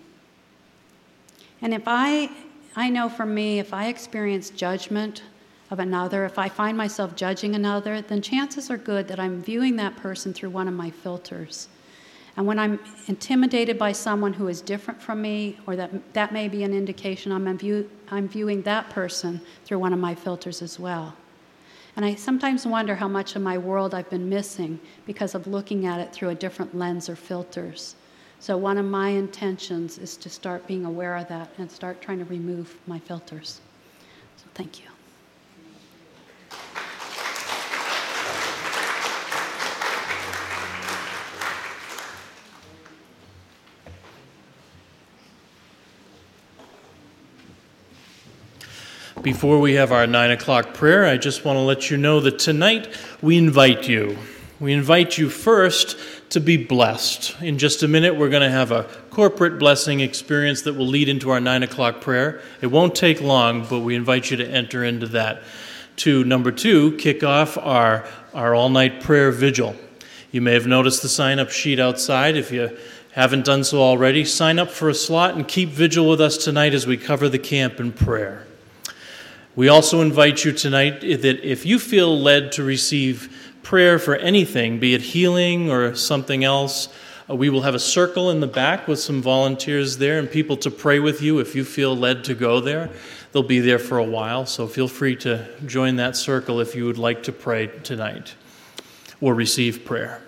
And 1.62 1.74
if 1.74 1.82
I, 1.86 2.30
I 2.74 2.88
know 2.88 3.08
for 3.08 3.26
me, 3.26 3.58
if 3.58 3.74
I 3.74 3.88
experience 3.88 4.50
judgment 4.50 5.22
of 5.70 5.78
another, 5.78 6.24
if 6.24 6.38
I 6.38 6.48
find 6.48 6.76
myself 6.76 7.14
judging 7.14 7.54
another, 7.54 8.02
then 8.02 8.22
chances 8.22 8.70
are 8.70 8.78
good 8.78 9.06
that 9.08 9.20
I'm 9.20 9.42
viewing 9.42 9.76
that 9.76 9.96
person 9.96 10.32
through 10.32 10.50
one 10.50 10.68
of 10.68 10.74
my 10.74 10.90
filters. 10.90 11.68
And 12.36 12.46
when 12.46 12.58
I'm 12.58 12.80
intimidated 13.06 13.78
by 13.78 13.92
someone 13.92 14.32
who 14.32 14.48
is 14.48 14.60
different 14.60 15.02
from 15.02 15.20
me, 15.20 15.58
or 15.66 15.76
that, 15.76 16.14
that 16.14 16.32
may 16.32 16.48
be 16.48 16.62
an 16.62 16.72
indication 16.72 17.32
I'm, 17.32 17.58
view, 17.58 17.90
I'm 18.10 18.28
viewing 18.28 18.62
that 18.62 18.88
person 18.90 19.40
through 19.64 19.78
one 19.80 19.92
of 19.92 19.98
my 19.98 20.14
filters 20.14 20.62
as 20.62 20.78
well. 20.78 21.14
And 21.96 22.04
I 22.04 22.14
sometimes 22.14 22.66
wonder 22.66 22.94
how 22.94 23.08
much 23.08 23.36
of 23.36 23.42
my 23.42 23.58
world 23.58 23.94
I've 23.94 24.10
been 24.10 24.28
missing 24.28 24.78
because 25.06 25.34
of 25.34 25.46
looking 25.46 25.86
at 25.86 26.00
it 26.00 26.12
through 26.12 26.30
a 26.30 26.34
different 26.34 26.74
lens 26.74 27.08
or 27.08 27.16
filters. 27.16 27.96
So, 28.38 28.56
one 28.56 28.78
of 28.78 28.86
my 28.86 29.10
intentions 29.10 29.98
is 29.98 30.16
to 30.18 30.30
start 30.30 30.66
being 30.66 30.86
aware 30.86 31.16
of 31.16 31.28
that 31.28 31.50
and 31.58 31.70
start 31.70 32.00
trying 32.00 32.18
to 32.18 32.24
remove 32.24 32.78
my 32.86 32.98
filters. 32.98 33.60
So, 34.36 34.44
thank 34.54 34.80
you. 34.80 34.86
Before 49.22 49.60
we 49.60 49.74
have 49.74 49.92
our 49.92 50.06
nine 50.06 50.30
o'clock 50.30 50.72
prayer, 50.72 51.04
I 51.04 51.18
just 51.18 51.44
want 51.44 51.56
to 51.56 51.60
let 51.60 51.90
you 51.90 51.98
know 51.98 52.20
that 52.20 52.38
tonight 52.38 52.88
we 53.20 53.36
invite 53.36 53.86
you. 53.86 54.16
We 54.58 54.72
invite 54.72 55.18
you 55.18 55.28
first 55.28 55.98
to 56.30 56.40
be 56.40 56.56
blessed. 56.56 57.36
In 57.42 57.58
just 57.58 57.82
a 57.82 57.88
minute, 57.88 58.16
we're 58.16 58.30
going 58.30 58.42
to 58.42 58.50
have 58.50 58.72
a 58.72 58.84
corporate 59.10 59.58
blessing 59.58 60.00
experience 60.00 60.62
that 60.62 60.72
will 60.72 60.86
lead 60.86 61.10
into 61.10 61.28
our 61.28 61.38
nine 61.38 61.62
o'clock 61.62 62.00
prayer. 62.00 62.40
It 62.62 62.68
won't 62.68 62.94
take 62.94 63.20
long, 63.20 63.66
but 63.66 63.80
we 63.80 63.94
invite 63.94 64.30
you 64.30 64.38
to 64.38 64.48
enter 64.48 64.82
into 64.82 65.06
that. 65.08 65.42
To 65.96 66.24
number 66.24 66.50
two, 66.50 66.96
kick 66.96 67.22
off 67.22 67.58
our, 67.58 68.06
our 68.32 68.54
all 68.54 68.70
night 68.70 69.02
prayer 69.02 69.32
vigil. 69.32 69.76
You 70.30 70.40
may 70.40 70.54
have 70.54 70.66
noticed 70.66 71.02
the 71.02 71.10
sign 71.10 71.38
up 71.38 71.50
sheet 71.50 71.78
outside. 71.78 72.38
If 72.38 72.52
you 72.52 72.74
haven't 73.12 73.44
done 73.44 73.64
so 73.64 73.82
already, 73.82 74.24
sign 74.24 74.58
up 74.58 74.70
for 74.70 74.88
a 74.88 74.94
slot 74.94 75.34
and 75.34 75.46
keep 75.46 75.68
vigil 75.68 76.08
with 76.08 76.22
us 76.22 76.38
tonight 76.38 76.72
as 76.72 76.86
we 76.86 76.96
cover 76.96 77.28
the 77.28 77.38
camp 77.38 77.80
in 77.80 77.92
prayer. 77.92 78.46
We 79.60 79.68
also 79.68 80.00
invite 80.00 80.42
you 80.46 80.52
tonight 80.52 81.02
that 81.02 81.46
if 81.46 81.66
you 81.66 81.78
feel 81.78 82.18
led 82.18 82.52
to 82.52 82.64
receive 82.64 83.52
prayer 83.62 83.98
for 83.98 84.16
anything, 84.16 84.78
be 84.78 84.94
it 84.94 85.02
healing 85.02 85.70
or 85.70 85.94
something 85.94 86.44
else, 86.44 86.88
uh, 87.28 87.34
we 87.34 87.50
will 87.50 87.60
have 87.60 87.74
a 87.74 87.78
circle 87.78 88.30
in 88.30 88.40
the 88.40 88.46
back 88.46 88.88
with 88.88 89.00
some 89.00 89.20
volunteers 89.20 89.98
there 89.98 90.18
and 90.18 90.30
people 90.30 90.56
to 90.56 90.70
pray 90.70 90.98
with 90.98 91.20
you 91.20 91.40
if 91.40 91.54
you 91.54 91.62
feel 91.62 91.94
led 91.94 92.24
to 92.24 92.34
go 92.34 92.60
there. 92.60 92.88
They'll 93.32 93.42
be 93.42 93.60
there 93.60 93.78
for 93.78 93.98
a 93.98 94.02
while, 94.02 94.46
so 94.46 94.66
feel 94.66 94.88
free 94.88 95.16
to 95.16 95.46
join 95.66 95.96
that 95.96 96.16
circle 96.16 96.60
if 96.60 96.74
you 96.74 96.86
would 96.86 96.96
like 96.96 97.22
to 97.24 97.32
pray 97.32 97.66
tonight 97.66 98.34
or 99.20 99.34
receive 99.34 99.84
prayer. 99.84 100.22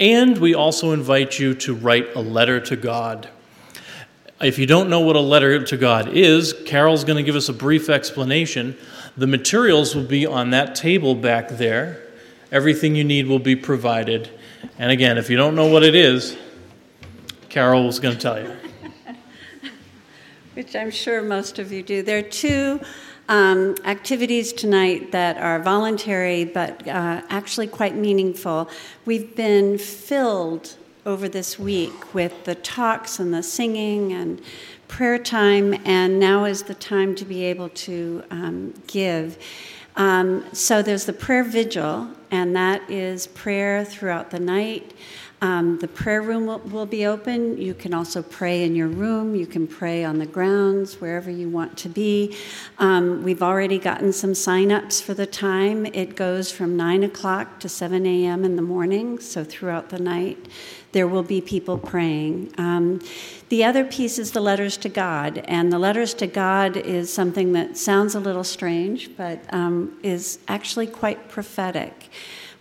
And 0.00 0.38
we 0.38 0.54
also 0.54 0.92
invite 0.92 1.38
you 1.38 1.52
to 1.56 1.74
write 1.74 2.16
a 2.16 2.20
letter 2.20 2.60
to 2.60 2.76
God. 2.76 3.28
If 4.40 4.58
you 4.58 4.66
don't 4.66 4.90
know 4.90 5.00
what 5.00 5.14
a 5.14 5.20
letter 5.20 5.62
to 5.62 5.76
God 5.76 6.08
is, 6.08 6.54
Carol's 6.66 7.04
going 7.04 7.16
to 7.16 7.22
give 7.22 7.36
us 7.36 7.48
a 7.48 7.52
brief 7.52 7.88
explanation. 7.88 8.76
The 9.16 9.28
materials 9.28 9.94
will 9.94 10.04
be 10.04 10.26
on 10.26 10.50
that 10.50 10.74
table 10.74 11.14
back 11.14 11.50
there. 11.50 12.02
Everything 12.50 12.96
you 12.96 13.04
need 13.04 13.28
will 13.28 13.38
be 13.38 13.54
provided. 13.54 14.30
And 14.78 14.90
again, 14.90 15.18
if 15.18 15.30
you 15.30 15.36
don't 15.36 15.54
know 15.54 15.66
what 15.66 15.84
it 15.84 15.94
is, 15.94 16.36
Carol 17.48 17.88
is 17.88 18.00
going 18.00 18.16
to 18.16 18.20
tell 18.20 18.42
you. 18.42 18.50
which 20.54 20.74
I'm 20.74 20.90
sure 20.90 21.22
most 21.22 21.60
of 21.60 21.70
you 21.70 21.84
do. 21.84 22.02
There 22.02 22.18
are 22.18 22.22
two 22.22 22.80
um, 23.28 23.76
activities 23.84 24.52
tonight 24.52 25.12
that 25.12 25.36
are 25.36 25.60
voluntary 25.60 26.44
but 26.44 26.86
uh, 26.88 27.22
actually 27.28 27.68
quite 27.68 27.94
meaningful. 27.94 28.68
We've 29.04 29.34
been 29.36 29.78
filled 29.78 30.76
over 31.06 31.28
this 31.28 31.58
week 31.58 32.14
with 32.14 32.44
the 32.44 32.54
talks 32.54 33.18
and 33.18 33.34
the 33.34 33.42
singing 33.42 34.12
and 34.12 34.40
prayer 34.88 35.18
time, 35.18 35.74
and 35.84 36.18
now 36.18 36.44
is 36.44 36.62
the 36.62 36.74
time 36.74 37.14
to 37.14 37.24
be 37.24 37.44
able 37.44 37.68
to 37.70 38.22
um, 38.30 38.72
give. 38.86 39.38
Um, 39.96 40.44
so 40.52 40.82
there's 40.82 41.04
the 41.04 41.12
prayer 41.12 41.44
vigil, 41.44 42.08
and 42.30 42.56
that 42.56 42.88
is 42.90 43.26
prayer 43.26 43.84
throughout 43.84 44.30
the 44.30 44.40
night. 44.40 44.94
Um, 45.42 45.78
the 45.78 45.88
prayer 45.88 46.22
room 46.22 46.46
will, 46.46 46.60
will, 46.60 46.86
be 46.86 47.04
open. 47.04 47.58
You 47.58 47.74
can 47.74 47.92
also 47.92 48.22
pray 48.22 48.64
in 48.64 48.74
your 48.74 48.88
room. 48.88 49.34
You 49.34 49.46
can 49.46 49.66
pray 49.66 50.02
on 50.02 50.18
the 50.18 50.26
grounds, 50.26 51.02
wherever 51.02 51.30
you 51.30 51.50
want 51.50 51.76
to 51.78 51.90
be. 51.90 52.34
Um, 52.78 53.22
we've 53.22 53.42
already 53.42 53.78
gotten 53.78 54.12
some 54.12 54.34
sign-ups 54.34 55.02
for 55.02 55.12
the 55.12 55.26
time. 55.26 55.84
It 55.86 56.16
goes 56.16 56.50
from 56.50 56.78
9 56.78 57.02
o'clock 57.02 57.60
to 57.60 57.68
7 57.68 58.06
a.m. 58.06 58.44
in 58.44 58.56
the 58.56 58.62
morning, 58.62 59.18
so 59.18 59.44
throughout 59.44 59.90
the 59.90 59.98
night 59.98 60.48
there 60.94 61.08
will 61.08 61.24
be 61.24 61.40
people 61.40 61.76
praying. 61.76 62.54
Um, 62.56 63.00
the 63.48 63.64
other 63.64 63.84
piece 63.84 64.18
is 64.18 64.30
the 64.30 64.40
letters 64.40 64.76
to 64.78 64.88
God, 64.88 65.38
and 65.46 65.72
the 65.72 65.78
letters 65.78 66.14
to 66.14 66.28
God 66.28 66.76
is 66.76 67.12
something 67.12 67.52
that 67.52 67.76
sounds 67.76 68.14
a 68.14 68.20
little 68.20 68.44
strange, 68.44 69.16
but 69.16 69.40
um, 69.52 69.98
is 70.04 70.38
actually 70.46 70.86
quite 70.86 71.28
prophetic. 71.28 72.10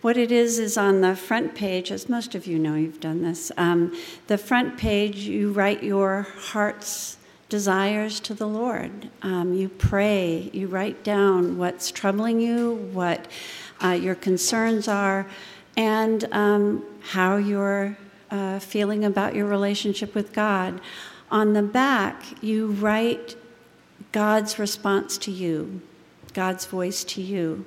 What 0.01 0.17
it 0.17 0.31
is 0.31 0.57
is 0.57 0.77
on 0.77 1.01
the 1.01 1.15
front 1.15 1.53
page, 1.53 1.91
as 1.91 2.09
most 2.09 2.33
of 2.33 2.47
you 2.47 2.57
know, 2.57 2.73
you've 2.73 2.99
done 2.99 3.21
this. 3.21 3.51
Um, 3.55 3.95
the 4.25 4.37
front 4.37 4.77
page, 4.77 5.19
you 5.19 5.51
write 5.51 5.83
your 5.83 6.27
heart's 6.35 7.17
desires 7.49 8.19
to 8.21 8.33
the 8.33 8.47
Lord. 8.47 9.11
Um, 9.21 9.53
you 9.53 9.69
pray, 9.69 10.49
you 10.51 10.67
write 10.67 11.03
down 11.03 11.59
what's 11.59 11.91
troubling 11.91 12.39
you, 12.39 12.89
what 12.93 13.27
uh, 13.83 13.89
your 13.89 14.15
concerns 14.15 14.87
are, 14.87 15.27
and 15.77 16.27
um, 16.31 16.83
how 17.01 17.37
you're 17.37 17.95
uh, 18.33 18.57
feeling 18.57 19.05
about 19.05 19.35
your 19.35 19.45
relationship 19.45 20.15
with 20.15 20.33
God. 20.33 20.81
On 21.31 21.53
the 21.53 21.61
back, 21.61 22.23
you 22.43 22.67
write 22.67 23.35
God's 24.11 24.57
response 24.57 25.17
to 25.19 25.31
you, 25.31 25.81
God's 26.33 26.65
voice 26.65 27.03
to 27.05 27.21
you. 27.21 27.65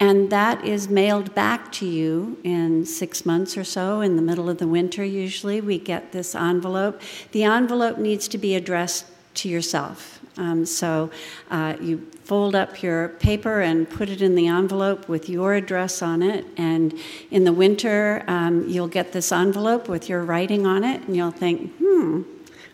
And 0.00 0.30
that 0.30 0.64
is 0.64 0.88
mailed 0.88 1.34
back 1.34 1.70
to 1.72 1.86
you 1.86 2.38
in 2.42 2.84
six 2.86 3.24
months 3.24 3.56
or 3.56 3.64
so, 3.64 4.00
in 4.00 4.16
the 4.16 4.22
middle 4.22 4.48
of 4.50 4.58
the 4.58 4.66
winter, 4.66 5.04
usually. 5.04 5.60
We 5.60 5.78
get 5.78 6.12
this 6.12 6.34
envelope. 6.34 7.00
The 7.32 7.44
envelope 7.44 7.98
needs 7.98 8.26
to 8.28 8.38
be 8.38 8.54
addressed 8.56 9.06
to 9.34 9.48
yourself. 9.48 10.19
Um, 10.40 10.64
so 10.64 11.10
uh, 11.50 11.76
you 11.80 11.98
fold 12.24 12.54
up 12.54 12.82
your 12.82 13.08
paper 13.08 13.60
and 13.60 13.88
put 13.88 14.08
it 14.08 14.22
in 14.22 14.34
the 14.34 14.46
envelope 14.46 15.08
with 15.08 15.28
your 15.28 15.54
address 15.54 16.00
on 16.00 16.22
it. 16.22 16.46
And 16.56 16.98
in 17.30 17.44
the 17.44 17.52
winter, 17.52 18.24
um, 18.26 18.68
you'll 18.68 18.88
get 18.88 19.12
this 19.12 19.30
envelope 19.32 19.88
with 19.88 20.08
your 20.08 20.24
writing 20.24 20.66
on 20.66 20.82
it, 20.82 21.02
and 21.02 21.16
you'll 21.16 21.30
think, 21.30 21.72
hmm, 21.76 22.22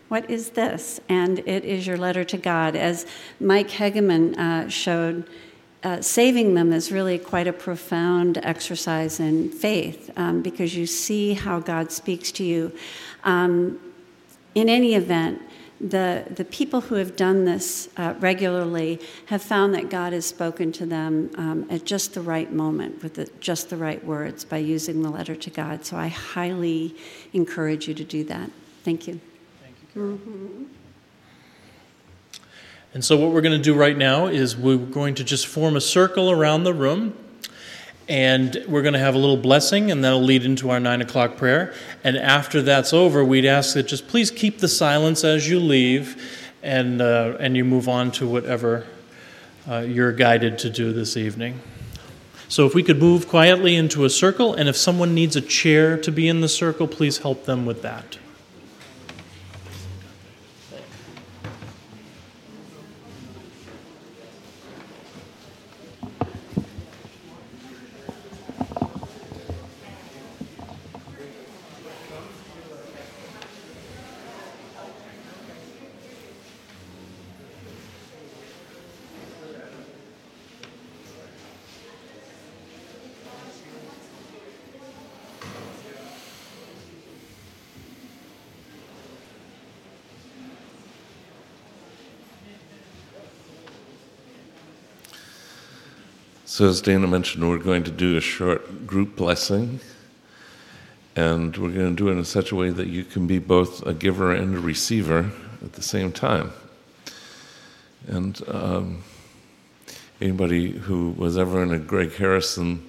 what 0.07 0.29
is 0.29 0.51
this? 0.51 1.01
And 1.09 1.39
it 1.39 1.65
is 1.65 1.85
your 1.85 1.97
letter 1.97 2.23
to 2.23 2.37
God. 2.37 2.75
As 2.75 3.05
Mike 3.39 3.67
Hegeman 3.69 4.37
uh, 4.37 4.69
showed, 4.69 5.27
uh, 5.83 6.01
saving 6.01 6.53
them 6.53 6.71
is 6.71 6.91
really 6.91 7.19
quite 7.19 7.47
a 7.47 7.53
profound 7.53 8.37
exercise 8.43 9.19
in 9.19 9.49
faith 9.49 10.11
um, 10.15 10.41
because 10.41 10.75
you 10.75 10.85
see 10.85 11.33
how 11.33 11.59
God 11.59 11.91
speaks 11.91 12.31
to 12.33 12.43
you. 12.43 12.71
Um, 13.25 13.79
in 14.55 14.69
any 14.69 14.95
event, 14.95 15.41
the, 15.79 16.25
the 16.29 16.45
people 16.45 16.81
who 16.81 16.95
have 16.95 17.15
done 17.15 17.45
this 17.45 17.89
uh, 17.97 18.15
regularly 18.19 18.99
have 19.27 19.41
found 19.41 19.73
that 19.75 19.89
God 19.89 20.13
has 20.13 20.25
spoken 20.25 20.71
to 20.73 20.85
them 20.85 21.29
um, 21.35 21.67
at 21.69 21.85
just 21.85 22.13
the 22.13 22.21
right 22.21 22.51
moment 22.51 23.03
with 23.03 23.15
the, 23.15 23.29
just 23.39 23.69
the 23.69 23.77
right 23.77 24.03
words 24.03 24.43
by 24.43 24.57
using 24.57 25.03
the 25.03 25.09
letter 25.09 25.35
to 25.35 25.49
God. 25.49 25.85
So 25.85 25.97
I 25.97 26.07
highly 26.07 26.95
encourage 27.33 27.87
you 27.87 27.93
to 27.93 28.03
do 28.03 28.23
that. 28.25 28.49
Thank 28.83 29.07
you. 29.07 29.19
Thank 29.61 29.75
you, 29.95 30.01
mm-hmm. 30.01 30.63
And 32.93 33.05
so, 33.05 33.17
what 33.17 33.31
we're 33.31 33.41
going 33.41 33.57
to 33.57 33.63
do 33.63 33.75
right 33.75 33.97
now 33.97 34.27
is 34.27 34.57
we're 34.57 34.77
going 34.77 35.13
to 35.15 35.23
just 35.23 35.45
form 35.45 35.75
a 35.75 35.81
circle 35.81 36.31
around 36.31 36.63
the 36.63 36.73
room. 36.73 37.15
And 38.09 38.63
we're 38.67 38.81
going 38.81 38.93
to 38.93 38.99
have 38.99 39.15
a 39.15 39.17
little 39.17 39.37
blessing, 39.37 39.91
and 39.91 40.03
that'll 40.03 40.21
lead 40.21 40.45
into 40.45 40.69
our 40.69 40.79
nine 40.79 41.01
o'clock 41.01 41.35
prayer. 41.35 41.73
And 42.03 42.17
after 42.17 42.61
that's 42.61 42.93
over, 42.93 43.23
we'd 43.23 43.45
ask 43.45 43.73
that 43.73 43.83
just 43.83 44.07
please 44.07 44.31
keep 44.31 44.59
the 44.59 44.67
silence 44.67 45.23
as 45.23 45.49
you 45.49 45.59
leave 45.59 46.41
and, 46.63 47.01
uh, 47.01 47.35
and 47.39 47.57
you 47.57 47.65
move 47.65 47.89
on 47.89 48.11
to 48.13 48.27
whatever 48.27 48.87
uh, 49.69 49.79
you're 49.79 50.13
guided 50.13 50.57
to 50.59 50.69
do 50.69 50.93
this 50.93 51.17
evening. 51.17 51.59
So, 52.49 52.65
if 52.65 52.73
we 52.73 52.81
could 52.81 52.99
move 52.99 53.27
quietly 53.27 53.75
into 53.75 54.05
a 54.05 54.09
circle, 54.09 54.53
and 54.53 54.69
if 54.69 54.77
someone 54.77 55.13
needs 55.13 55.35
a 55.35 55.41
chair 55.41 55.97
to 55.97 56.11
be 56.11 56.29
in 56.29 56.39
the 56.39 56.47
circle, 56.47 56.87
please 56.87 57.17
help 57.17 57.43
them 57.43 57.65
with 57.65 57.81
that. 57.81 58.17
So, 96.57 96.67
as 96.67 96.81
Dana 96.81 97.05
mentioned, 97.05 97.47
we're 97.47 97.59
going 97.59 97.83
to 97.83 97.91
do 97.91 98.17
a 98.17 98.19
short 98.19 98.87
group 98.87 99.15
blessing, 99.15 99.79
and 101.15 101.55
we're 101.55 101.69
going 101.69 101.95
to 101.95 102.03
do 102.03 102.09
it 102.09 102.13
in 102.13 102.25
such 102.25 102.51
a 102.51 102.55
way 102.55 102.71
that 102.71 102.87
you 102.87 103.03
can 103.03 103.27
be 103.27 103.37
both 103.37 103.85
a 103.85 103.93
giver 103.93 104.33
and 104.33 104.55
a 104.55 104.59
receiver 104.59 105.29
at 105.63 105.73
the 105.73 105.83
same 105.83 106.11
time. 106.11 106.51
And 108.07 108.41
um, 108.47 109.03
anybody 110.19 110.71
who 110.71 111.11
was 111.11 111.37
ever 111.37 111.61
in 111.61 111.71
a 111.73 111.77
Greg 111.77 112.15
Harrison 112.15 112.83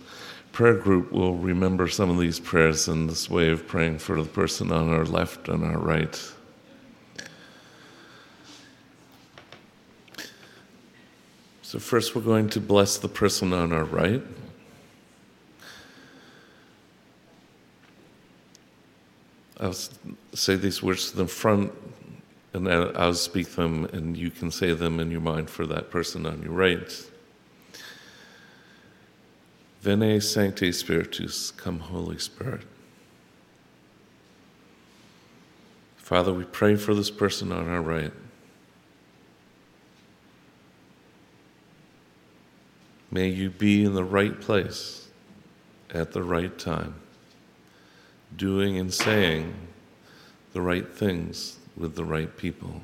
prayer 0.50 0.72
group 0.72 1.12
will 1.12 1.34
remember 1.34 1.88
some 1.88 2.08
of 2.08 2.18
these 2.18 2.40
prayers 2.40 2.88
in 2.88 3.06
this 3.06 3.28
way 3.28 3.50
of 3.50 3.68
praying 3.68 3.98
for 3.98 4.16
the 4.16 4.26
person 4.30 4.72
on 4.72 4.88
our 4.88 5.04
left 5.04 5.46
and 5.50 5.62
our 5.62 5.76
right. 5.76 6.32
So, 11.68 11.78
first, 11.78 12.14
we're 12.14 12.22
going 12.22 12.48
to 12.48 12.60
bless 12.60 12.96
the 12.96 13.08
person 13.08 13.52
on 13.52 13.74
our 13.74 13.84
right. 13.84 14.22
I'll 19.60 19.76
say 20.32 20.56
these 20.56 20.82
words 20.82 21.10
to 21.10 21.18
the 21.18 21.26
front, 21.26 21.70
and 22.54 22.66
I'll 22.70 23.12
speak 23.12 23.48
them, 23.50 23.84
and 23.92 24.16
you 24.16 24.30
can 24.30 24.50
say 24.50 24.72
them 24.72 24.98
in 24.98 25.10
your 25.10 25.20
mind 25.20 25.50
for 25.50 25.66
that 25.66 25.90
person 25.90 26.24
on 26.24 26.40
your 26.40 26.52
right. 26.52 27.06
Veni 29.82 30.20
Sancte 30.20 30.74
Spiritus, 30.74 31.50
come 31.50 31.80
Holy 31.80 32.18
Spirit. 32.18 32.62
Father, 35.98 36.32
we 36.32 36.44
pray 36.44 36.76
for 36.76 36.94
this 36.94 37.10
person 37.10 37.52
on 37.52 37.68
our 37.68 37.82
right. 37.82 38.12
May 43.11 43.28
you 43.28 43.50
be 43.50 43.84
in 43.84 43.94
the 43.94 44.04
right 44.04 44.38
place 44.38 45.09
at 45.94 46.12
the 46.12 46.22
right 46.22 46.59
time, 46.59 46.96
doing 48.36 48.76
and 48.78 48.92
saying 48.92 49.54
the 50.52 50.61
right 50.61 50.86
things 50.86 51.59
with 51.76 51.94
the 51.94 52.04
right 52.04 52.36
people. 52.36 52.82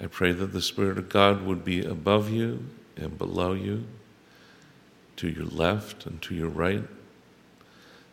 I 0.00 0.06
pray 0.06 0.32
that 0.32 0.52
the 0.52 0.62
Spirit 0.62 0.98
of 0.98 1.08
God 1.08 1.44
would 1.44 1.64
be 1.64 1.84
above 1.84 2.30
you 2.30 2.64
and 2.96 3.16
below 3.18 3.52
you, 3.52 3.84
to 5.16 5.28
your 5.28 5.46
left 5.46 6.06
and 6.06 6.22
to 6.22 6.34
your 6.34 6.48
right, 6.48 6.84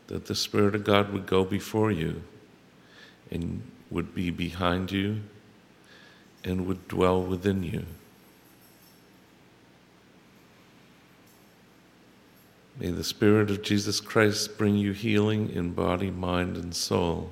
that 0.07 0.25
the 0.25 0.35
Spirit 0.35 0.75
of 0.75 0.83
God 0.83 1.11
would 1.13 1.25
go 1.25 1.43
before 1.43 1.91
you 1.91 2.21
and 3.31 3.61
would 3.89 4.13
be 4.13 4.29
behind 4.29 4.91
you 4.91 5.21
and 6.43 6.67
would 6.67 6.87
dwell 6.87 7.21
within 7.21 7.63
you. 7.63 7.85
May 12.77 12.91
the 12.91 13.03
Spirit 13.03 13.49
of 13.49 13.61
Jesus 13.61 14.01
Christ 14.01 14.57
bring 14.57 14.75
you 14.75 14.91
healing 14.91 15.49
in 15.49 15.71
body, 15.71 16.11
mind, 16.11 16.57
and 16.57 16.75
soul, 16.75 17.31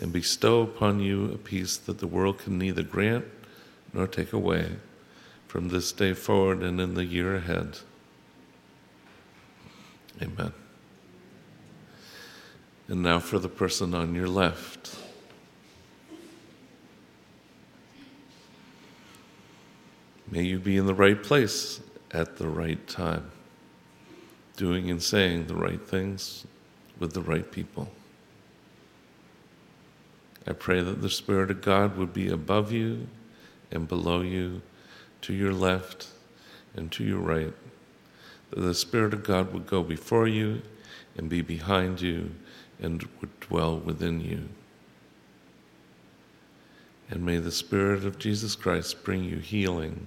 and 0.00 0.12
bestow 0.12 0.62
upon 0.62 1.00
you 1.00 1.30
a 1.32 1.36
peace 1.36 1.76
that 1.76 1.98
the 1.98 2.06
world 2.06 2.38
can 2.38 2.58
neither 2.58 2.82
grant 2.82 3.26
nor 3.92 4.06
take 4.06 4.32
away 4.32 4.76
from 5.46 5.68
this 5.68 5.92
day 5.92 6.14
forward 6.14 6.62
and 6.62 6.80
in 6.80 6.94
the 6.94 7.04
year 7.04 7.36
ahead. 7.36 7.78
Amen. 10.22 10.52
And 12.88 13.02
now 13.02 13.20
for 13.20 13.38
the 13.38 13.50
person 13.50 13.94
on 13.94 14.14
your 14.14 14.28
left. 14.28 14.96
May 20.30 20.44
you 20.44 20.58
be 20.58 20.78
in 20.78 20.86
the 20.86 20.94
right 20.94 21.22
place 21.22 21.80
at 22.10 22.38
the 22.38 22.48
right 22.48 22.86
time, 22.88 23.30
doing 24.62 24.92
and 24.92 25.02
saying 25.02 25.48
the 25.48 25.56
right 25.56 25.82
things 25.88 26.46
with 27.00 27.14
the 27.14 27.20
right 27.20 27.50
people. 27.50 27.90
I 30.46 30.52
pray 30.52 30.80
that 30.80 31.02
the 31.02 31.10
Spirit 31.10 31.50
of 31.50 31.62
God 31.62 31.96
would 31.96 32.12
be 32.12 32.28
above 32.28 32.70
you 32.70 33.08
and 33.72 33.88
below 33.88 34.20
you, 34.20 34.62
to 35.22 35.32
your 35.32 35.52
left 35.52 36.10
and 36.76 36.92
to 36.92 37.02
your 37.02 37.18
right, 37.18 37.52
that 38.50 38.60
the 38.60 38.72
Spirit 38.72 39.12
of 39.12 39.24
God 39.24 39.52
would 39.52 39.66
go 39.66 39.82
before 39.82 40.28
you 40.28 40.62
and 41.16 41.28
be 41.28 41.42
behind 41.42 42.00
you 42.00 42.30
and 42.80 43.08
would 43.20 43.40
dwell 43.40 43.76
within 43.76 44.20
you. 44.20 44.48
And 47.10 47.26
may 47.26 47.38
the 47.38 47.50
Spirit 47.50 48.04
of 48.04 48.16
Jesus 48.16 48.54
Christ 48.54 49.02
bring 49.02 49.24
you 49.24 49.38
healing 49.38 50.06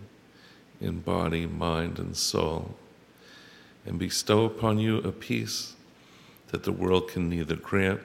in 0.79 1.01
body, 1.01 1.45
mind, 1.45 1.99
and 1.99 2.15
soul, 2.15 2.75
and 3.85 3.99
bestow 3.99 4.45
upon 4.45 4.79
you 4.79 4.97
a 4.99 5.11
peace 5.11 5.73
that 6.47 6.63
the 6.63 6.71
world 6.71 7.07
can 7.09 7.29
neither 7.29 7.55
grant 7.55 8.01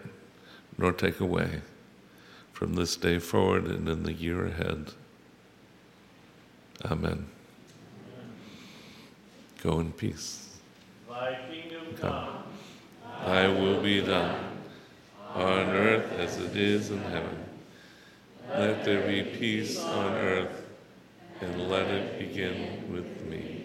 nor 0.76 0.92
take 0.92 1.20
away 1.20 1.60
from 2.52 2.74
this 2.74 2.96
day 2.96 3.18
forward 3.18 3.66
and 3.66 3.88
in 3.88 4.02
the 4.02 4.12
year 4.12 4.46
ahead. 4.46 4.92
Amen. 6.84 7.26
Go 9.62 9.80
in 9.80 9.92
peace. 9.92 10.58
Thy 11.08 11.38
kingdom 11.50 11.94
come. 11.98 12.28
Thy 13.24 13.48
will 13.48 13.82
be 13.82 14.00
done, 14.00 14.58
on 15.34 15.68
earth 15.70 16.12
as 16.12 16.38
it 16.38 16.56
is 16.56 16.90
in 16.90 17.02
heaven. 17.02 17.44
Let 18.48 18.84
there 18.84 19.06
be 19.06 19.22
peace 19.22 19.78
on 19.78 20.12
earth 20.14 20.66
and 21.40 21.68
let 21.68 21.86
it 21.86 22.18
begin 22.18 22.90
with 22.90 23.22
me. 23.26 23.59